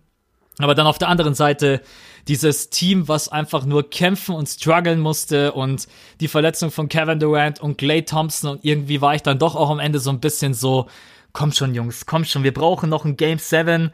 [0.59, 1.81] Aber dann auf der anderen Seite
[2.27, 5.87] dieses Team, was einfach nur kämpfen und strugglen musste und
[6.19, 9.69] die Verletzung von Kevin Durant und Clay Thompson und irgendwie war ich dann doch auch
[9.69, 10.87] am Ende so ein bisschen so,
[11.33, 13.91] komm schon Jungs, komm schon, wir brauchen noch ein Game 7.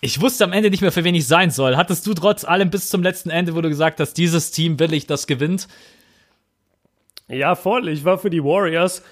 [0.00, 1.76] Ich wusste am Ende nicht mehr, für wen ich sein soll.
[1.76, 4.92] Hattest du trotz allem bis zum letzten Ende, wo du gesagt hast, dieses Team will
[4.92, 5.66] ich, das gewinnt?
[7.28, 7.88] Ja, voll.
[7.88, 9.02] Ich war für die Warriors.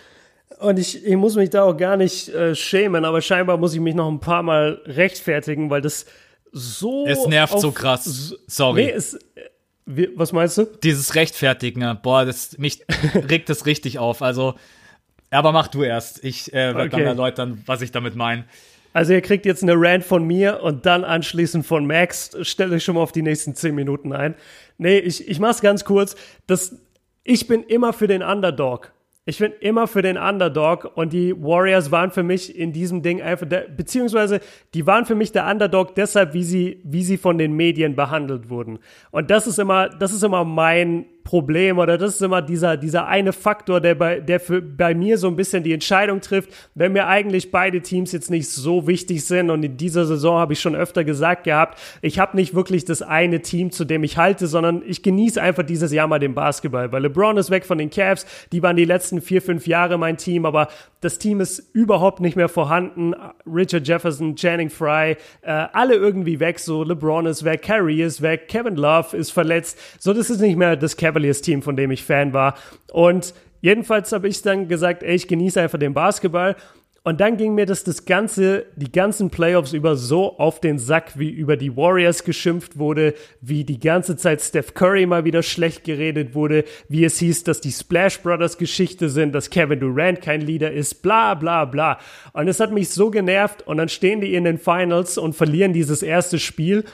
[0.60, 3.80] Und ich, ich muss mich da auch gar nicht äh, schämen, aber scheinbar muss ich
[3.80, 6.06] mich noch ein paar Mal rechtfertigen, weil das
[6.52, 7.06] so.
[7.06, 8.34] Es nervt auf- so krass.
[8.46, 8.84] Sorry.
[8.86, 9.18] Nee, es.
[9.88, 10.64] Wie, was meinst du?
[10.82, 11.96] Dieses Rechtfertigen, ne?
[12.02, 12.84] boah, das, mich
[13.30, 14.20] regt das richtig auf.
[14.20, 14.54] Also,
[15.30, 16.24] aber mach du erst.
[16.24, 17.04] Ich äh, werde dann Okay.
[17.04, 18.44] erläutern, was ich damit meine.
[18.92, 22.36] Also ihr kriegt jetzt eine Rant von mir und dann anschließend von Max.
[22.40, 24.34] Stellt euch schon mal auf die nächsten 10 Minuten ein.
[24.78, 26.16] Nee, ich, ich mach's ganz kurz.
[26.46, 26.74] Das,
[27.22, 28.92] ich bin immer für den Underdog.
[29.28, 33.20] Ich bin immer für den Underdog und die Warriors waren für mich in diesem Ding
[33.20, 34.38] einfach, der, beziehungsweise
[34.72, 38.50] die waren für mich der Underdog deshalb, wie sie, wie sie von den Medien behandelt
[38.50, 38.78] wurden.
[39.10, 43.08] Und das ist immer, das ist immer mein Problem oder das ist immer dieser, dieser
[43.08, 46.92] eine Faktor, der bei, der für, bei mir so ein bisschen die Entscheidung trifft, wenn
[46.92, 50.60] mir eigentlich beide Teams jetzt nicht so wichtig sind und in dieser Saison habe ich
[50.60, 54.46] schon öfter gesagt gehabt, ich habe nicht wirklich das eine Team, zu dem ich halte,
[54.46, 57.90] sondern ich genieße einfach dieses Jahr mal den Basketball, weil LeBron ist weg von den
[57.90, 60.68] Cavs, die waren die letzten vier, fünf Jahre mein Team, aber
[61.00, 63.14] das Team ist überhaupt nicht mehr vorhanden.
[63.46, 68.46] Richard Jefferson, Channing Fry, äh, alle irgendwie weg, so LeBron ist weg, Curry ist weg,
[68.46, 72.04] Kevin Love ist verletzt, so das ist nicht mehr das Kevin Cavaliers-Team, von dem ich
[72.04, 72.54] Fan war.
[72.92, 76.56] Und jedenfalls habe ich dann gesagt, ey, ich genieße einfach den Basketball.
[77.02, 81.16] Und dann ging mir das, das ganze, die ganzen Playoffs über so auf den Sack,
[81.16, 85.84] wie über die Warriors geschimpft wurde, wie die ganze Zeit Steph Curry mal wieder schlecht
[85.84, 90.40] geredet wurde, wie es hieß, dass die Splash Brothers Geschichte sind, dass Kevin Durant kein
[90.40, 92.00] Leader ist, bla, bla, bla.
[92.32, 95.72] Und es hat mich so genervt und dann stehen die in den Finals und verlieren
[95.72, 96.84] dieses erste Spiel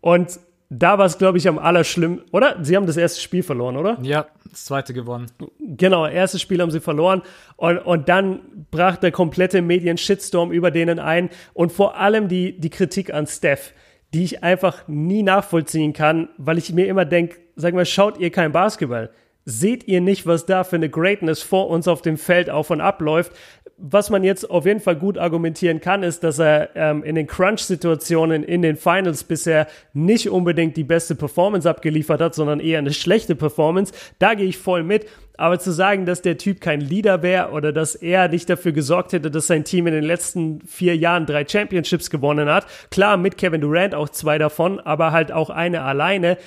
[0.00, 0.38] und
[0.68, 2.56] da war es, glaube ich, am allerschlimmsten, oder?
[2.62, 3.98] Sie haben das erste Spiel verloren, oder?
[4.02, 5.26] Ja, das zweite gewonnen.
[5.60, 7.22] Genau, erstes Spiel haben sie verloren
[7.56, 8.40] und, und dann
[8.70, 13.72] brach der komplette Medien-Shitstorm über denen ein und vor allem die, die Kritik an Steph,
[14.12, 18.30] die ich einfach nie nachvollziehen kann, weil ich mir immer denke, sag mal, schaut ihr
[18.30, 19.10] kein Basketball?
[19.48, 22.80] Seht ihr nicht, was da für eine Greatness vor uns auf dem Feld auf und
[22.80, 23.32] ab läuft?
[23.78, 27.26] was man jetzt auf jeden Fall gut argumentieren kann, ist, dass er ähm, in den
[27.26, 32.94] Crunch-Situationen in den Finals bisher nicht unbedingt die beste Performance abgeliefert hat, sondern eher eine
[32.94, 33.92] schlechte Performance.
[34.18, 35.06] Da gehe ich voll mit.
[35.38, 39.12] Aber zu sagen, dass der Typ kein Leader wäre oder dass er nicht dafür gesorgt
[39.12, 43.36] hätte, dass sein Team in den letzten vier Jahren drei Championships gewonnen hat, klar mit
[43.36, 46.38] Kevin Durant auch zwei davon, aber halt auch eine alleine,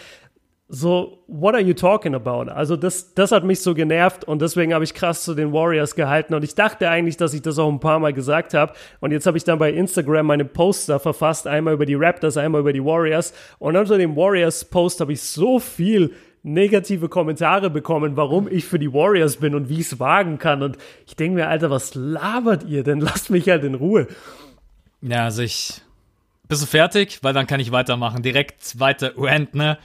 [0.71, 2.47] so, what are you talking about?
[2.47, 5.95] Also das, das hat mich so genervt und deswegen habe ich krass zu den Warriors
[5.95, 9.11] gehalten und ich dachte eigentlich, dass ich das auch ein paar Mal gesagt habe und
[9.11, 12.71] jetzt habe ich dann bei Instagram meine Poster verfasst, einmal über die Raptors, einmal über
[12.71, 16.13] die Warriors und unter dem Warriors Post habe ich so viel
[16.43, 20.61] negative Kommentare bekommen, warum ich für die Warriors bin und wie ich es wagen kann
[20.61, 20.77] und
[21.07, 22.99] ich denke mir, Alter, was labert ihr denn?
[22.99, 24.07] Lasst mich halt in Ruhe.
[25.01, 25.81] Ja, also ich
[26.49, 27.19] bist du fertig?
[27.21, 28.21] Weil dann kann ich weitermachen.
[28.21, 29.77] Direkt weiter rant, ne?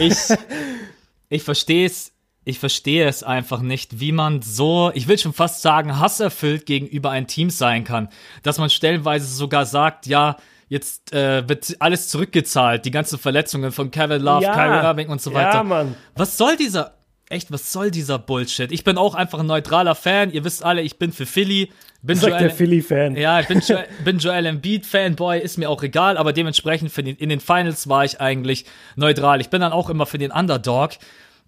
[0.00, 0.16] Ich,
[1.28, 2.12] ich verstehe es.
[2.44, 7.10] Ich verstehe es einfach nicht, wie man so, ich will schon fast sagen, hasserfüllt gegenüber
[7.10, 8.08] ein Team sein kann.
[8.42, 10.36] Dass man stellenweise sogar sagt, ja,
[10.68, 15.22] jetzt äh, wird alles zurückgezahlt, die ganzen Verletzungen von Kevin Love, ja, Kyrie Irving und
[15.22, 15.58] so weiter.
[15.58, 15.94] Ja, Mann.
[16.16, 16.94] Was soll dieser,
[17.32, 18.70] echt, was soll dieser Bullshit?
[18.70, 20.30] Ich bin auch einfach ein neutraler Fan.
[20.30, 21.70] Ihr wisst alle, ich bin für Philly.
[22.02, 23.16] Bin Sagt Joel, der Philly-Fan.
[23.16, 27.28] Ja, ich bin, Joel, bin Joel Embiid-Fanboy, ist mir auch egal, aber dementsprechend den, in
[27.28, 28.64] den Finals war ich eigentlich
[28.96, 29.40] neutral.
[29.40, 30.92] Ich bin dann auch immer für den Underdog.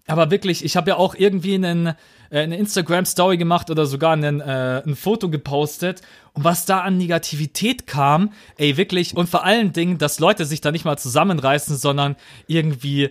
[0.07, 1.93] Aber wirklich, ich habe ja auch irgendwie einen, äh,
[2.29, 6.01] eine Instagram-Story gemacht oder sogar einen, äh, ein Foto gepostet.
[6.33, 10.61] Und was da an Negativität kam, ey, wirklich, und vor allen Dingen, dass Leute sich
[10.61, 12.15] da nicht mal zusammenreißen, sondern
[12.47, 13.09] irgendwie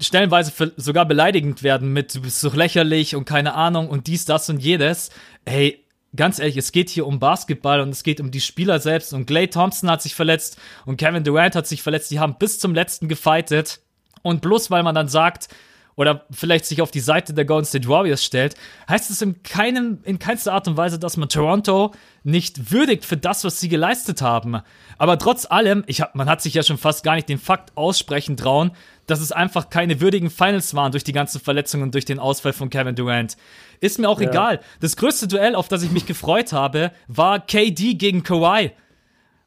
[0.00, 4.48] stellenweise sogar beleidigend werden mit, du bist so lächerlich und keine Ahnung und dies, das
[4.48, 5.10] und jedes.
[5.44, 9.12] Hey, ganz ehrlich, es geht hier um Basketball und es geht um die Spieler selbst
[9.12, 12.10] und Clay Thompson hat sich verletzt und Kevin Durant hat sich verletzt.
[12.10, 13.80] Die haben bis zum letzten gefightet
[14.22, 15.48] und bloß weil man dann sagt,
[15.96, 18.54] oder vielleicht sich auf die Seite der Golden State Warriors stellt,
[18.88, 21.92] heißt es in keinem, in keinster Art und Weise, dass man Toronto
[22.22, 24.60] nicht würdigt für das, was sie geleistet haben.
[24.98, 27.76] Aber trotz allem, ich hab, man hat sich ja schon fast gar nicht den Fakt
[27.76, 28.72] aussprechen trauen,
[29.06, 32.52] dass es einfach keine würdigen Finals waren durch die ganzen Verletzungen und durch den Ausfall
[32.52, 33.36] von Kevin Durant.
[33.80, 34.28] Ist mir auch ja.
[34.28, 34.60] egal.
[34.80, 38.72] Das größte Duell, auf das ich mich gefreut habe, war KD gegen Kawhi.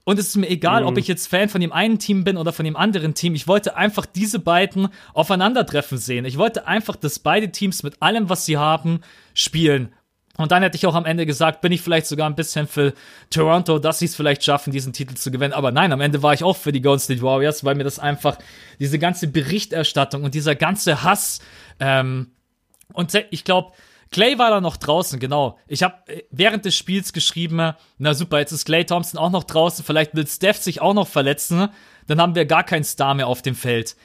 [0.10, 0.88] Und es ist mir egal, mhm.
[0.88, 3.36] ob ich jetzt Fan von dem einen Team bin oder von dem anderen Team.
[3.36, 6.26] Ich wollte einfach diese beiden aufeinandertreffen sehen.
[6.26, 9.02] Ich wollte einfach, dass beide Teams mit allem, was sie haben,
[9.36, 9.94] spielen.
[10.36, 12.95] Und dann hätte ich auch am Ende gesagt, bin ich vielleicht sogar ein bisschen für
[13.30, 15.53] Toronto, dass sie es vielleicht schaffen, diesen Titel zu gewinnen.
[15.53, 17.99] Aber nein, am Ende war ich auch für die Golden State Warriors, weil mir das
[17.99, 18.40] einfach,
[18.80, 21.40] diese ganze Berichterstattung und dieser ganze Hass,
[21.80, 22.31] ähm,
[22.94, 23.73] und ich glaube,
[24.11, 25.57] Clay war da noch draußen, genau.
[25.68, 29.44] Ich habe äh, während des Spiels geschrieben, na super, jetzt ist Clay Thompson auch noch
[29.44, 31.69] draußen, vielleicht will Steph sich auch noch verletzen,
[32.07, 33.95] dann haben wir gar keinen Star mehr auf dem Feld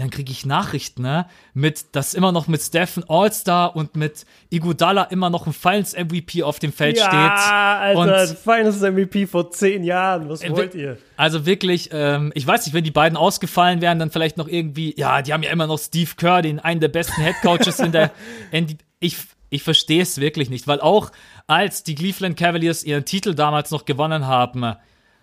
[0.00, 1.26] dann kriege ich Nachrichten, ne?
[1.52, 6.42] Mit, dass immer noch mit Stephen All-Star und mit Igudala immer noch ein Finals MVP
[6.42, 7.54] auf dem Feld ja, steht.
[7.54, 10.28] Alter, und, Finals MVP vor zehn Jahren.
[10.28, 10.98] Was äh, wollt ihr?
[11.16, 14.94] Also wirklich, ähm, ich weiß nicht, wenn die beiden ausgefallen wären, dann vielleicht noch irgendwie,
[14.96, 18.10] ja, die haben ja immer noch Steve Kerr, den einen der besten Headcoaches in der
[18.52, 18.74] NBA.
[19.00, 19.18] Ich,
[19.54, 21.10] ich verstehe es wirklich nicht, weil auch
[21.46, 24.74] als die Cleveland Cavaliers ihren Titel damals noch gewonnen haben,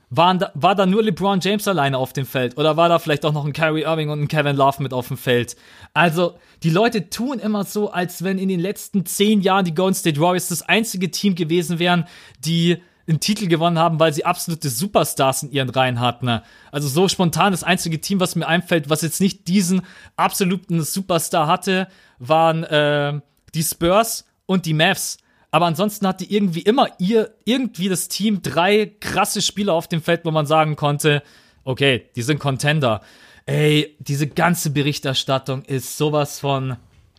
[0.09, 2.57] waren da, war da nur LeBron James alleine auf dem Feld?
[2.57, 5.07] Oder war da vielleicht auch noch ein Kyrie Irving und ein Kevin Love mit auf
[5.07, 5.55] dem Feld?
[5.93, 9.95] Also, die Leute tun immer so, als wenn in den letzten zehn Jahren die Golden
[9.95, 12.05] State Warriors das einzige Team gewesen wären,
[12.39, 16.41] die einen Titel gewonnen haben, weil sie absolute Superstars in ihren Reihen hatten.
[16.71, 19.81] Also so spontan das einzige Team, was mir einfällt, was jetzt nicht diesen
[20.17, 21.87] absoluten Superstar hatte,
[22.19, 23.21] waren äh,
[23.53, 25.17] die Spurs und die Mavs.
[25.51, 30.21] Aber ansonsten hatte irgendwie immer ihr, irgendwie das Team drei krasse Spieler auf dem Feld,
[30.23, 31.23] wo man sagen konnte,
[31.63, 33.01] okay, die sind Contender.
[33.45, 36.77] Ey, diese ganze Berichterstattung ist sowas von,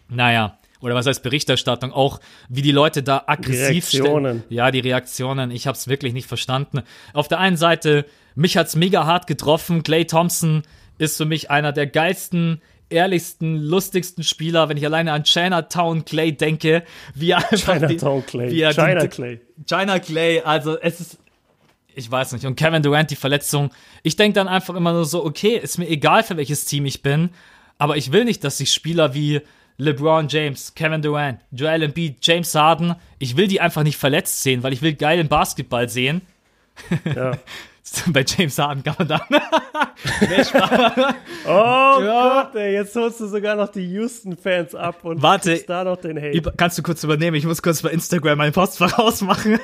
[0.09, 4.43] naja, oder was heißt Berichterstattung, auch wie die Leute da aggressiv Reaktionen.
[4.49, 6.83] Ja, die Reaktionen, ich habe es wirklich nicht verstanden.
[7.13, 8.05] Auf der einen Seite,
[8.35, 9.83] mich hat's mega hart getroffen.
[9.83, 10.63] Clay Thompson
[10.99, 12.61] ist für mich einer der geilsten,
[12.93, 18.51] ehrlichsten, lustigsten Spieler, wenn ich alleine an Chinatown Clay denke, wie er einfach Chinatown Clay.
[18.51, 19.41] Wie er China die, Clay.
[19.67, 21.19] China Clay, also es ist
[21.95, 22.47] ich weiß nicht.
[22.47, 23.71] Und Kevin Durant, die Verletzung.
[24.03, 27.03] Ich denke dann einfach immer nur so, okay, ist mir egal, für welches Team ich
[27.03, 27.31] bin,
[27.79, 29.41] aber ich will nicht, dass sich Spieler wie
[29.79, 34.63] LeBron James, Kevin Durant, Joel Embiid, James Harden, ich will die einfach nicht verletzt sehen,
[34.63, 36.23] weil ich will geilen Basketball sehen.
[37.15, 37.33] Ja.
[38.13, 39.21] Bei James Harden kann man.
[40.21, 40.71] Nee, Spaß.
[41.47, 41.49] Oh
[42.03, 42.43] Ja.
[42.45, 45.63] Gott, ey, jetzt holst du sogar noch die Houston-Fans ab und Warte.
[45.67, 46.37] da noch den Hate.
[46.37, 47.37] Über- Kannst du kurz übernehmen?
[47.37, 49.59] Ich muss kurz bei Instagram mein Postfach ausmachen.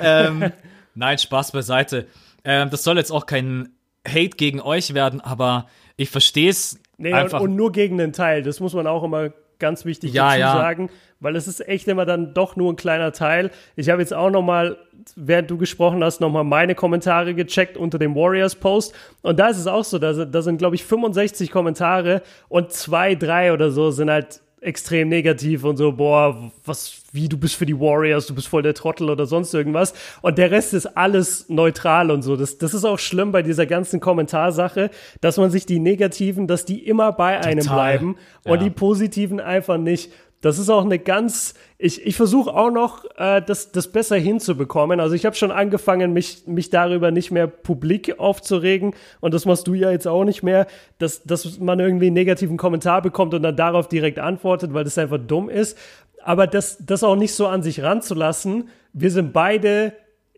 [0.00, 0.50] ähm,
[0.94, 2.06] nein, Spaß beiseite.
[2.44, 3.70] Ähm, das soll jetzt auch kein
[4.06, 5.66] Hate gegen euch werden, aber
[5.96, 7.40] ich verstehe es Nee, und, einfach.
[7.40, 8.42] und nur gegen den Teil.
[8.42, 10.52] Das muss man auch immer ganz wichtig Ja, dazu ja.
[10.52, 10.90] sagen,
[11.20, 13.50] weil es ist echt immer dann doch nur ein kleiner Teil.
[13.76, 14.76] Ich habe jetzt auch noch mal,
[15.16, 18.94] während du gesprochen hast, noch mal meine Kommentare gecheckt unter dem Warriors-Post.
[19.22, 22.72] Und da ist es auch so, da sind, da sind glaube ich, 65 Kommentare und
[22.72, 27.54] zwei, drei oder so sind halt extrem negativ und so, boah, was, wie, du bist
[27.54, 29.94] für die Warriors, du bist voll der Trottel oder sonst irgendwas.
[30.22, 32.36] Und der Rest ist alles neutral und so.
[32.36, 36.64] Das, das ist auch schlimm bei dieser ganzen Kommentarsache, dass man sich die Negativen, dass
[36.64, 37.76] die immer bei einem Total.
[37.98, 38.56] bleiben und Ja.
[38.64, 40.10] die Positiven einfach nicht.
[40.44, 45.00] Das ist auch eine ganz, ich, ich versuche auch noch, äh, das, das besser hinzubekommen.
[45.00, 48.94] Also ich habe schon angefangen, mich, mich darüber nicht mehr publik aufzuregen.
[49.22, 50.66] Und das machst du ja jetzt auch nicht mehr,
[50.98, 54.98] dass, dass man irgendwie einen negativen Kommentar bekommt und dann darauf direkt antwortet, weil das
[54.98, 55.78] einfach dumm ist.
[56.22, 58.68] Aber das, das auch nicht so an sich ranzulassen.
[58.92, 59.94] Wir sind beide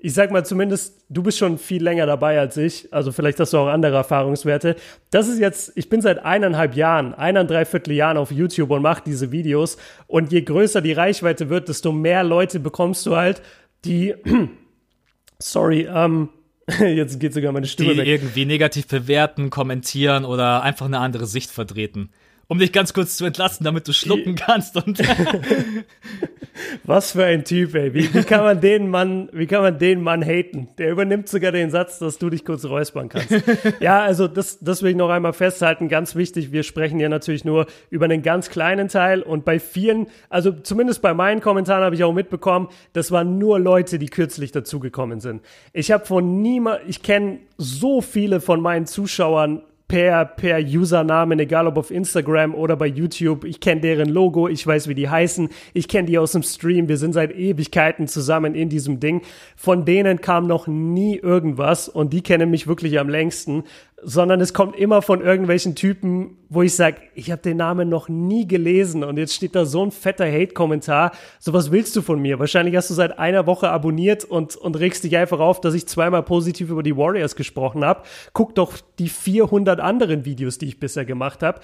[0.06, 3.52] ich sag mal zumindest, du bist schon viel länger dabei als ich, also vielleicht hast
[3.52, 4.76] du auch andere Erfahrungswerte.
[5.10, 9.32] Das ist jetzt, ich bin seit eineinhalb Jahren, eineinviertel Jahren auf YouTube und mache diese
[9.32, 13.42] Videos und je größer die Reichweite wird, desto mehr Leute bekommst du halt,
[13.84, 14.14] die,
[15.40, 16.28] sorry, ähm,
[16.78, 18.06] jetzt geht sogar meine Stimme die weg.
[18.06, 22.10] irgendwie negativ bewerten, kommentieren oder einfach eine andere Sicht vertreten.
[22.48, 25.00] Um dich ganz kurz zu entlasten, damit du schlucken kannst und
[26.84, 27.92] Was für ein Typ, ey.
[27.92, 30.68] Wie, wie kann man den Mann, wie kann man den Mann haten?
[30.78, 33.34] Der übernimmt sogar den Satz, dass du dich kurz räuspern kannst.
[33.80, 35.88] ja, also das, das will ich noch einmal festhalten.
[35.88, 36.52] Ganz wichtig.
[36.52, 41.02] Wir sprechen hier natürlich nur über einen ganz kleinen Teil und bei vielen, also zumindest
[41.02, 45.42] bei meinen Kommentaren habe ich auch mitbekommen, das waren nur Leute, die kürzlich dazugekommen sind.
[45.72, 51.66] Ich habe von niemand, ich kenne so viele von meinen Zuschauern per, per Usernamen, egal
[51.66, 53.44] ob auf Instagram oder bei YouTube.
[53.44, 56.88] Ich kenne deren Logo, ich weiß, wie die heißen, ich kenne die aus dem Stream,
[56.88, 59.22] wir sind seit Ewigkeiten zusammen in diesem Ding.
[59.54, 63.64] Von denen kam noch nie irgendwas und die kennen mich wirklich am längsten,
[64.02, 68.08] sondern es kommt immer von irgendwelchen Typen, wo ich sage, ich habe den Namen noch
[68.08, 71.12] nie gelesen und jetzt steht da so ein fetter Hate-Kommentar.
[71.40, 72.38] So was willst du von mir?
[72.38, 75.86] Wahrscheinlich hast du seit einer Woche abonniert und, und regst dich einfach auf, dass ich
[75.86, 78.02] zweimal positiv über die Warriors gesprochen habe.
[78.34, 81.60] Guck doch die 400 anderen Videos, die ich bisher gemacht habe.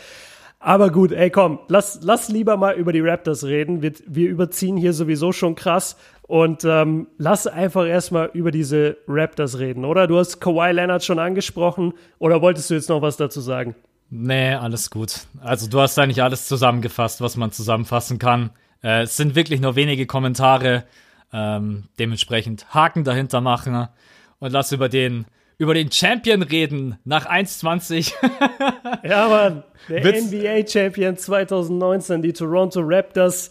[0.64, 3.82] Aber gut, ey, komm, lass, lass lieber mal über die Raptors reden.
[3.82, 5.96] Wir, wir überziehen hier sowieso schon krass.
[6.22, 10.06] Und ähm, lass einfach erstmal über diese Raptors reden, oder?
[10.06, 11.94] Du hast Kawhi Leonard schon angesprochen.
[12.20, 13.74] Oder wolltest du jetzt noch was dazu sagen?
[14.08, 15.26] Nee, alles gut.
[15.40, 18.50] Also du hast eigentlich alles zusammengefasst, was man zusammenfassen kann.
[18.84, 20.84] Äh, es sind wirklich nur wenige Kommentare.
[21.32, 23.88] Ähm, dementsprechend Haken dahinter machen
[24.38, 25.24] und lass über den
[25.62, 28.12] über den Champion reden nach 1,20.
[29.08, 33.48] Ja, Mann, der Witz- NBA-Champion 2019, die Toronto Raptors.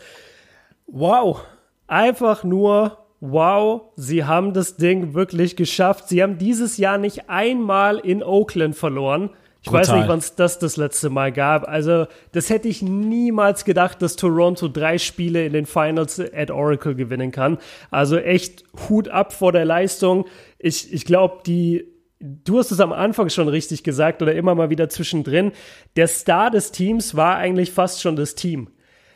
[0.88, 1.46] Wow,
[1.88, 6.10] einfach nur wow, sie haben das Ding wirklich geschafft.
[6.10, 9.30] Sie haben dieses Jahr nicht einmal in Oakland verloren.
[9.64, 10.00] Ich weiß Brutal.
[10.00, 11.68] nicht, wann es das das letzte Mal gab.
[11.68, 16.96] Also, das hätte ich niemals gedacht, dass Toronto drei Spiele in den Finals at Oracle
[16.96, 17.60] gewinnen kann.
[17.92, 20.26] Also echt Hut ab vor der Leistung.
[20.58, 21.91] Ich, ich glaube, die
[22.22, 25.52] Du hast es am Anfang schon richtig gesagt oder immer mal wieder zwischendrin.
[25.96, 28.70] Der Star des Teams war eigentlich fast schon das Team.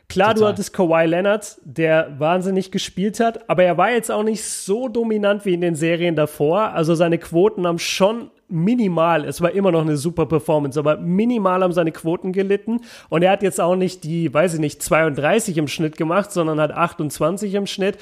[0.08, 0.42] Klar, Total.
[0.42, 4.88] du hattest Kawhi Leonard, der wahnsinnig gespielt hat, aber er war jetzt auch nicht so
[4.88, 6.74] dominant wie in den Serien davor.
[6.74, 11.64] Also seine Quoten haben schon minimal, es war immer noch eine super Performance, aber minimal
[11.64, 12.82] haben seine Quoten gelitten.
[13.10, 16.60] Und er hat jetzt auch nicht die, weiß ich nicht, 32 im Schnitt gemacht, sondern
[16.60, 17.98] hat 28 im Schnitt.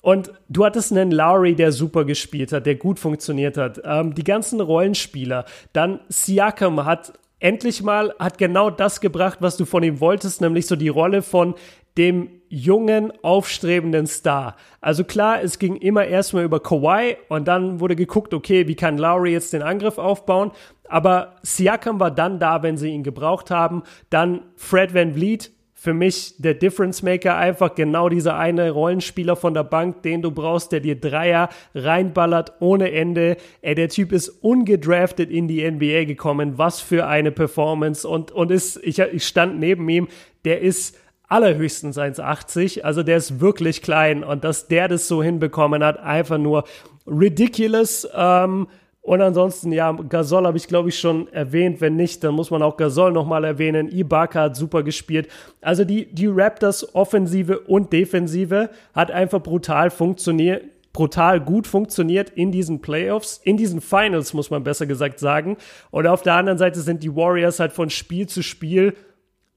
[0.00, 3.80] Und du hattest einen Lowry, der super gespielt hat, der gut funktioniert hat.
[3.84, 5.44] Ähm, die ganzen Rollenspieler.
[5.72, 10.66] Dann Siakam hat endlich mal, hat genau das gebracht, was du von ihm wolltest, nämlich
[10.66, 11.54] so die Rolle von
[11.98, 14.56] dem jungen, aufstrebenden Star.
[14.80, 18.98] Also klar, es ging immer erstmal über Kawhi und dann wurde geguckt, okay, wie kann
[18.98, 20.50] Lowry jetzt den Angriff aufbauen?
[20.88, 23.82] Aber Siakam war dann da, wenn sie ihn gebraucht haben.
[24.08, 29.54] Dann Fred Van Vliet, für mich der Difference Maker, einfach genau dieser eine Rollenspieler von
[29.54, 33.38] der Bank, den du brauchst, der dir Dreier reinballert ohne Ende.
[33.62, 36.58] Ey, der Typ ist ungedraftet in die NBA gekommen.
[36.58, 38.06] Was für eine Performance.
[38.06, 40.08] Und, und ist, ich, ich stand neben ihm,
[40.44, 40.98] der ist
[41.28, 42.82] allerhöchstens 1,80.
[42.82, 44.22] Also der ist wirklich klein.
[44.22, 46.64] Und dass der das so hinbekommen hat, einfach nur
[47.06, 48.06] ridiculous.
[48.14, 48.66] Ähm,
[49.02, 51.80] und ansonsten, ja, Gasol habe ich, glaube ich, schon erwähnt.
[51.80, 53.88] Wenn nicht, dann muss man auch Gasol nochmal erwähnen.
[53.88, 55.28] Ibaka hat super gespielt.
[55.62, 62.52] Also die, die Raptors Offensive und Defensive hat einfach brutal funktioniert, brutal gut funktioniert in
[62.52, 65.56] diesen Playoffs, in diesen Finals, muss man besser gesagt sagen.
[65.90, 68.94] Und auf der anderen Seite sind die Warriors halt von Spiel zu Spiel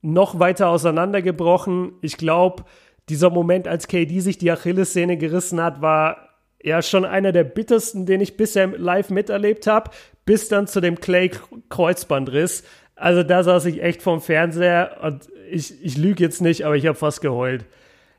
[0.00, 1.92] noch weiter auseinandergebrochen.
[2.00, 2.64] Ich glaube,
[3.10, 6.33] dieser Moment, als KD sich die Achillessehne gerissen hat, war
[6.64, 9.90] ja schon einer der bittersten, den ich bisher live miterlebt habe,
[10.24, 12.64] bis dann zu dem Clay-Kreuzbandriss.
[12.96, 16.86] Also da saß ich echt vorm Fernseher und ich, ich lüge jetzt nicht, aber ich
[16.86, 17.66] habe fast geheult.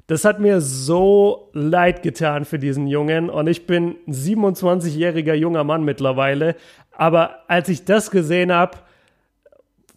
[0.08, 5.64] Das hat mir so leid getan für diesen Jungen und ich bin ein 27-jähriger junger
[5.64, 6.56] Mann mittlerweile.
[6.92, 8.78] Aber als ich das gesehen habe,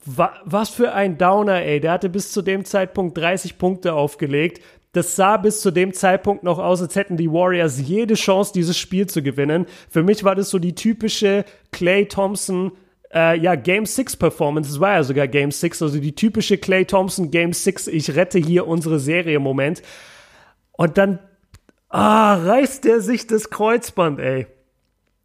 [0.07, 1.81] wa was für ein Downer, ey.
[1.81, 4.63] Der hatte bis zu dem Zeitpunkt 30 Punkte aufgelegt.
[4.93, 8.77] Das sah bis zu dem Zeitpunkt noch aus, als hätten die Warriors jede Chance, dieses
[8.79, 9.67] Spiel zu gewinnen.
[9.91, 12.73] Für mich war das so die typische Clay Thompson,
[13.13, 14.71] äh, ja, Game 6 Performance.
[14.71, 17.87] Es war ja sogar Game 6, also die typische Clay Thompson Game 6.
[17.89, 19.83] Ich rette hier unsere Serie Moment.
[20.73, 21.19] Und dann,
[21.91, 24.47] ah, reißt der sich das Kreuzband, ey.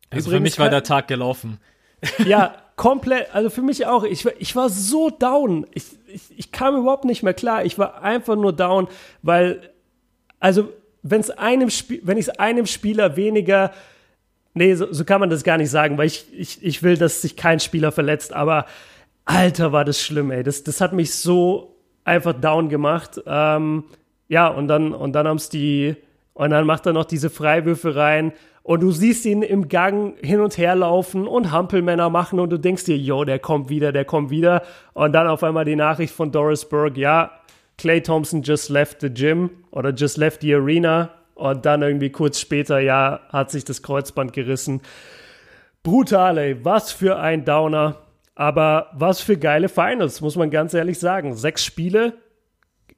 [0.10, 1.58] Also für Übrigens mich war der Tag gelaufen.
[2.26, 4.04] Ja, komplett, also für mich auch.
[4.04, 5.66] Ich, war- ich war so down.
[5.74, 7.66] Ich, ich, ich kam überhaupt nicht mehr klar.
[7.66, 8.88] Ich war einfach nur down,
[9.22, 9.70] weil,
[10.40, 10.70] also,
[11.02, 11.70] wenn's einem
[12.04, 13.72] wenn ich es einem Spieler weniger,
[14.54, 17.22] nee, so, so kann man das gar nicht sagen, weil ich, ich, ich will, dass
[17.22, 18.66] sich kein Spieler verletzt, aber
[19.26, 20.44] Alter, war das schlimm, ey.
[20.44, 23.22] Das, das hat mich so einfach down gemacht.
[23.26, 23.86] Ähm,
[24.28, 25.96] ja, und dann, und dann haben's die,
[26.34, 28.34] und dann macht er noch diese Freiwürfe rein.
[28.64, 32.58] Und du siehst ihn im Gang hin und her laufen und Hampelmänner machen und du
[32.58, 34.64] denkst dir, yo, der kommt wieder, der kommt wieder.
[34.94, 37.32] Und dann auf einmal die Nachricht von Doris Burke, ja,
[37.78, 41.10] Clay Thompson just left the gym oder just left the arena.
[41.36, 44.82] Und dann irgendwie kurz später, ja, hat sich das Kreuzband gerissen.
[45.82, 46.64] Brutal, ey.
[46.64, 47.98] Was für ein Downer.
[48.36, 51.36] Aber was für geile Finals, muss man ganz ehrlich sagen.
[51.36, 52.14] Sechs Spiele,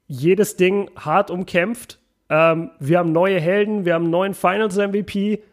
[0.08, 2.00] jedes Ding hart umkämpft.
[2.30, 5.44] Ähm, wir haben neue Helden, wir haben einen neuen Finals-MVP,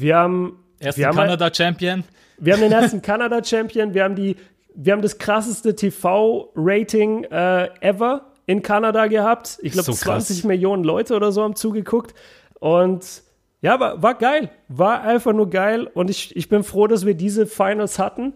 [0.00, 2.04] wir haben, Ersten wir haben, Kanada-Champion.
[2.38, 4.36] wir haben den ersten Kanada-Champion, wir haben die,
[4.74, 9.58] wir haben das krasseste TV-Rating äh, ever in Kanada gehabt.
[9.62, 10.26] Ich glaube, So krass.
[10.26, 12.14] 20 Millionen Leute oder so haben zugeguckt.
[12.60, 13.22] Und
[13.60, 14.50] ja, war, war geil.
[14.68, 15.86] War einfach nur geil.
[15.92, 18.34] Und ich, ich bin froh, dass wir diese Finals hatten.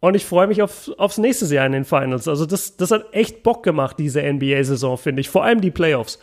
[0.00, 2.26] Und ich freue mich auf, aufs nächste Jahr in den Finals.
[2.26, 5.28] Also das, das hat echt Bock gemacht, diese NBA-Saison, finde ich.
[5.28, 6.18] Vor allem die Playoffs.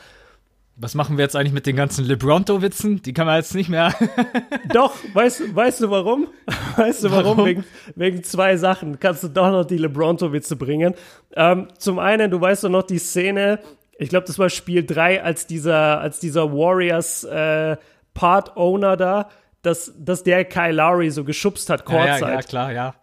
[0.80, 3.02] Was machen wir jetzt eigentlich mit den ganzen LeBronto-Witzen?
[3.02, 3.96] Die kann man jetzt nicht mehr.
[4.74, 6.28] Doch, weißt, weißt du warum?
[6.76, 7.38] Weißt du warum?
[7.38, 7.46] Warum?
[7.48, 7.64] Wegen,
[7.96, 10.94] wegen zwei Sachen kannst du doch noch die LeBronto-Witze bringen.
[11.36, 13.60] Ähm, zum einen, du weißt doch noch die Szene,
[13.98, 17.78] ich glaube, das war Spiel 3, als dieser, als dieser Warriors äh,
[18.14, 19.30] Part-Owner da,
[19.64, 22.22] dass, dass der Kyle Lowry so geschubst hat, ja, Kurzzeit.
[22.22, 22.96] ja, ja, klar, ja.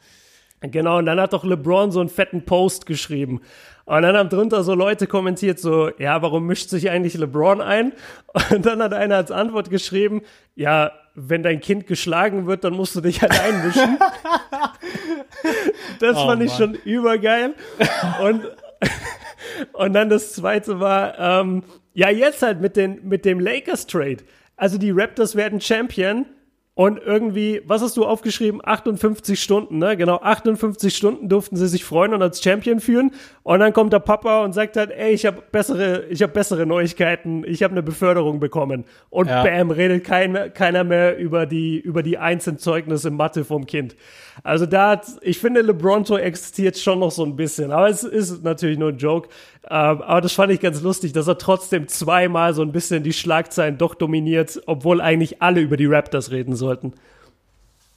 [0.60, 3.40] Genau, und dann hat doch LeBron so einen fetten Post geschrieben.
[3.86, 7.92] Und dann haben drunter so Leute kommentiert, so, ja, warum mischt sich eigentlich LeBron ein?
[8.50, 10.22] Und dann hat einer als Antwort geschrieben,
[10.54, 13.98] ja, wenn dein Kind geschlagen wird, dann musst du dich halt einmischen.
[16.00, 16.58] das Oh, fand ich Mann.
[16.58, 17.54] schon übergeil.
[18.22, 18.42] Und,
[19.74, 21.62] und dann das zweite war, ähm,
[21.92, 24.18] ja, jetzt halt mit, den, mit dem Lakers-Trade.
[24.56, 26.26] Also die Raptors werden Champion
[26.76, 28.60] und irgendwie, was hast du aufgeschrieben?
[28.64, 29.96] 58 Stunden, ne?
[29.96, 33.12] Genau, 58 Stunden durften sie sich freuen und als Champion führen.
[33.44, 36.66] Und dann kommt der Papa und sagt halt, ey, ich habe bessere, ich habe bessere
[36.66, 38.84] Neuigkeiten, ich habe eine Beförderung bekommen.
[39.08, 39.44] Und Ja.
[39.44, 43.94] bam, redet kein, keiner mehr über die, über die Einzelzeugnisse Mathe vom Kind.
[44.42, 48.42] Also da hat, ich finde, LeBronto existiert schon noch so ein bisschen, aber es ist
[48.42, 49.28] natürlich nur ein Joke.
[49.64, 53.12] Ähm, aber das fand ich ganz lustig, dass er trotzdem zweimal so ein bisschen die
[53.12, 56.94] Schlagzeilen doch dominiert, obwohl eigentlich alle über die Raptors reden sollten.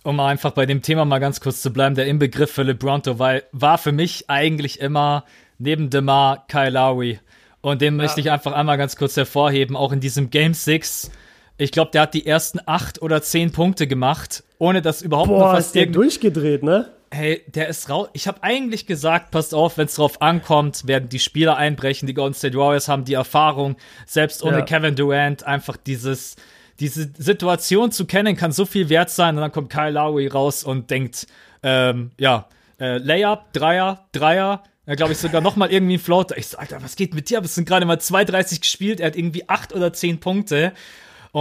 [0.03, 3.43] Um einfach bei dem Thema mal ganz kurz zu bleiben, der Inbegriff für LeBronto, weil
[3.51, 5.25] war für mich eigentlich immer
[5.57, 7.19] neben DeMar Kyle Lowry.
[7.61, 8.03] Und den ja.
[8.03, 11.11] möchte ich einfach einmal ganz kurz hervorheben, auch in diesem Game 6
[11.57, 15.39] ich glaube, der hat die ersten acht oder zehn Punkte gemacht, ohne dass überhaupt Boah,
[15.39, 16.91] noch was ist der durchgedreht, ne?
[17.09, 18.09] Hey, der ist raus.
[18.13, 22.05] Ich habe eigentlich gesagt, passt auf, wenn es drauf ankommt, werden die Spieler einbrechen.
[22.05, 24.65] Die Golden State Warriors haben die Erfahrung, selbst ohne ja.
[24.65, 26.35] Kevin Durant, einfach dieses,
[26.81, 29.35] diese Situation zu kennen, kann so viel wert sein.
[29.35, 31.27] Und dann kommt Kyle Lowry raus und denkt,
[31.63, 36.37] ähm, ja, äh, Layup, Dreier, Dreier, ja, glaube ich, sogar noch mal irgendwie ein Floater.
[36.37, 37.41] Ich so, Alter, was geht mit dir?
[37.41, 38.99] Es sind gerade mal 2,30 gespielt.
[38.99, 40.73] Er hat irgendwie acht oder zehn Punkte.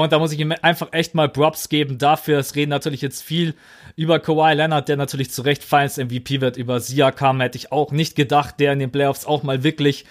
[0.03, 2.39] Und da muss ich ihm einfach echt mal Props geben dafür.
[2.39, 3.55] Es reden natürlich jetzt viel
[3.97, 6.59] über Kawhi Leonard, der natürlich zu Recht Finals MVP wird.
[6.59, 10.05] Über Siakam hätte ich auch nicht gedacht, der in den Playoffs auch mal wirklich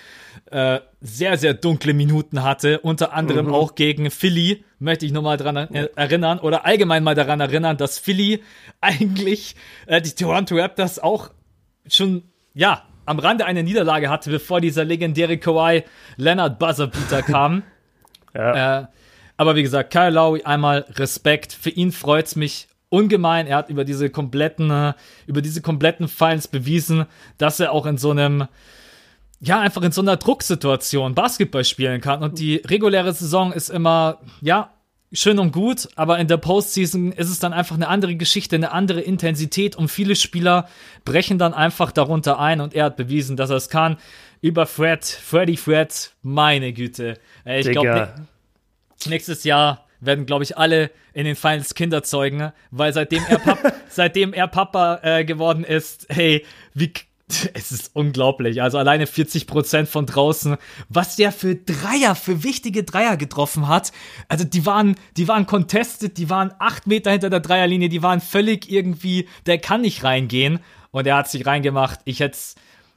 [0.50, 2.80] äh, sehr, sehr dunkle Minuten hatte.
[2.80, 3.54] Unter anderem mhm.
[3.54, 6.40] auch gegen Philly, möchte ich nochmal dran erinnern.
[6.40, 8.42] Oder allgemein mal daran erinnern, dass Philly
[8.82, 9.56] eigentlich
[9.86, 11.30] äh, die Toronto Raptors auch
[11.88, 12.24] schon,
[12.56, 15.84] ja, am Rande eine Niederlage hatte, bevor dieser legendäre Kawhi
[16.18, 17.62] Leonard Buzzerbeater kam.
[18.34, 18.80] ja.
[18.80, 18.88] Äh,
[19.38, 21.54] aber wie gesagt, Kyle Lowry, einmal Respekt.
[21.54, 23.48] Für ihn freut's mich ungemein.
[23.48, 24.94] Er hat über diese kompletten, äh,
[25.28, 27.06] über diese kompletten Finals bewiesen,
[27.38, 28.48] dass er auch in so einem,
[29.42, 32.24] ja, einfach in so einer Drucksituation Basketball spielen kann.
[32.24, 34.72] Und die reguläre Saison ist immer, ja,
[35.12, 38.72] schön und gut, aber in der Postseason ist es dann einfach eine andere Geschichte, eine
[38.72, 40.68] andere Intensität und viele Spieler
[41.06, 43.98] brechen dann einfach darunter ein und er hat bewiesen, dass er es kann.
[44.42, 47.18] Über Fred, Freddy Fred, meine Güte.
[47.46, 48.14] Ich glaube,
[49.06, 53.74] nächstes Jahr werden, glaube ich, alle in den Finals Kinder zeugen, weil seitdem er, Pap
[53.90, 56.92] seitdem er Papa äh, geworden ist, hey, wie
[57.54, 58.62] es ist unglaublich.
[58.62, 60.58] Also alleine 40 Prozent von draußen,
[60.90, 63.92] was der für Dreier, für wichtige Dreier getroffen hat.
[64.28, 68.22] Also die waren, die waren contested, die waren acht Meter hinter der Dreierlinie, die waren
[68.22, 70.60] völlig irgendwie, der kann nicht reingehen.
[70.92, 72.00] Und er hat sich reingemacht.
[72.06, 72.38] Ich hätte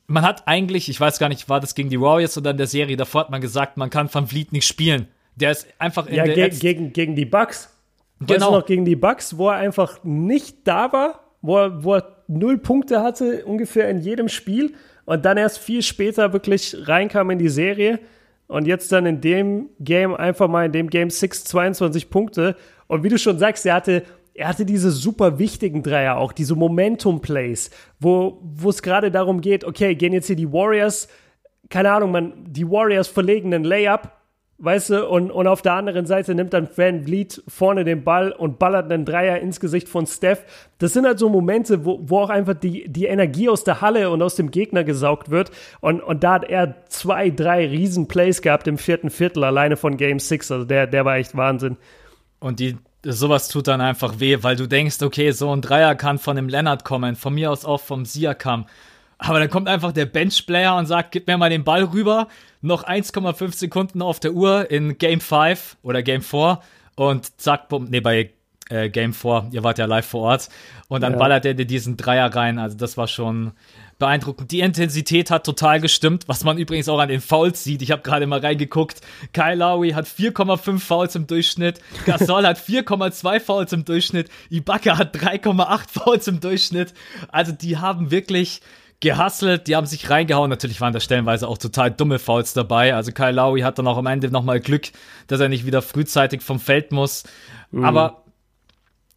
[0.09, 2.67] man hat eigentlich, ich weiß gar nicht, war das gegen die Warriors oder in der
[2.67, 5.09] Serie, davor hat man gesagt, man kann Van Vliet nicht spielen.
[5.41, 7.75] Der ist einfach in ja, der ge gegen, gegen die Bucks.
[8.21, 8.31] Genau.
[8.31, 11.95] Weißt du noch, gegen die Bucks, wo er einfach nicht da war, wo er, wo
[11.95, 14.75] er null Punkte hatte, ungefähr in jedem Spiel
[15.05, 18.01] und dann erst viel später wirklich reinkam in die Serie
[18.49, 22.57] und jetzt dann in dem Game einfach mal in dem Game 6 22 Punkte
[22.89, 24.03] und wie du schon sagst, er hatte
[24.35, 29.41] er hatte diese super wichtigen Dreier auch, diese Momentum Plays, wo wo es gerade darum
[29.41, 31.09] geht, okay, gehen jetzt hier die Warriors,
[31.71, 34.11] keine Ahnung, man die Warriors verlegen einen Layup
[34.61, 38.33] Weißt du, und, und auf der anderen Seite nimmt dann Van Vliet vorne den Ball
[38.33, 40.45] und ballert einen Dreier ins Gesicht von Steph.
[40.79, 44.11] Das sind halt so Momente, wo, wo auch einfach die, die Energie aus der Halle
[44.11, 45.53] und aus dem Gegner gesaugt wird.
[45.81, 50.19] Und, und da hat er zwei, drei Riesen-Plays gehabt im vierten Viertel, alleine von Game
[50.19, 50.51] 6.
[50.51, 51.77] Also der, der war echt Wahnsinn.
[52.41, 56.19] Und die, sowas tut dann einfach weh, weil du denkst, okay, so ein Dreier kann
[56.19, 58.67] von dem Leonard kommen, von mir aus auch vom Siakam.
[59.19, 62.29] Aber dann kommt einfach der Benchplayer und sagt, gib mir mal den Ball rüber.
[62.61, 66.61] Noch 1,5 Sekunden auf der Uhr in Game 5 oder Game 4
[66.95, 68.31] und zack, bumm, nee, bei
[68.71, 70.49] äh, Game 4, ihr wart ja live vor Ort.
[70.89, 71.19] Und dann ja.
[71.19, 72.59] ballert er dir diesen Dreier rein.
[72.59, 73.53] Also das war schon
[73.99, 74.51] beeindruckend.
[74.53, 77.83] Die Intensität hat total gestimmt, was man übrigens auch an den Fouls sieht.
[77.83, 79.01] Ich habe gerade mal reingeguckt.
[79.33, 81.81] Kyle Lowry hat 4,5 Fouls im Durchschnitt.
[82.07, 84.31] Gasol hat 4,2 Fouls im Durchschnitt.
[84.51, 86.95] Ibaka hat 3,8 Fouls im Durchschnitt.
[87.29, 88.61] Also die haben wirklich
[89.01, 90.51] gehustelt, die haben sich reingehauen.
[90.51, 92.95] Natürlich waren da stellenweise auch total dumme Fouls dabei.
[92.95, 94.89] Also Kyle Lowry hat dann auch am Ende nochmal Glück,
[95.29, 97.25] dass er nicht wieder frühzeitig vom Feld muss.
[97.71, 97.85] Mhm.
[97.85, 98.25] Aber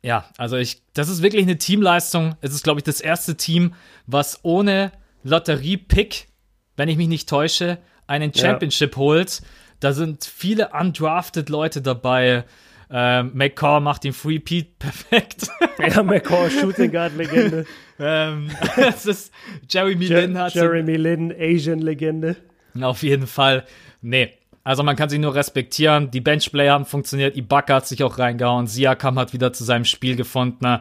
[0.04, 2.36] ja, also ich, das ist wirklich eine Teamleistung.
[2.42, 3.74] Es ist, glaube ich, das erste Team,
[4.08, 4.92] was ohne
[5.24, 6.28] Lotterie-Pick,
[6.76, 7.78] wenn ich mich nicht täusche,
[8.08, 8.98] einen Championship ja.
[8.98, 9.42] holt.
[9.80, 12.46] Da sind viele undrafted Leute dabei.
[12.94, 15.48] Ähm, McCaw macht den Free Pete perfekt.
[15.80, 17.66] Ja, McCaw, Shooting Guard Legende.
[18.00, 19.34] ähm, es ist
[19.70, 22.36] Jeremy Je Lin hat Jeremy Lin, Asian Legende.
[22.80, 23.66] Auf jeden Fall.
[24.02, 24.34] Nee.
[24.64, 26.12] Also man kann sich nur respektieren.
[26.12, 27.36] Die Benchplayer haben funktioniert.
[27.36, 28.68] Ibaka hat sich auch reingehauen.
[28.68, 30.80] Siakam hat wieder zu seinem Spiel gefunden.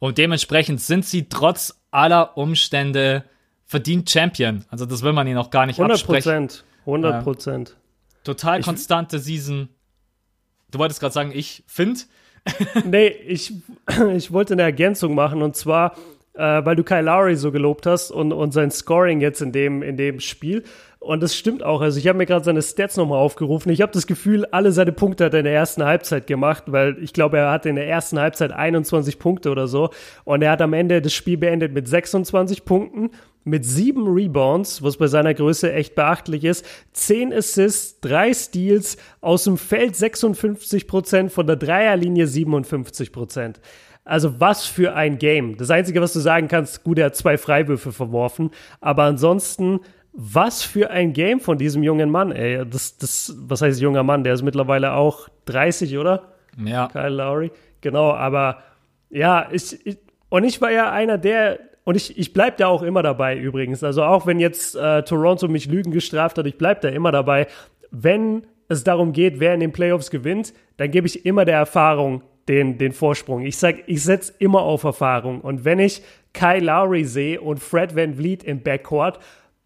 [0.00, 3.24] Und dementsprechend sind sie trotz aller Umstände
[3.66, 4.64] verdient Champion.
[4.68, 6.48] Also das will man ihnen auch gar nicht 100 absprechen.
[6.86, 7.70] 100 Prozent.
[7.70, 9.68] Äh, total konstante Season.
[10.70, 12.00] Du wolltest gerade sagen, ich finde.
[12.84, 13.52] nee, ich,
[14.14, 15.94] ich wollte eine Ergänzung machen und zwar
[16.34, 19.82] äh, weil du Kyle Lowry so gelobt hast und, und sein Scoring jetzt in dem,
[19.82, 20.64] in dem Spiel.
[21.02, 21.80] Und das stimmt auch.
[21.80, 23.72] Also ich habe mir gerade seine Stats nochmal aufgerufen.
[23.72, 27.02] Ich habe das Gefühl, alle seine Punkte hat er in der ersten Halbzeit gemacht, weil
[27.02, 29.88] ich glaube, er hatte in der ersten Halbzeit 21 Punkte oder so.
[30.24, 33.12] Und er hat am Ende das Spiel beendet mit 26 Punkten,
[33.44, 39.44] mit sieben Rebounds, was bei seiner Größe echt beachtlich ist, 10 Assists, drei Steals, aus
[39.44, 43.58] dem Feld 56 Prozent, von der Dreierlinie 57 Prozent.
[44.04, 45.56] Also was für ein Game.
[45.56, 48.50] Das Einzige, was du sagen kannst, gut, er hat zwei Freiwürfe verworfen,
[48.82, 49.80] aber ansonsten
[50.12, 52.64] was für ein Game von diesem jungen Mann, ey.
[52.68, 54.24] Das, das, was heißt junger Mann?
[54.24, 56.24] Der ist mittlerweile auch 30, oder?
[56.64, 56.88] Ja.
[56.88, 57.52] Kyle Lowry.
[57.80, 58.58] Genau, aber
[59.08, 62.82] ja, ich, ich und ich war ja einer der, und ich, ich bleib da auch
[62.82, 63.82] immer dabei übrigens.
[63.84, 67.46] Also auch wenn jetzt äh, Toronto mich Lügen gestraft hat, ich bleib da immer dabei.
[67.90, 72.22] Wenn es darum geht, wer in den Playoffs gewinnt, dann gebe ich immer der Erfahrung
[72.48, 73.42] den, den Vorsprung.
[73.42, 75.40] Ich sag, ich setze immer auf Erfahrung.
[75.40, 79.18] Und wenn ich Kyle Lowry sehe und Fred Van Vliet im Backcourt,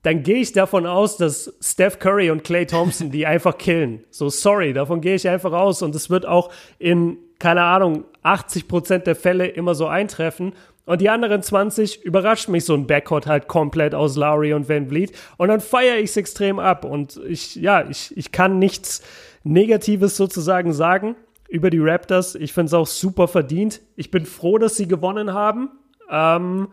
[0.04, 4.04] dann gehe ich davon aus, dass Steph Curry und Clay Thompson die einfach killen.
[4.10, 5.80] So, sorry, davon gehe ich einfach aus.
[5.80, 10.52] Und es wird auch in, keine Ahnung, 80 Prozent der Fälle immer so eintreffen.
[10.84, 14.88] Und die anderen 20 überrascht mich so ein Backcourt halt komplett aus Lowry und Van
[14.88, 15.12] Vliet.
[15.38, 16.84] Und dann feiere ich es extrem ab.
[16.84, 19.02] Und ich, ja, ich, ich kann nichts
[19.42, 21.16] Negatives sozusagen sagen
[21.48, 22.34] über die Raptors.
[22.34, 23.80] Ich finde es auch super verdient.
[23.96, 25.70] Ich bin froh, dass sie gewonnen haben.
[26.10, 26.68] Ähm,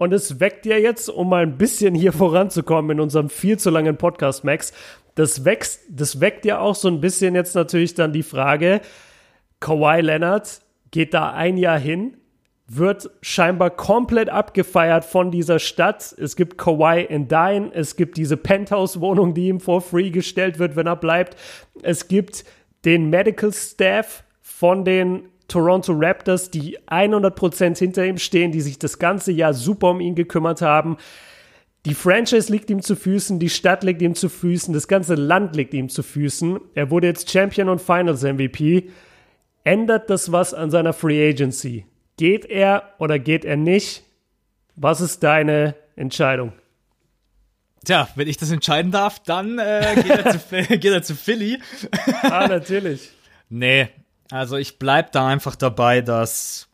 [0.00, 3.68] und es weckt ja jetzt, um mal ein bisschen hier voranzukommen in unserem viel zu
[3.68, 4.72] langen Podcast, Max,
[5.14, 8.80] das, wächst, das weckt ja auch so ein bisschen jetzt natürlich dann die Frage,
[9.60, 12.16] Kawhi Leonard geht da ein Jahr hin,
[12.66, 16.14] wird scheinbar komplett abgefeiert von dieser Stadt.
[16.18, 20.76] Es gibt Kawhi in Dine, es gibt diese Penthouse-Wohnung, die ihm for free gestellt wird,
[20.76, 21.36] wenn er bleibt.
[21.82, 22.44] Es gibt
[22.86, 28.98] den Medical Staff von den Toronto Raptors, die 100% hinter ihm stehen, die sich das
[28.98, 30.96] ganze Jahr super um ihn gekümmert haben.
[31.86, 35.56] Die Franchise liegt ihm zu Füßen, die Stadt liegt ihm zu Füßen, das ganze Land
[35.56, 36.60] liegt ihm zu Füßen.
[36.74, 38.90] Er wurde jetzt Champion und Finals MVP.
[39.64, 41.86] Ändert das was an seiner Free Agency?
[42.16, 44.04] Geht er oder geht er nicht?
[44.76, 46.52] Was ist deine Entscheidung?
[47.84, 50.38] Tja, wenn ich das entscheiden darf, dann äh, geht, er zu,
[50.78, 51.58] geht er zu Philly.
[52.22, 53.10] ah, natürlich.
[53.48, 53.88] Nee,
[54.30, 56.68] also ich bleib da einfach dabei, dass,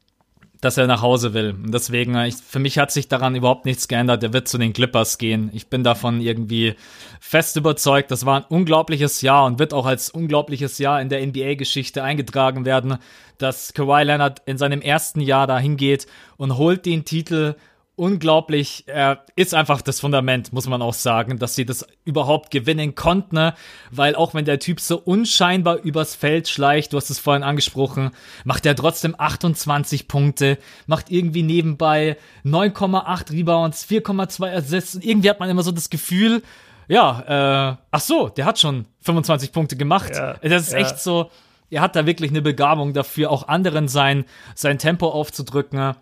[0.60, 1.50] dass er nach Hause will.
[1.50, 4.22] Und deswegen, äh, ich, für mich hat sich daran überhaupt nichts geändert.
[4.22, 5.50] Er wird zu den Clippers gehen.
[5.52, 6.74] Ich bin davon irgendwie
[7.20, 8.10] fest überzeugt.
[8.10, 12.64] Das war ein unglaubliches Jahr und wird auch als unglaubliches Jahr in der NBA-Geschichte eingetragen
[12.64, 12.98] werden,
[13.38, 16.06] dass Kawhi Leonard in seinem ersten Jahr dahin geht
[16.36, 17.54] und holt den Titel
[17.96, 22.94] unglaublich, er ist einfach das Fundament, muss man auch sagen, dass sie das überhaupt gewinnen
[22.94, 23.54] konnten, ne?
[23.90, 28.10] weil auch wenn der Typ so unscheinbar übers Feld schleicht, du hast es vorhin angesprochen,
[28.44, 35.40] macht er trotzdem 28 Punkte, macht irgendwie nebenbei 9,8 Rebounds, 4,2 Assists und irgendwie hat
[35.40, 36.42] man immer so das Gefühl,
[36.88, 40.12] ja, äh, ach so, der hat schon 25 Punkte gemacht.
[40.14, 40.78] Ja, das ist ja.
[40.78, 41.30] echt so,
[41.70, 44.24] er hat da wirklich eine Begabung dafür, auch anderen sein,
[44.54, 45.96] sein Tempo aufzudrücken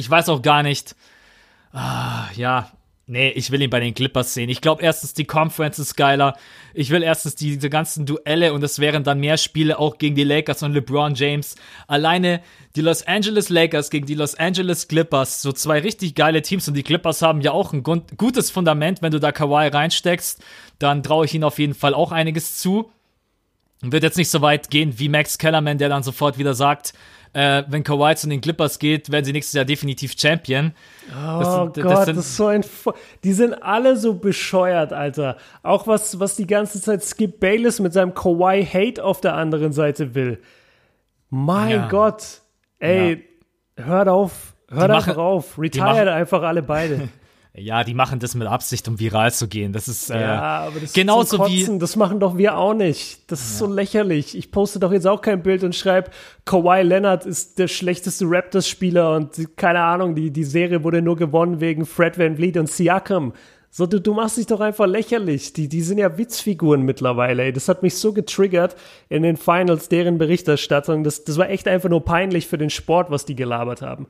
[0.00, 0.96] ich weiß auch gar nicht.
[1.72, 2.72] Ah, ja,
[3.06, 4.48] nee, ich will ihn bei den Clippers sehen.
[4.48, 6.36] Ich glaube erstens, die Conference ist geiler.
[6.72, 10.24] Ich will erstens diese ganzen Duelle und es wären dann mehr Spiele auch gegen die
[10.24, 11.54] Lakers und LeBron James.
[11.86, 12.40] Alleine
[12.76, 16.74] die Los Angeles Lakers gegen die Los Angeles Clippers, so zwei richtig geile Teams und
[16.74, 20.42] die Clippers haben ja auch ein gutes Fundament, wenn du da Kawhi reinsteckst,
[20.78, 22.90] dann traue ich ihnen auf jeden Fall auch einiges zu.
[23.82, 26.94] Wird jetzt nicht so weit gehen wie Max Kellerman, der dann sofort wieder sagt,
[27.32, 30.72] äh, wenn Kawhi zu den Clippers geht, werden sie nächstes Jahr definitiv Champion.
[31.10, 32.62] Oh das, Gott, das, sind, das ist so ein.
[32.62, 32.92] Fo
[33.22, 35.36] die sind alle so bescheuert, Alter.
[35.62, 40.14] Auch was, was die ganze Zeit Skip Bayless mit seinem Kawhi-Hate auf der anderen Seite
[40.14, 40.40] will.
[41.28, 41.88] Mein ja.
[41.88, 42.42] Gott.
[42.80, 43.24] Ey,
[43.78, 43.84] ja.
[43.84, 44.54] hört auf.
[44.68, 45.58] Hört einfach auf.
[45.58, 47.08] Retired einfach alle beide.
[47.52, 49.72] Ja, die machen das mit Absicht, um viral zu gehen.
[49.72, 51.78] Das ist äh, ja, aber das genauso ist wie.
[51.78, 53.30] Das machen doch wir auch nicht.
[53.30, 53.66] Das ist ja.
[53.66, 54.36] so lächerlich.
[54.36, 56.10] Ich poste doch jetzt auch kein Bild und schreibe,
[56.44, 61.60] Kawhi Leonard ist der schlechteste Raptors-Spieler und keine Ahnung, die, die Serie wurde nur gewonnen
[61.60, 63.32] wegen Fred Van Vliet und Siakam.
[63.72, 65.52] So, du, du machst dich doch einfach lächerlich.
[65.52, 67.44] Die, die sind ja Witzfiguren mittlerweile.
[67.44, 67.52] Ey.
[67.52, 68.74] Das hat mich so getriggert
[69.08, 71.04] in den Finals, deren Berichterstattung.
[71.04, 74.06] Das, das war echt einfach nur peinlich für den Sport, was die gelabert haben.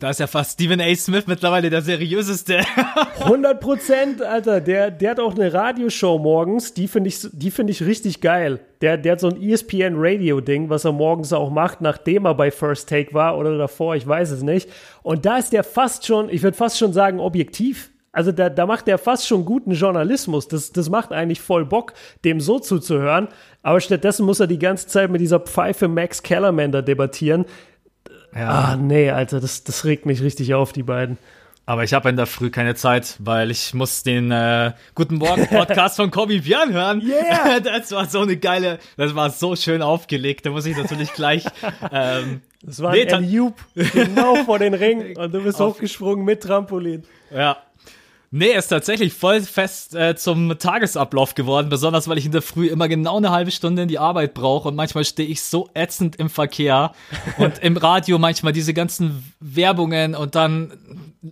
[0.00, 0.94] Da ist ja fast Stephen A.
[0.94, 2.60] Smith mittlerweile der seriöseste.
[3.20, 4.62] 100 Prozent, Alter.
[4.62, 6.72] Der, der hat auch eine Radioshow morgens.
[6.72, 8.60] Die finde ich, die finde ich richtig geil.
[8.80, 12.34] Der, der hat so ein ESPN Radio Ding, was er morgens auch macht, nachdem er
[12.34, 14.70] bei First Take war oder davor, ich weiß es nicht.
[15.02, 17.90] Und da ist der fast schon, ich würde fast schon sagen, objektiv.
[18.10, 20.48] Also da, da macht der fast schon guten Journalismus.
[20.48, 21.92] Das, das macht eigentlich voll Bock,
[22.24, 23.28] dem so zuzuhören.
[23.62, 27.44] Aber stattdessen muss er die ganze Zeit mit dieser Pfeife Max Kellerman da debattieren
[28.34, 31.18] ah, nee, Alter, das, das regt mich richtig auf, die beiden.
[31.66, 35.46] Aber ich habe in der Früh keine Zeit, weil ich muss den äh, Guten Morgen
[35.46, 37.00] Podcast von Kobi Björn hören.
[37.00, 37.60] Yeah!
[37.62, 40.46] Das war so eine geile, das war so schön aufgelegt.
[40.46, 41.44] Da muss ich natürlich gleich.
[41.92, 46.24] Ähm, Das war Nee, ein Alley-Oop, genau vor den Ring und du bist Auf- hochgesprungen
[46.24, 47.04] mit Trampolin.
[47.30, 47.56] ja.
[48.32, 52.68] Nee, ist tatsächlich voll fest äh, zum Tagesablauf geworden, besonders weil ich in der Früh
[52.68, 56.14] immer genau eine halbe Stunde in die Arbeit brauche und manchmal stehe ich so ätzend
[56.14, 56.92] im Verkehr
[57.38, 60.72] und im Radio manchmal diese ganzen Werbungen und dann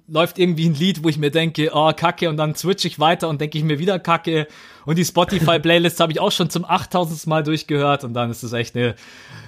[0.08, 3.28] läuft irgendwie ein Lied, wo ich mir denke, oh, kacke, und dann switch ich weiter
[3.28, 4.48] und denke ich mir wieder kacke.
[4.84, 7.26] Und die Spotify-Playlist habe ich auch schon zum 8000.
[7.28, 8.96] Mal durchgehört und dann ist es echt eine,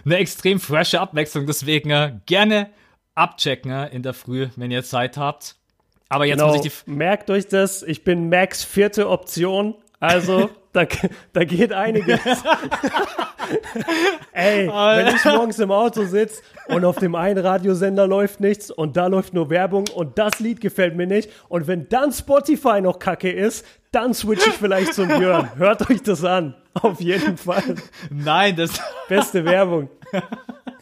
[0.05, 1.47] eine extrem frische Abwechslung.
[1.47, 2.71] Deswegen äh, gerne
[3.15, 5.57] abchecken äh, in der Früh, wenn ihr Zeit habt.
[6.11, 6.91] Aber jetzt Genau, muss ich die.
[6.91, 10.85] Merkt euch das, ich bin Max vierte Option, also da,
[11.33, 12.21] da geht einiges.
[14.33, 18.97] Ey, wenn ich morgens im Auto sitze und auf dem einen Radiosender läuft nichts und
[18.97, 22.99] da läuft nur Werbung und das Lied gefällt mir nicht und wenn dann Spotify noch
[22.99, 25.51] kacke ist, dann switch ich vielleicht zum Björn.
[25.57, 27.77] Hört euch das an, auf jeden Fall.
[28.11, 28.73] Nein, das.
[29.09, 29.89] Beste Werbung.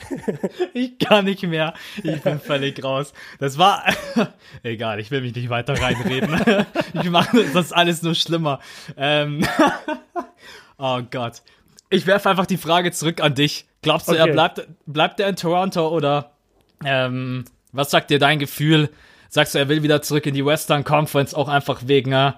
[0.74, 1.74] Ich kann nicht mehr.
[2.02, 3.12] Ich bin völlig raus.
[3.38, 3.84] Das war.
[4.62, 6.40] Egal, ich will mich nicht weiter reinreden.
[6.94, 8.60] Ich mache das alles nur schlimmer.
[8.96, 9.46] Ähm,
[10.78, 11.42] oh Gott.
[11.90, 13.66] Ich werfe einfach die Frage zurück an dich.
[13.82, 14.32] Glaubst du, er Okay.
[14.32, 16.32] bleibt, bleibt er in Toronto oder
[16.84, 18.90] ähm, was sagt dir dein Gefühl?
[19.30, 22.32] Sagst du, er will wieder zurück in die Western Conference, auch einfach wegen, äh,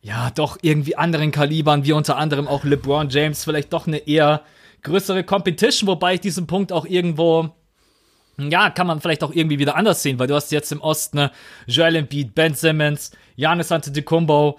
[0.00, 4.42] ja, doch irgendwie anderen Kalibern, wie unter anderem auch LeBron James, vielleicht doch eine eher
[4.86, 7.50] größere Competition, wobei ich diesen Punkt auch irgendwo,
[8.38, 11.18] ja, kann man vielleicht auch irgendwie wieder anders sehen, weil du hast jetzt im Osten
[11.18, 11.30] ne,
[11.66, 14.58] Joel Embiid, Ben Simmons, Giannis Antetokounmpo,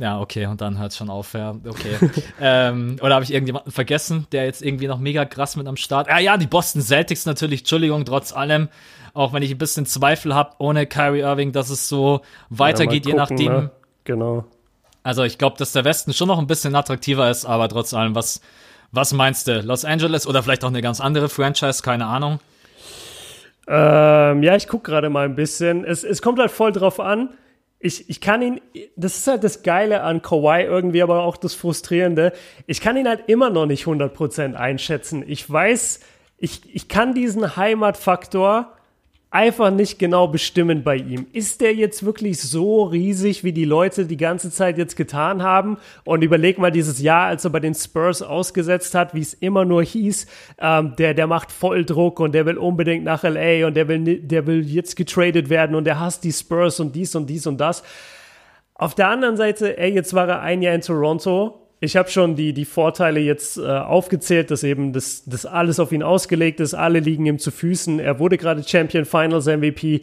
[0.00, 2.10] ja, okay, und dann hört schon auf, ja, okay.
[2.40, 6.08] ähm, oder habe ich irgendjemanden vergessen, der jetzt irgendwie noch mega krass mit am Start?
[6.08, 8.70] Ah ja, die Boston Celtics natürlich, Entschuldigung, trotz allem,
[9.12, 13.12] auch wenn ich ein bisschen Zweifel habe, ohne Kyrie Irving, dass es so weitergeht, Ja,
[13.12, 13.52] je gucken, nachdem.
[13.52, 13.70] ne?
[14.04, 14.46] Genau.
[15.02, 18.14] Also ich glaube, dass der Westen schon noch ein bisschen attraktiver ist, aber trotz allem,
[18.14, 18.40] was,
[18.92, 19.60] was meinst du?
[19.60, 22.40] Los Angeles oder vielleicht auch eine ganz andere Franchise, keine Ahnung.
[23.68, 25.84] Ähm, ja, ich gucke gerade mal ein bisschen.
[25.84, 27.30] Es, es kommt halt voll drauf an.
[27.78, 28.60] Ich, ich kann ihn,
[28.96, 32.32] das ist halt das Geile an Kawhi irgendwie, aber auch das Frustrierende.
[32.66, 35.24] Ich kann ihn halt immer noch nicht 100% einschätzen.
[35.26, 36.00] Ich weiß,
[36.36, 38.76] ich, ich kann diesen Heimatfaktor
[39.30, 41.26] einfach nicht genau bestimmen bei ihm.
[41.32, 45.78] Ist der jetzt wirklich so riesig, wie die Leute die ganze Zeit jetzt getan haben?
[46.04, 49.64] Und überleg mal dieses Jahr, als er bei den Spurs ausgesetzt hat, wie es immer
[49.64, 50.26] nur hieß,
[50.58, 54.20] ähm, der, der macht voll Druck und der will unbedingt nach LA und der will,
[54.20, 57.58] der will jetzt getradet werden und der hasst die Spurs und dies und dies und
[57.60, 57.84] das.
[58.74, 61.69] Auf der anderen Seite, ey, jetzt war er ein Jahr in Toronto.
[61.82, 65.92] Ich habe schon die, die Vorteile jetzt äh, aufgezählt, dass eben das, das alles auf
[65.92, 66.74] ihn ausgelegt ist.
[66.74, 67.98] Alle liegen ihm zu Füßen.
[67.98, 70.02] Er wurde gerade Champion Finals MVP.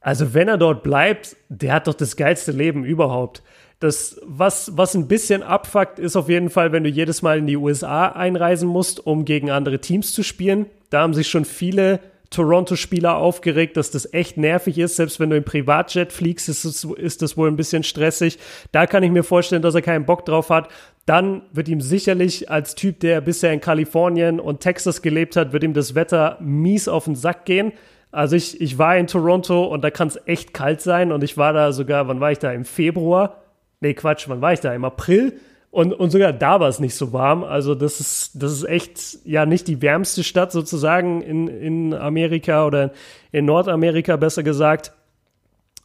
[0.00, 3.42] Also wenn er dort bleibt, der hat doch das geilste Leben überhaupt.
[3.78, 7.46] Das, was, was ein bisschen abfuckt, ist auf jeden Fall, wenn du jedes Mal in
[7.46, 10.66] die USA einreisen musst, um gegen andere Teams zu spielen.
[10.90, 12.00] Da haben sich schon viele
[12.32, 14.96] Toronto-Spieler aufgeregt, dass das echt nervig ist.
[14.96, 18.38] Selbst wenn du im Privatjet fliegst, ist, es, ist das wohl ein bisschen stressig.
[18.72, 20.68] Da kann ich mir vorstellen, dass er keinen Bock drauf hat.
[21.06, 25.64] Dann wird ihm sicherlich als Typ, der bisher in Kalifornien und Texas gelebt hat, wird
[25.64, 27.72] ihm das Wetter mies auf den Sack gehen.
[28.12, 31.36] Also ich, ich war in Toronto und da kann es echt kalt sein und ich
[31.36, 32.52] war da sogar, wann war ich da?
[32.52, 33.42] Im Februar?
[33.80, 34.72] Nee, Quatsch, wann war ich da?
[34.74, 35.40] Im April?
[35.72, 37.42] Und, und sogar da war es nicht so warm.
[37.42, 42.66] Also das ist, das ist echt ja nicht die wärmste Stadt sozusagen in, in Amerika
[42.66, 42.92] oder
[43.32, 44.92] in Nordamerika besser gesagt.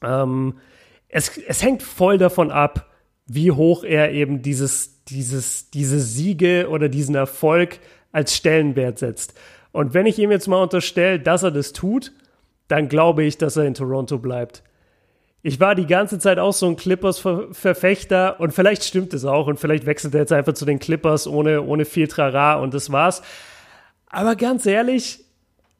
[0.04, 0.56] Ähm,
[1.08, 2.88] es, es hängt voll davon ab,
[3.26, 7.80] wie hoch er eben dieses, dieses, diese Siege oder diesen Erfolg
[8.12, 9.34] als Stellenwert setzt.
[9.72, 12.12] Und wenn ich ihm jetzt mal unterstelle, dass er das tut,
[12.68, 14.64] dann glaube ich, dass er in Toronto bleibt.
[15.44, 19.60] Ich war die ganze Zeit auch so ein Clippers-Verfechter und vielleicht stimmt es auch und
[19.60, 23.22] vielleicht wechselt er jetzt einfach zu den Clippers ohne, ohne viel Trara und das war's.
[24.08, 25.24] Aber ganz ehrlich,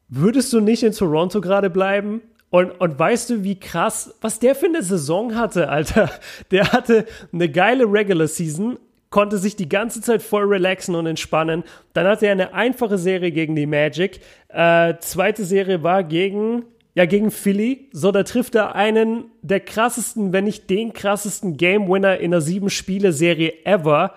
[0.08, 2.22] würdest du nicht in Toronto gerade bleiben?
[2.50, 6.10] Und, und weißt du, wie krass, was der für eine Saison hatte, Alter?
[6.50, 8.78] Der hatte eine geile Regular Season,
[9.10, 11.64] konnte sich die ganze Zeit voll relaxen und entspannen.
[11.92, 14.20] Dann hatte er eine einfache Serie gegen die Magic.
[14.48, 16.64] Äh, zweite Serie war gegen,
[16.94, 17.88] ja, gegen Philly.
[17.92, 22.40] So, da trifft er einen der krassesten, wenn nicht den krassesten Game Winner in einer
[22.40, 24.14] sieben-Spiele-Serie ever.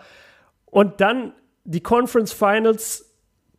[0.65, 3.11] Und dann die Conference Finals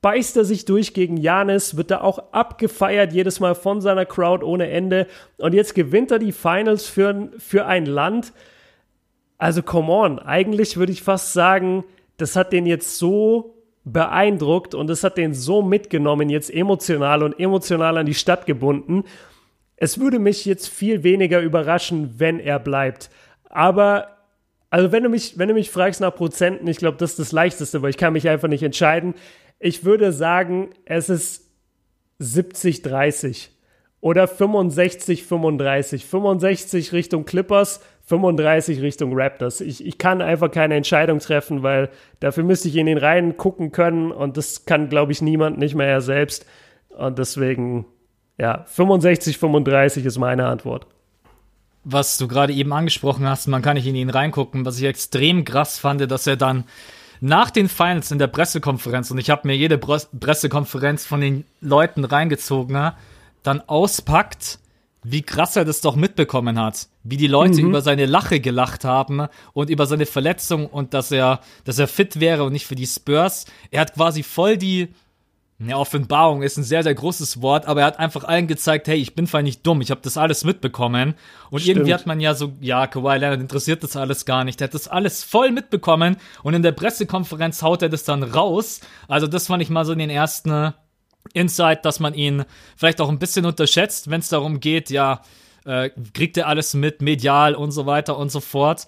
[0.02, 4.44] beißt er sich durch gegen Janis, wird da auch abgefeiert jedes Mal von seiner Crowd
[4.44, 5.06] ohne Ende.
[5.38, 8.32] Und jetzt gewinnt er die Finals für, für ein Land.
[9.42, 11.82] Also come on, eigentlich würde ich fast sagen,
[12.16, 17.40] das hat den jetzt so beeindruckt und es hat den so mitgenommen, jetzt emotional und
[17.40, 19.02] emotional an die Stadt gebunden.
[19.74, 23.10] Es würde mich jetzt viel weniger überraschen, wenn er bleibt.
[23.50, 24.16] Aber,
[24.70, 27.32] also wenn du mich, wenn du mich fragst nach Prozenten, ich glaube, das ist das
[27.32, 29.14] Leichteste, weil ich kann mich einfach nicht entscheiden.
[29.58, 31.50] Ich würde sagen, es ist
[32.20, 33.50] 70, 30
[34.00, 36.06] oder 65, 35.
[36.06, 39.60] 65 Richtung Clippers, 35 Richtung Raptors.
[39.60, 41.88] Ich, ich kann einfach keine Entscheidung treffen, weil
[42.20, 45.74] dafür müsste ich in den Reihen gucken können und das kann, glaube ich, niemand, nicht
[45.74, 46.46] mehr er selbst.
[46.90, 47.86] Und deswegen,
[48.38, 50.86] ja, 65, 35 ist meine Antwort.
[51.84, 55.44] Was du gerade eben angesprochen hast, man kann nicht in ihn reingucken, was ich extrem
[55.44, 56.64] krass fand, dass er dann
[57.20, 62.04] nach den Finals in der Pressekonferenz, und ich habe mir jede Pressekonferenz von den Leuten
[62.04, 62.92] reingezogen,
[63.44, 64.58] dann auspackt
[65.04, 67.70] wie krass er das doch mitbekommen hat, wie die Leute mhm.
[67.70, 72.20] über seine Lache gelacht haben und über seine Verletzung und dass er, dass er fit
[72.20, 73.46] wäre und nicht für die Spurs.
[73.70, 74.88] Er hat quasi voll die,
[75.58, 78.96] ja, Offenbarung ist ein sehr, sehr großes Wort, aber er hat einfach allen gezeigt, hey,
[78.96, 81.14] ich bin voll nicht dumm, ich habe das alles mitbekommen.
[81.50, 81.78] Und Stimmt.
[81.78, 84.60] irgendwie hat man ja so, ja, Kawhi Leonard interessiert das alles gar nicht.
[84.60, 88.80] Er hat das alles voll mitbekommen und in der Pressekonferenz haut er das dann raus.
[89.08, 90.74] Also das fand ich mal so in den ersten
[91.32, 92.44] Insight, dass man ihn
[92.76, 95.22] vielleicht auch ein bisschen unterschätzt, wenn es darum geht, ja,
[95.64, 98.86] äh, kriegt er alles mit, medial und so weiter und so fort.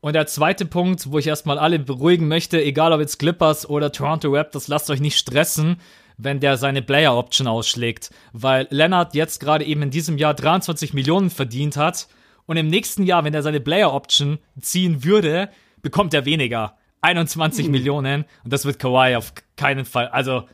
[0.00, 3.90] Und der zweite Punkt, wo ich erstmal alle beruhigen möchte, egal ob jetzt Clippers oder
[3.90, 5.76] Toronto Raptors, lasst euch nicht stressen,
[6.16, 10.92] wenn der seine Player Option ausschlägt, weil Leonard jetzt gerade eben in diesem Jahr 23
[10.92, 12.08] Millionen verdient hat
[12.46, 15.48] und im nächsten Jahr, wenn er seine Player Option ziehen würde,
[15.80, 16.76] bekommt er weniger.
[17.00, 17.72] 21 mhm.
[17.72, 20.08] Millionen und das wird Kawhi auf keinen Fall.
[20.08, 20.48] Also,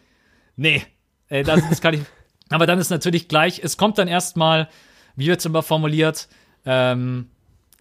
[0.56, 0.82] nee,
[1.28, 2.00] äh, das, das kann ich.
[2.50, 4.68] Aber dann ist natürlich gleich, es kommt dann erstmal,
[5.16, 6.28] wie wird es immer formuliert,
[6.66, 7.28] ähm,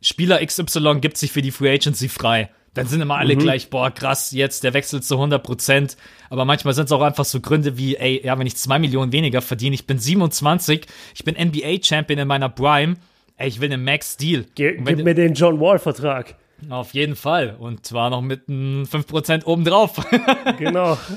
[0.01, 2.49] Spieler XY gibt sich für die Free Agency frei.
[2.73, 3.39] Dann sind immer alle mhm.
[3.39, 5.95] gleich, boah, krass, jetzt der Wechsel zu 100 Prozent.
[6.29, 9.11] Aber manchmal sind es auch einfach so Gründe wie, ey, ja, wenn ich zwei Millionen
[9.11, 12.95] weniger verdiene, ich bin 27, ich bin NBA-Champion in meiner Prime,
[13.37, 14.45] ey, ich will einen Max-Deal.
[14.55, 16.35] Ge gib mir den John Wall-Vertrag.
[16.69, 17.55] Auf jeden Fall.
[17.59, 20.03] Und zwar noch mit einem 5% obendrauf.
[20.57, 20.97] genau.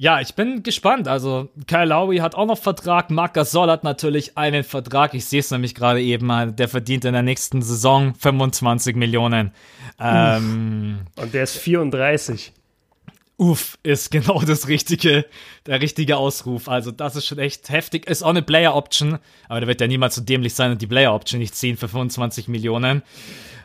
[0.00, 1.08] Ja, ich bin gespannt.
[1.08, 3.10] Also, Kyle Lowry hat auch noch Vertrag.
[3.10, 5.12] Marc Gasol hat natürlich einen Vertrag.
[5.12, 6.54] Ich sehe es nämlich gerade eben.
[6.54, 9.50] Der verdient in der nächsten Saison 25 Millionen.
[9.98, 12.52] Ähm, Und der ist 34.
[13.38, 15.26] Uff, ist genau das richtige,
[15.66, 16.68] der richtige Ausruf.
[16.68, 18.08] Also, das ist schon echt heftig.
[18.08, 19.18] Ist auch eine Player Option.
[19.48, 21.88] Aber der wird ja niemals so dämlich sein und die Player Option nicht ziehen für
[21.88, 23.02] 25 Millionen.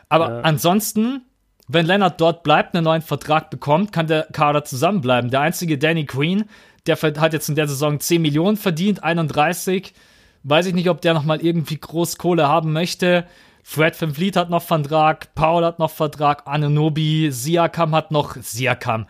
[0.08, 0.40] Aber ja.
[0.40, 1.22] ansonsten,
[1.66, 5.30] wenn Leonard dort bleibt, einen neuen Vertrag bekommt, kann der Kader zusammenbleiben.
[5.30, 6.44] Der einzige Danny Green,
[6.86, 9.94] der hat jetzt in der Saison 10 Millionen verdient, 31.
[10.42, 13.26] Weiß ich nicht, ob der nochmal irgendwie groß Kohle haben möchte.
[13.62, 19.06] Fred Van Vliet hat noch Vertrag, Paul hat noch Vertrag, Anunobi, Siakam hat noch, Siakam,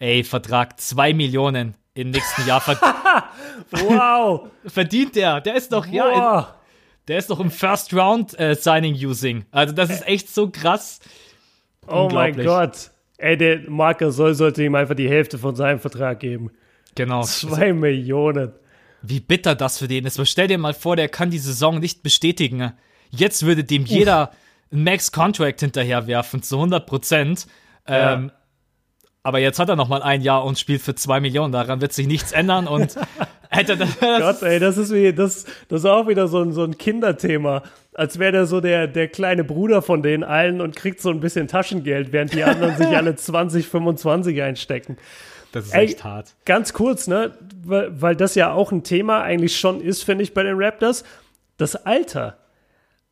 [0.00, 2.60] ey, Vertrag 2 Millionen im nächsten Jahr.
[3.70, 4.48] wow!
[4.66, 5.94] verdient der, der ist doch, wow.
[5.94, 6.44] ja, in,
[7.06, 9.44] der ist doch im First Round äh, Signing Using.
[9.52, 10.98] Also das ist echt so krass.
[11.88, 12.90] Oh mein Gott.
[13.18, 16.50] Ey, der Marker soll sollte ihm einfach die Hälfte von seinem Vertrag geben.
[16.94, 17.22] Genau.
[17.22, 18.52] Zwei Millionen.
[19.02, 20.18] Wie bitter das für den ist.
[20.18, 22.72] Aber stell dir mal vor, der kann die Saison nicht bestätigen.
[23.10, 24.32] Jetzt würde dem jeder
[24.72, 27.46] einen Max-Contract hinterherwerfen, zu 100 Prozent.
[27.88, 28.14] Ja.
[28.14, 28.32] Ähm,
[29.22, 31.52] aber jetzt hat er noch mal ein Jahr und spielt für zwei Millionen.
[31.52, 32.96] Daran wird sich nichts ändern und
[33.54, 33.98] hätte das.
[34.00, 37.62] Gott, ey, das ist wie das, das ist auch wieder so ein, so ein Kinderthema
[37.94, 41.20] als wäre der so der, der kleine Bruder von denen allen und kriegt so ein
[41.20, 44.98] bisschen Taschengeld, während die anderen sich alle 20, 25 einstecken.
[45.52, 46.34] Das ist Ey, echt hart.
[46.44, 47.32] Ganz kurz, ne,
[47.64, 51.04] weil, weil das ja auch ein Thema eigentlich schon ist, finde ich, bei den Raptors.
[51.56, 52.36] Das Alter.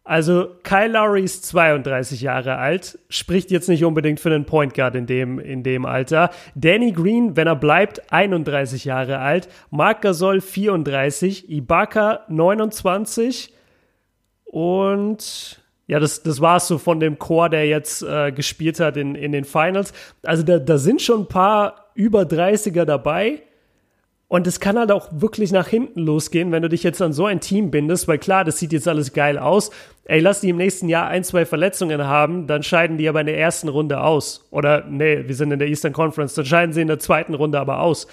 [0.04, 4.96] Also Kyle Lowry ist 32 Jahre alt, spricht jetzt nicht unbedingt für einen Point Guard
[4.96, 6.30] in dem, in dem Alter.
[6.56, 9.48] Danny Green, wenn er bleibt, 31 Jahre alt.
[9.70, 13.54] Marc Gasol 34, Ibaka 29,
[14.52, 18.98] und ja, das, das war es so von dem Chor, der jetzt äh, gespielt hat
[18.98, 19.94] in, in den Finals.
[20.22, 23.42] Also da, da sind schon ein paar über 30er dabei.
[24.32, 27.26] Und es kann halt auch wirklich nach hinten losgehen, wenn du dich jetzt an so
[27.26, 29.70] ein Team bindest, weil klar, das sieht jetzt alles geil aus.
[30.06, 33.26] Ey, lass die im nächsten Jahr ein, zwei Verletzungen haben, dann scheiden die aber in
[33.26, 34.48] der ersten Runde aus.
[34.50, 37.60] Oder, nee, wir sind in der Eastern Conference, dann scheiden sie in der zweiten Runde
[37.60, 38.06] aber aus.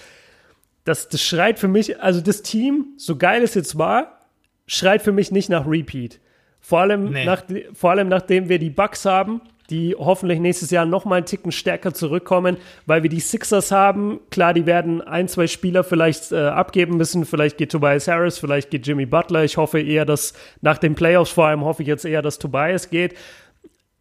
[0.84, 4.26] Das, das schreit für mich, also das Team, so geil es jetzt war,
[4.68, 6.20] schreit für mich nicht nach Repeat.
[6.60, 7.24] Vor allem, nee.
[7.24, 9.40] nach, vor allem nachdem wir die Bucks haben,
[9.70, 14.20] die hoffentlich nächstes Jahr noch mal einen Ticken stärker zurückkommen, weil wir die Sixers haben.
[14.32, 17.26] Klar, die werden ein, zwei Spieler vielleicht äh, abgeben müssen.
[17.26, 19.44] Vielleicht geht Tobias Harris, vielleicht geht Jimmy Butler.
[19.44, 22.90] Ich hoffe eher, dass nach den Playoffs vor allem hoffe ich jetzt eher, dass Tobias
[22.90, 23.16] geht.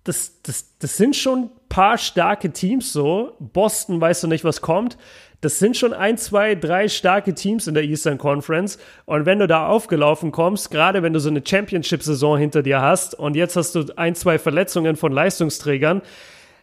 [0.04, 3.36] Das, das, das sind schon ein paar starke Teams so.
[3.40, 4.96] Boston weißt du nicht, was kommt.
[5.40, 8.78] Das sind schon ein, zwei, drei starke Teams in der Eastern Conference.
[9.05, 13.15] Und wenn du da aufgelaufen kommst, gerade wenn du so eine Championship-Saison hinter dir hast
[13.15, 16.02] und jetzt hast du ein, zwei Verletzungen von Leistungsträgern,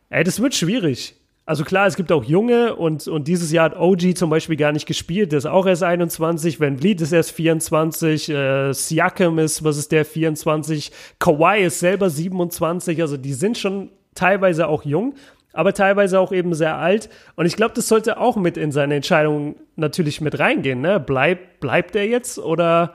[0.09, 1.15] ey, das wird schwierig.
[1.47, 4.71] Also klar, es gibt auch Junge und, und dieses Jahr hat OG zum Beispiel gar
[4.71, 9.63] nicht gespielt, der ist auch erst 21, Van Vliet ist erst 24, äh, Siakam ist,
[9.63, 15.13] was ist der, 24, Kawhi ist selber 27, also die sind schon teilweise auch jung,
[15.55, 18.95] aber teilweise auch eben sehr alt und ich glaube, das sollte auch mit in seine
[18.95, 20.99] Entscheidung natürlich mit reingehen, ne?
[20.99, 22.93] Bleib, bleibt er jetzt oder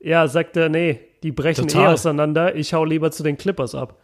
[0.00, 1.84] ja, sagt er, nee, die brechen Total.
[1.90, 3.98] eh auseinander, ich hau lieber zu den Clippers ab.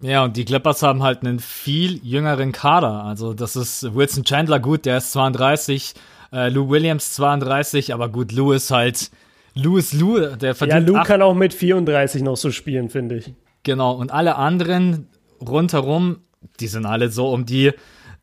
[0.00, 3.02] Ja, und die Clippers haben halt einen viel jüngeren Kader.
[3.04, 5.94] Also das ist Wilson Chandler gut, der ist 32,
[6.32, 9.10] äh, Lou Williams 32, aber gut, Lou ist halt
[9.54, 12.90] Lou ist Lou, der Ja, verdient Lou acht- kann auch mit 34 noch so spielen,
[12.90, 13.32] finde ich.
[13.62, 15.08] Genau, und alle anderen
[15.40, 16.18] rundherum,
[16.60, 17.72] die sind alle so um die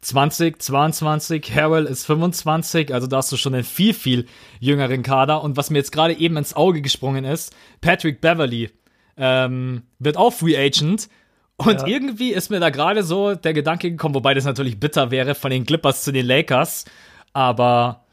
[0.02, 4.26] 20, 22, Harrell ist 25, also da hast du schon einen viel, viel
[4.60, 5.42] jüngeren Kader.
[5.44, 8.70] Und was mir jetzt gerade eben ins Auge gesprungen ist, Patrick Beverly
[9.16, 11.08] ähm, wird auch Free Agent.
[11.56, 11.88] Und Ja.
[11.88, 15.52] irgendwie ist mir da gerade so der Gedanke gekommen, wobei das natürlich bitter wäre von
[15.52, 16.84] den Clippers zu den Lakers.
[17.32, 18.04] Aber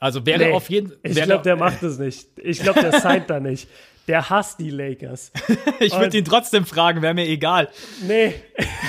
[0.00, 2.26] also wäre Nee, auf jeden Ich wäre- glaube, der macht es nicht.
[2.42, 3.68] Ich glaube, der signed da nicht.
[4.08, 5.32] Der hasst die Lakers.
[5.80, 7.68] ich würde ihn trotzdem fragen, wäre mir egal.
[8.06, 8.34] Nee.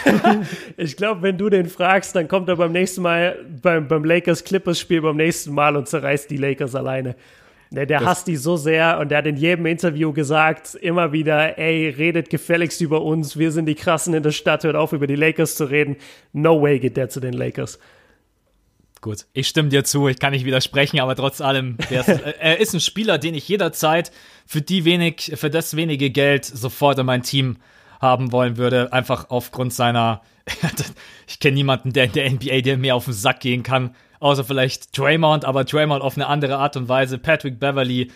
[0.77, 5.01] ich glaube, wenn du den fragst, dann kommt er beim nächsten Mal beim, beim Lakers-Clippers-Spiel
[5.01, 7.15] beim nächsten Mal und zerreißt die Lakers alleine.
[7.69, 11.57] Nee, der hasst die so sehr und der hat in jedem Interview gesagt, immer wieder,
[11.57, 15.05] ey, redet gefälligst über uns, wir sind die Krassen in der Stadt, hört auf, über
[15.05, 15.97] die Lakers zu reden.
[16.31, 17.77] No way geht der zu den Lakers.
[19.01, 22.03] Gut, ich stimme dir zu, ich kann nicht widersprechen, aber trotz allem, äh,
[22.39, 24.11] er ist ein Spieler, den ich jederzeit
[24.45, 27.57] für die wenig, für das wenige Geld sofort in mein Team
[27.99, 30.21] haben wollen würde, einfach aufgrund seiner,
[31.27, 34.43] ich kenne niemanden, der in der NBA, der mir auf den Sack gehen kann, außer
[34.43, 38.11] vielleicht Draymond, aber Draymond auf eine andere Art und Weise, Patrick Beverly,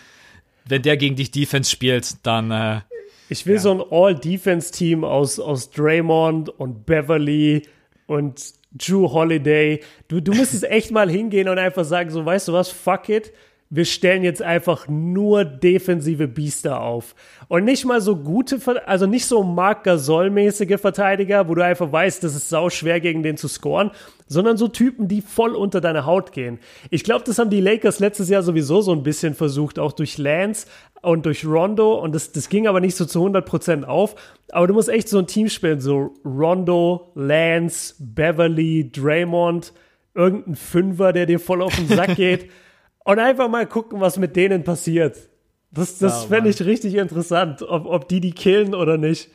[0.64, 2.80] wenn der gegen dich Defense spielt, dann, äh,
[3.28, 7.62] Ich will so ein All-Defense-Team aus, aus Draymond und Beverly
[8.06, 9.80] und Drew Holiday.
[10.08, 13.32] Du, du müsstest echt mal hingehen und einfach sagen, so, weißt du was, fuck it.
[13.74, 17.14] Wir stellen jetzt einfach nur defensive Biester auf.
[17.48, 22.22] Und nicht mal so gute, also nicht so Marc Gasol-mäßige Verteidiger, wo du einfach weißt,
[22.22, 23.90] das ist sau schwer gegen den zu scoren,
[24.32, 26.58] sondern so Typen, die voll unter deine Haut gehen.
[26.90, 30.18] Ich glaube, das haben die Lakers letztes Jahr sowieso so ein bisschen versucht, auch durch
[30.18, 30.66] Lance
[31.02, 34.14] und durch Rondo und das, das ging aber nicht so zu 100% auf.
[34.50, 39.72] Aber du musst echt so ein Team spielen, so Rondo, Lance, Beverly, Draymond,
[40.14, 42.50] irgendein Fünfer, der dir voll auf den Sack geht
[43.04, 45.16] und einfach mal gucken, was mit denen passiert.
[45.70, 49.30] Das, das Ja, fände ich richtig interessant, ob, ob die die killen oder nicht.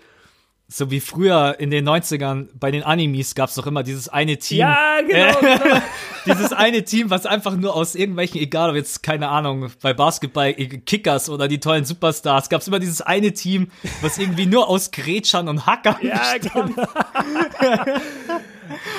[0.70, 4.38] So wie früher in den 90ern bei den Animes gab es doch immer dieses eine
[4.38, 4.60] Team.
[4.60, 5.82] Ja, genau, genau.
[6.26, 10.54] Dieses eine Team, was einfach nur aus irgendwelchen, egal ob jetzt, keine Ahnung, bei Basketball,
[10.54, 13.72] Kickers oder die tollen Superstars, gab es immer dieses eine Team,
[14.02, 16.76] was irgendwie nur aus Gretschern und Hackern Ja, bestand.
[16.76, 16.88] genau.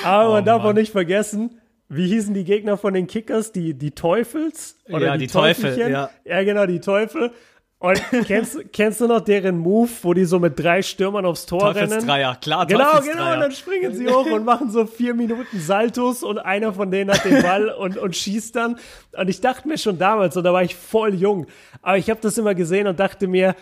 [0.03, 0.71] Aber man darf Mann.
[0.71, 3.51] auch nicht vergessen, wie hießen die Gegner von den Kickers?
[3.51, 4.77] Die, die Teufels?
[4.87, 5.91] Ja, die Teufel, Teufelchen?
[5.91, 6.09] ja.
[6.25, 7.31] Ja, genau, die Teufel.
[7.81, 11.73] Und kennst, kennst du noch deren Move, wo die so mit drei Stürmern aufs Tor
[11.73, 11.87] rennen?
[11.87, 16.21] Teufelsdreier, klar, Genau, genau, und dann springen sie hoch und machen so vier Minuten Saltos
[16.21, 18.77] und einer von denen hat den Ball und, und schießt dann.
[19.17, 21.47] Und ich dachte mir schon damals, und da war ich voll jung,
[21.81, 23.55] aber ich habe das immer gesehen und dachte mir,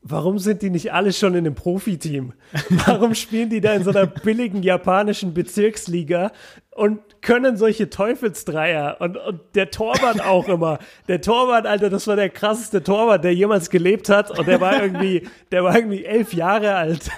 [0.00, 2.34] warum sind die nicht alle schon in einem Profiteam?
[2.68, 6.30] Warum spielen die da in so einer billigen japanischen Bezirksliga
[6.70, 10.78] und können solche Teufelsdreier und, und der Torwart auch immer.
[11.08, 14.80] Der Torwart, Alter, das war der krasseste Torwart, der jemals gelebt hat und der war
[14.82, 17.10] irgendwie, der war irgendwie elf Jahre alt.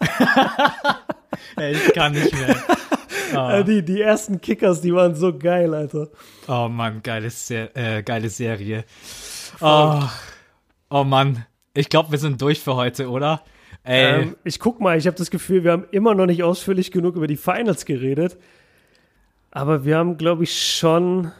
[1.56, 2.56] Ey, ich kann nicht mehr.
[3.34, 6.08] Äh, Die, die ersten Kickers, die waren so geil, Alter.
[6.46, 8.84] Oh Mann, geile, Ser äh, geile Serie.
[9.60, 10.00] Oh,
[10.90, 11.44] oh Mann,
[11.74, 13.42] ich glaube, wir sind durch für heute, oder?
[13.84, 17.16] Ähm, ich guck mal, ich habe das Gefühl, wir haben immer noch nicht ausführlich genug
[17.16, 18.38] über die Finals geredet.
[19.56, 21.32] Aber wir haben, glaube ich, schon.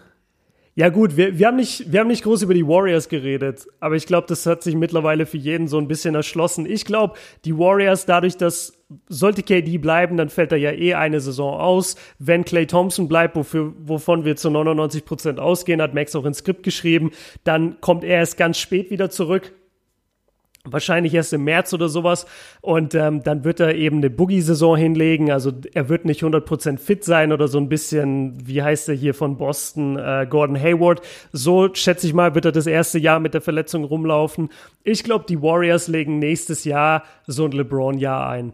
[0.75, 3.95] Ja, gut, wir, wir, haben nicht, wir haben nicht groß über die Warriors geredet, aber
[3.95, 6.65] ich glaube, das hat sich mittlerweile für jeden so ein bisschen erschlossen.
[6.65, 8.73] Ich glaube, die Warriors, dadurch, dass
[9.11, 11.97] sollte KD bleiben, dann fällt er ja eh eine Saison aus.
[12.19, 16.39] Wenn Clay Thompson bleibt, wofür, wovon wir zu 99 Prozent ausgehen, hat Max auch ins
[16.39, 17.11] Skript geschrieben,
[17.45, 19.53] dann kommt er erst ganz spät wieder zurück.
[20.69, 22.27] Wahrscheinlich erst im März oder sowas.
[22.61, 25.31] Und ähm, dann wird er eben eine Boogie-Saison hinlegen.
[25.31, 29.15] Also er wird nicht 100% fit sein oder so ein bisschen, wie heißt er hier
[29.15, 31.01] von Boston, äh, Gordon Hayward.
[31.33, 34.51] So schätze ich mal, wird er das erste Jahr mit der Verletzung rumlaufen.
[34.85, 38.53] Ich glaube, die Warriors legen nächstes Jahr so ein LeBron-Jahr ein.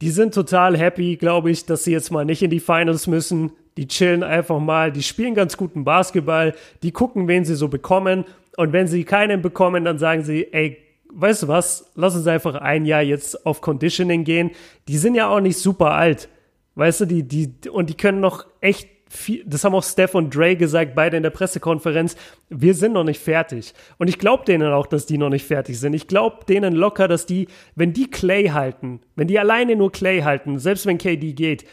[0.00, 3.52] Die sind total happy, glaube ich, dass sie jetzt mal nicht in die Finals müssen.
[3.76, 6.52] die chillen einfach mal, die spielen ganz guten Basketball,
[6.82, 8.24] die gucken, wen sie so bekommen.
[8.56, 10.78] Und wenn sie keinen bekommen, dann sagen sie, ey,
[11.20, 14.52] weißt du was, lass uns einfach ein Jahr jetzt auf Conditioning gehen.
[14.86, 16.28] Die sind ja auch nicht super alt.
[16.74, 20.34] Weißt du, die, die, und die können noch echt viel, das haben auch Steph und
[20.34, 22.16] Dre gesagt, beide in der Pressekonferenz,
[22.50, 23.74] wir sind noch nicht fertig.
[23.98, 25.94] Und ich glaube denen auch, dass die noch nicht fertig sind.
[25.94, 30.20] Ich glaube denen locker, dass die, wenn die Clay halten, wenn die alleine nur Clay
[30.20, 31.64] halten, selbst wenn KD geht,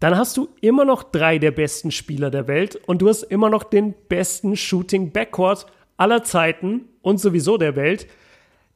[0.00, 3.50] dann hast du immer noch drei der besten Spieler der Welt und du hast immer
[3.50, 5.66] noch den besten Shooting Backcourt
[5.98, 8.06] aller Zeiten und sowieso der Welt.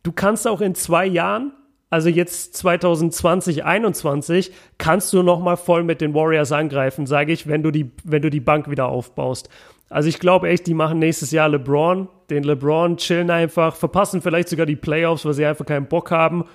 [0.05, 1.52] Du kannst auch in zwei Jahren
[1.94, 7.47] also jetzt 2020, 2021 kannst du noch mal voll mit den Warriors angreifen, sage ich,
[7.47, 9.48] wenn du die, wenn du die Bank wieder aufbaust.
[9.90, 14.48] Also ich glaube echt, die machen nächstes Jahr LeBron, den LeBron chillen einfach, verpassen vielleicht
[14.48, 16.47] sogar die Playoffs, weil sie einfach keinen Bock haben.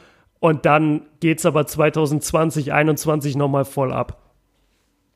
[0.41, 4.21] Und dann geht's aber 2020, 2021 noch mal voll ab.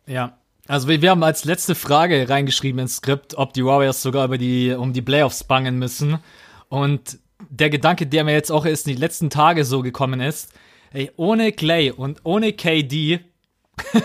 [0.08, 0.38] Ja,
[0.70, 4.38] also wir, wir haben als letzte Frage reingeschrieben ins Skript, ob die Warriors sogar über
[4.38, 6.20] die, um die Playoffs bangen müssen.
[6.70, 7.20] Und
[7.58, 10.52] der Gedanke, der mir jetzt auch erst in die letzten Tage so gekommen ist,
[10.92, 13.20] ey, ohne Clay und ohne KD.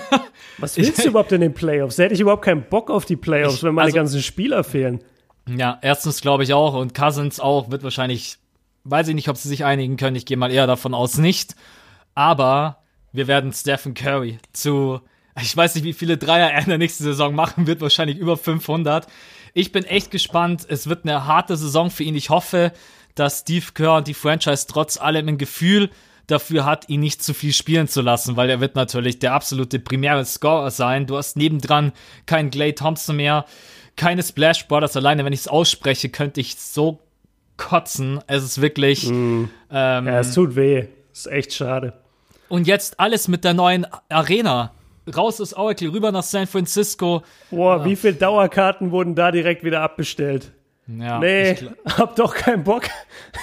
[0.58, 1.96] Was willst du überhaupt in den Playoffs?
[1.96, 4.64] Da hätte ich überhaupt keinen Bock auf die Playoffs, ich, wenn meine also, ganzen Spieler
[4.64, 5.02] fehlen.
[5.48, 8.36] Ja, erstens glaube ich auch und Cousins auch wird wahrscheinlich,
[8.84, 10.16] weiß ich nicht, ob sie sich einigen können.
[10.16, 11.54] Ich gehe mal eher davon aus nicht.
[12.14, 15.00] Aber wir werden Stephen Curry zu,
[15.40, 18.36] ich weiß nicht, wie viele Dreier er in der nächsten Saison machen wird, wahrscheinlich über
[18.36, 19.06] 500.
[19.54, 20.66] Ich bin echt gespannt.
[20.68, 22.14] Es wird eine harte Saison für ihn.
[22.14, 22.72] Ich hoffe,
[23.18, 25.90] dass Steve Kerr und die Franchise trotz allem ein Gefühl
[26.26, 29.78] dafür hat, ihn nicht zu viel spielen zu lassen, weil er wird natürlich der absolute
[29.78, 31.06] primäre Scorer sein.
[31.06, 31.92] Du hast nebendran
[32.26, 33.46] keinen Clay Thompson mehr,
[33.96, 34.96] keine Splash Brothers.
[34.96, 37.00] Alleine, wenn ich es ausspreche, könnte ich so
[37.56, 38.20] kotzen.
[38.26, 39.08] Es ist wirklich.
[39.08, 39.44] Mm.
[39.70, 40.86] Ähm, ja, es tut weh.
[41.12, 41.94] ist echt schade.
[42.48, 44.72] Und jetzt alles mit der neuen Arena.
[45.14, 47.22] Raus aus Oracle, rüber nach San Francisco.
[47.50, 47.84] Boah, ja.
[47.86, 50.52] wie viele Dauerkarten wurden da direkt wieder abbestellt?
[50.88, 51.56] Ja, nee,
[51.86, 52.84] hab doch keinen Bock.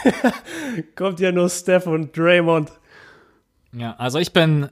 [0.96, 2.72] Kommt ja nur Steph und Draymond.
[3.72, 4.70] Ja, also ich bin,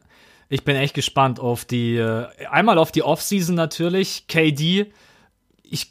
[0.50, 4.28] ich bin echt gespannt auf die, äh, einmal auf die Offseason natürlich.
[4.28, 4.92] KD,
[5.62, 5.88] ich,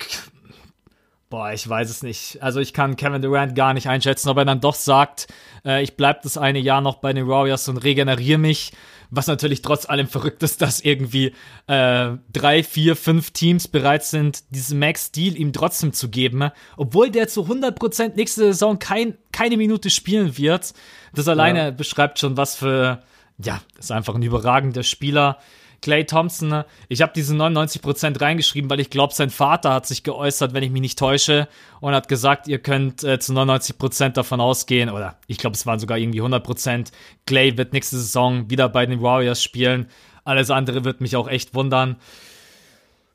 [1.31, 2.43] boah, ich weiß es nicht.
[2.43, 5.29] Also ich kann Kevin Durant gar nicht einschätzen, ob er dann doch sagt,
[5.65, 8.73] äh, ich bleib das eine Jahr noch bei den Warriors und regeneriere mich.
[9.15, 11.35] Was natürlich trotz allem verrückt ist, dass irgendwie
[11.67, 17.29] äh, drei, vier, fünf Teams bereit sind, diesen Max-Deal ihm trotzdem zu geben, obwohl der
[17.29, 20.73] zu 100% nächste Saison kein, keine Minute spielen wird.
[21.15, 21.71] Das alleine ja.
[21.71, 23.03] beschreibt schon, was für,
[23.37, 25.39] ja, ist einfach ein überragender Spieler.
[25.83, 26.67] Clay Thompson, ne?
[26.89, 30.71] ich habe diese 99% reingeschrieben, weil ich glaube, sein Vater hat sich geäußert, wenn ich
[30.71, 31.49] mich nicht täusche,
[31.81, 35.79] und hat gesagt, ihr könnt äh, zu 99% davon ausgehen, oder ich glaube, es waren
[35.79, 36.93] sogar irgendwie 100%.
[37.27, 39.89] Clay wird nächste Saison wieder bei den Warriors spielen.
[40.25, 41.97] Alles andere wird mich auch echt wundern.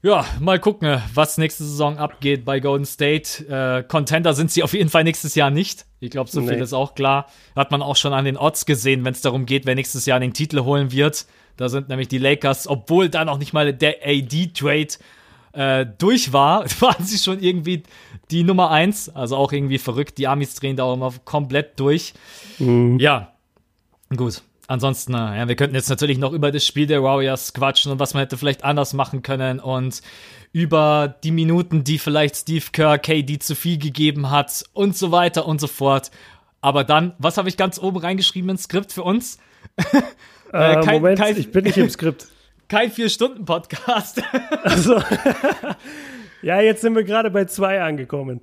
[0.03, 3.45] Ja, mal gucken, was nächste Saison abgeht bei Golden State.
[3.47, 5.85] Äh, Contender sind sie auf jeden Fall nächstes Jahr nicht.
[5.99, 6.49] Ich glaube, so nee.
[6.49, 7.25] viel ist auch klar.
[7.55, 10.19] Hat man auch schon an den Odds gesehen, wenn es darum geht, wer nächstes Jahr
[10.19, 11.25] den Titel holen wird.
[11.57, 14.87] Da sind nämlich die Lakers, obwohl da noch nicht mal der AD-Trade
[15.53, 17.83] äh, durch war, waren sie schon irgendwie
[18.31, 19.09] die Nummer eins.
[19.09, 20.17] Also auch irgendwie verrückt.
[20.17, 22.13] Die Amis drehen da auch immer komplett durch.
[22.59, 22.99] Mhm.
[22.99, 23.33] Ja,
[24.15, 24.41] gut.
[24.67, 27.99] Ansonsten, äh, ja, wir könnten jetzt natürlich noch über das Spiel der Warriors quatschen und
[27.99, 30.01] was man hätte vielleicht anders machen können und
[30.51, 35.45] über die Minuten, die vielleicht Steve Kerr KD zu viel gegeben hat und so weiter
[35.45, 36.11] und so fort.
[36.59, 39.37] Aber dann, was habe ich ganz oben reingeschrieben ins Skript für uns?
[40.53, 42.27] Äh, äh, kein, Moment, kein, ich bin nicht im Skript.
[42.69, 44.21] Kein Vier-Stunden-Podcast.
[44.63, 45.01] also,
[46.41, 48.41] ja, jetzt sind wir gerade bei zwei angekommen.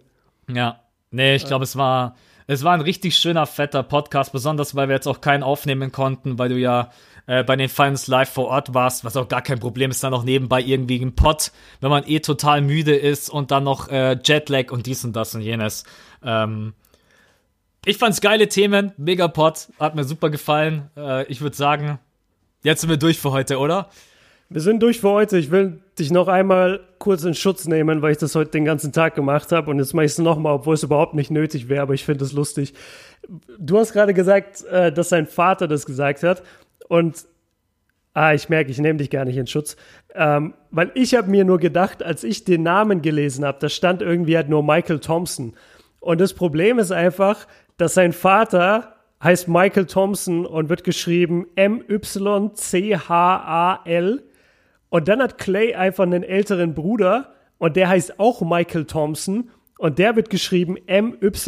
[0.50, 2.16] Ja, nee, ich glaube, es war,
[2.46, 6.38] es war ein richtig schöner, fetter Podcast, besonders weil wir jetzt auch keinen aufnehmen konnten,
[6.38, 6.90] weil du ja
[7.26, 10.12] äh, bei den Finals live vor Ort warst, was auch gar kein Problem ist, dann
[10.12, 14.18] noch nebenbei irgendwie ein Pod, wenn man eh total müde ist und dann noch äh,
[14.22, 15.84] Jetlag und dies und das und jenes.
[16.22, 16.74] Ähm,
[17.84, 20.90] ich fand's geile Themen, mega Pod, hat mir super gefallen.
[20.96, 21.98] Äh, ich würde sagen,
[22.62, 23.88] jetzt sind wir durch für heute, oder?
[24.48, 25.38] Wir sind durch für heute.
[25.38, 28.92] Ich will dich noch einmal kurz in Schutz nehmen, weil ich das heute den ganzen
[28.92, 31.82] Tag gemacht habe und jetzt mache ich es nochmal, obwohl es überhaupt nicht nötig wäre,
[31.82, 32.74] aber ich finde es lustig.
[33.58, 36.42] Du hast gerade gesagt, äh, dass sein Vater das gesagt hat
[36.88, 37.26] und
[38.16, 39.76] Ah, ich merke, ich nehme dich gar nicht in Schutz.
[40.14, 44.02] Ähm, weil ich habe mir nur gedacht, als ich den Namen gelesen habe, da stand
[44.02, 45.54] irgendwie halt nur Michael Thompson.
[45.98, 52.52] Und das Problem ist einfach, dass sein Vater heißt Michael Thompson und wird geschrieben M-Y-C-H-A-L.
[54.90, 59.98] Und dann hat Clay einfach einen älteren Bruder und der heißt auch Michael Thompson und
[59.98, 61.38] der wird geschrieben M-Y-C-H-E-L.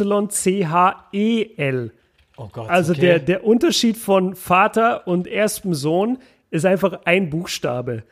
[2.37, 3.01] Oh Gott, also okay.
[3.01, 8.03] der, der Unterschied von Vater und erstem Sohn ist einfach ein Buchstabe.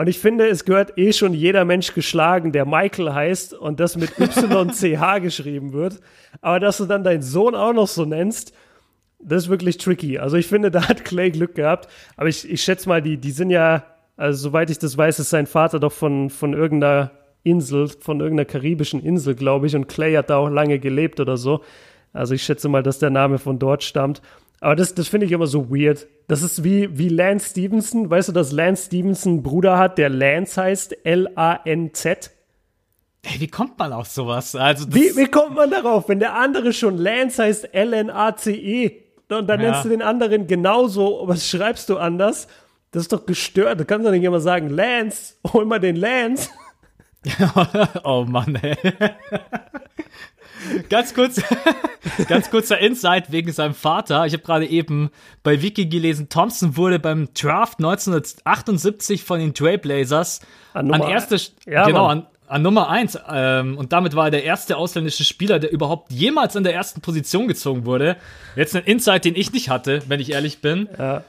[0.00, 3.98] Und ich finde, es gehört eh schon jeder Mensch geschlagen, der Michael heißt und das
[3.98, 6.00] mit YCH geschrieben wird.
[6.40, 8.54] Aber dass du dann deinen Sohn auch noch so nennst,
[9.18, 10.18] das ist wirklich tricky.
[10.18, 11.86] Also ich finde, da hat Clay Glück gehabt.
[12.16, 13.84] Aber ich, ich schätze mal, die, die sind ja,
[14.16, 17.10] also soweit ich das weiß, ist sein Vater doch von, von irgendeiner
[17.42, 19.76] Insel, von irgendeiner karibischen Insel, glaube ich.
[19.76, 21.60] Und Clay hat da auch lange gelebt oder so.
[22.14, 24.22] Also ich schätze mal, dass der Name von dort stammt.
[24.60, 26.06] Aber das, das finde ich immer so weird.
[26.28, 28.10] Das ist wie, wie Lance Stevenson.
[28.10, 31.04] Weißt du, dass Lance Stevenson einen Bruder hat, der Lance heißt?
[31.04, 32.30] L-A-N-Z.
[33.24, 34.54] Hey, wie kommt man auf sowas?
[34.54, 39.02] Also wie, wie kommt man darauf, wenn der andere schon Lance heißt L-N-A-C-E?
[39.30, 39.70] Und dann ja.
[39.70, 42.48] nennst du den anderen genauso, was schreibst du anders?
[42.90, 43.78] Das ist doch gestört.
[43.80, 46.50] Du kannst doch nicht immer sagen, Lance, hol mal den Lance.
[48.04, 48.76] oh Mann, ey.
[50.88, 51.42] ganz kurz,
[52.28, 54.26] ganz kurzer Insight wegen seinem Vater.
[54.26, 55.10] Ich habe gerade eben
[55.42, 60.40] bei Wiki gelesen, Thompson wurde beim Draft 1978 von den Trailblazers
[60.72, 61.36] an, an erste,
[61.66, 65.58] ja, genau, an, an Nummer eins ähm, und damit war er der erste ausländische Spieler,
[65.58, 68.16] der überhaupt jemals in der ersten Position gezogen wurde.
[68.56, 70.88] Jetzt ein Insight, den ich nicht hatte, wenn ich ehrlich bin.
[70.98, 71.22] Ja.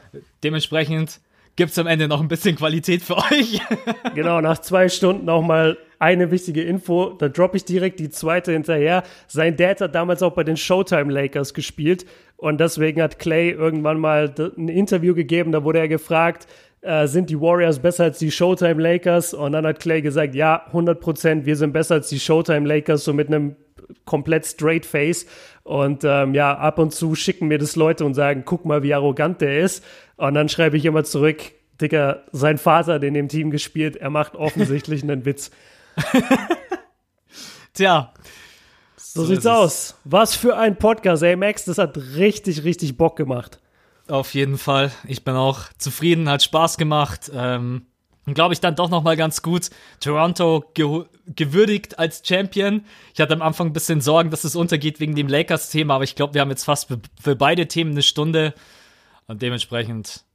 [0.44, 1.20] Dementsprechend
[1.56, 3.60] gibt es am Ende noch ein bisschen Qualität für euch.
[4.16, 7.12] genau, nach zwei Stunden auch mal eine wichtige Info.
[7.12, 9.04] Da droppe ich direkt die zweite hinterher.
[9.28, 12.06] Sein Dad hat damals auch bei den Showtime Lakers gespielt.
[12.38, 15.52] Und deswegen hat Clay irgendwann mal ein Interview gegeben.
[15.52, 16.48] Da wurde er gefragt,
[16.82, 19.36] äh, sind die Warriors besser als die Showtime Lakers?
[19.36, 23.04] Und dann hat Clay gesagt, ja, 100 Prozent, wir sind besser als die Showtime Lakers,
[23.04, 23.56] so mit einem
[24.06, 25.28] komplett straight face.
[25.64, 28.94] Und ähm, ja, ab und zu schicken mir das Leute und sagen, guck mal, wie
[28.94, 29.84] arrogant der ist.
[30.18, 34.10] Und dann schreibe ich immer zurück, Dicker, sein Vater hat in dem Team gespielt, er
[34.10, 35.52] macht offensichtlich einen Witz.
[37.74, 38.14] Tja.
[38.96, 39.96] So, so sieht's aus.
[40.04, 43.60] Was für ein Podcast, ey Max, das hat richtig, richtig Bock gemacht.
[44.08, 44.92] Auf jeden Fall.
[45.08, 47.32] Ich bin auch zufrieden, hat Spaß gemacht.
[47.34, 47.86] Ähm,
[48.26, 49.70] und glaube ich dann doch noch mal ganz gut
[50.00, 52.84] Toronto ge gewürdigt als Champion.
[53.14, 56.16] Ich hatte am Anfang ein bisschen Sorgen, dass es untergeht wegen dem Lakers-Thema, aber ich
[56.16, 58.54] glaube, wir haben jetzt fast für, für beide Themen eine Stunde
[59.28, 60.26] und dementsprechend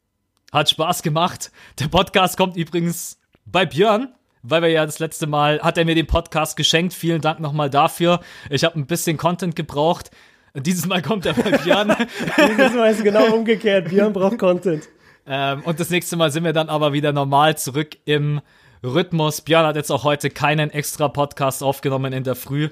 [0.52, 1.50] hat Spaß gemacht.
[1.78, 5.94] Der Podcast kommt übrigens bei Björn, weil wir ja das letzte Mal hat er mir
[5.94, 6.94] den Podcast geschenkt.
[6.94, 8.20] Vielen Dank nochmal dafür.
[8.48, 10.10] Ich habe ein bisschen Content gebraucht.
[10.54, 11.94] Dieses Mal kommt er bei Björn.
[12.38, 13.88] Dieses Mal ist genau umgekehrt.
[13.88, 14.88] Björn braucht Content.
[15.26, 18.40] Ähm, und das nächste Mal sind wir dann aber wieder normal zurück im
[18.82, 19.40] Rhythmus.
[19.40, 22.70] Björn hat jetzt auch heute keinen extra Podcast aufgenommen in der Früh.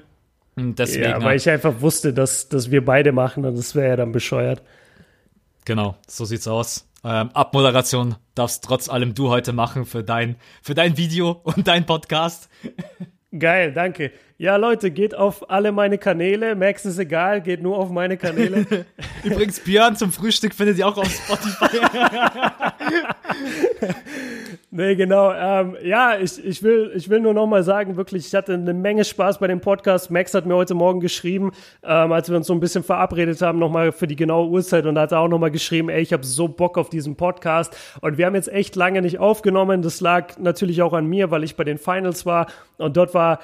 [0.57, 3.95] Deswegen, ja, weil ich einfach wusste, dass, dass wir beide machen und das wäre ja
[3.97, 4.61] dann bescheuert.
[5.65, 6.87] Genau, so sieht's aus.
[7.03, 11.85] Ähm, Abmoderation darfst trotz allem du heute machen für dein, für dein Video und dein
[11.85, 12.49] Podcast.
[13.37, 14.11] Geil, danke.
[14.37, 16.55] Ja, Leute, geht auf alle meine Kanäle.
[16.55, 18.65] Max ist egal, geht nur auf meine Kanäle.
[19.23, 21.79] Übrigens, Björn zum Frühstück findet ihr auch auf Spotify.
[24.71, 25.31] nee, genau.
[25.31, 28.73] Ähm, ja, ich, ich, will, ich will nur noch mal sagen, wirklich, ich hatte eine
[28.73, 30.11] Menge Spaß bei dem Podcast.
[30.11, 33.57] Max hat mir heute Morgen geschrieben, ähm, als wir uns so ein bisschen verabredet haben,
[33.57, 36.01] noch mal für die genaue Uhrzeit und da hat er auch noch mal geschrieben, ey,
[36.01, 37.73] ich habe so Bock auf diesen Podcast.
[38.01, 39.81] Und wir haben jetzt echt lange nicht aufgenommen.
[39.81, 42.47] Das lag natürlich auch an mir, weil ich bei den Finals war
[42.77, 43.39] und dort war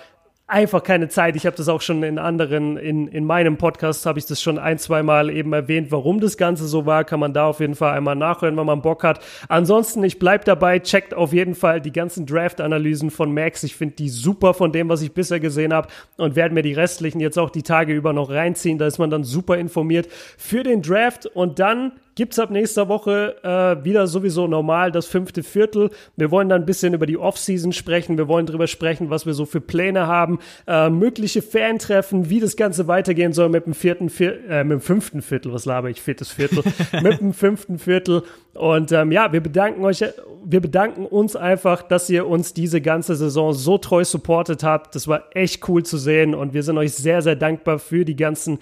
[0.52, 1.36] einfach keine Zeit.
[1.38, 4.60] Ich habe das auch schon in anderen, in, in meinem Podcast habe ich das schon
[4.60, 7.06] ein, zwei Mal eben erwähnt, warum das Ganze so war.
[7.06, 9.22] Kann man da auf jeden Fall einmal nachhören, wenn man Bock hat.
[9.48, 13.64] Ansonsten, ich bleib dabei, checkt auf jeden Fall die ganzen Draft-Analysen von Max.
[13.64, 15.88] Ich finde die super von dem, was ich bisher gesehen habe
[16.18, 18.78] und werde mir die restlichen jetzt auch die Tage über noch reinziehen.
[18.78, 22.88] Da ist man dann super informiert für den Draft und dann gibt es ab nächster
[22.88, 25.90] Woche äh, wieder sowieso normal das fünfte Viertel.
[26.18, 28.18] Wir wollen dann ein bisschen über die Offseason sprechen.
[28.18, 32.56] Wir wollen darüber sprechen, was wir so für Pläne haben, äh, mögliche Fan-Treffen, wie das
[32.56, 35.54] Ganze weitergehen soll mit dem vierten, Vier äh, mit dem fünften Viertel.
[35.54, 36.02] Was laber ich?
[36.02, 36.64] Viertes Viertel.
[37.02, 38.24] mit dem fünften Viertel.
[38.54, 40.04] Und ähm, ja, wir bedanken euch,
[40.44, 44.96] wir bedanken uns einfach, dass ihr uns diese ganze Saison so treu supportet habt.
[44.96, 48.16] Das war echt cool zu sehen und wir sind euch sehr, sehr dankbar für die
[48.16, 48.60] ganzen,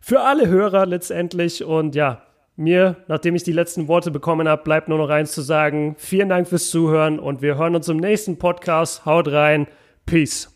[0.00, 1.62] für alle Hörer letztendlich.
[1.62, 2.22] Und ja,
[2.58, 5.94] mir, nachdem ich die letzten Worte bekommen habe, bleibt nur noch eins zu sagen.
[5.98, 9.06] Vielen Dank fürs Zuhören und wir hören uns im nächsten Podcast.
[9.06, 9.66] Haut rein.
[10.06, 10.54] Peace.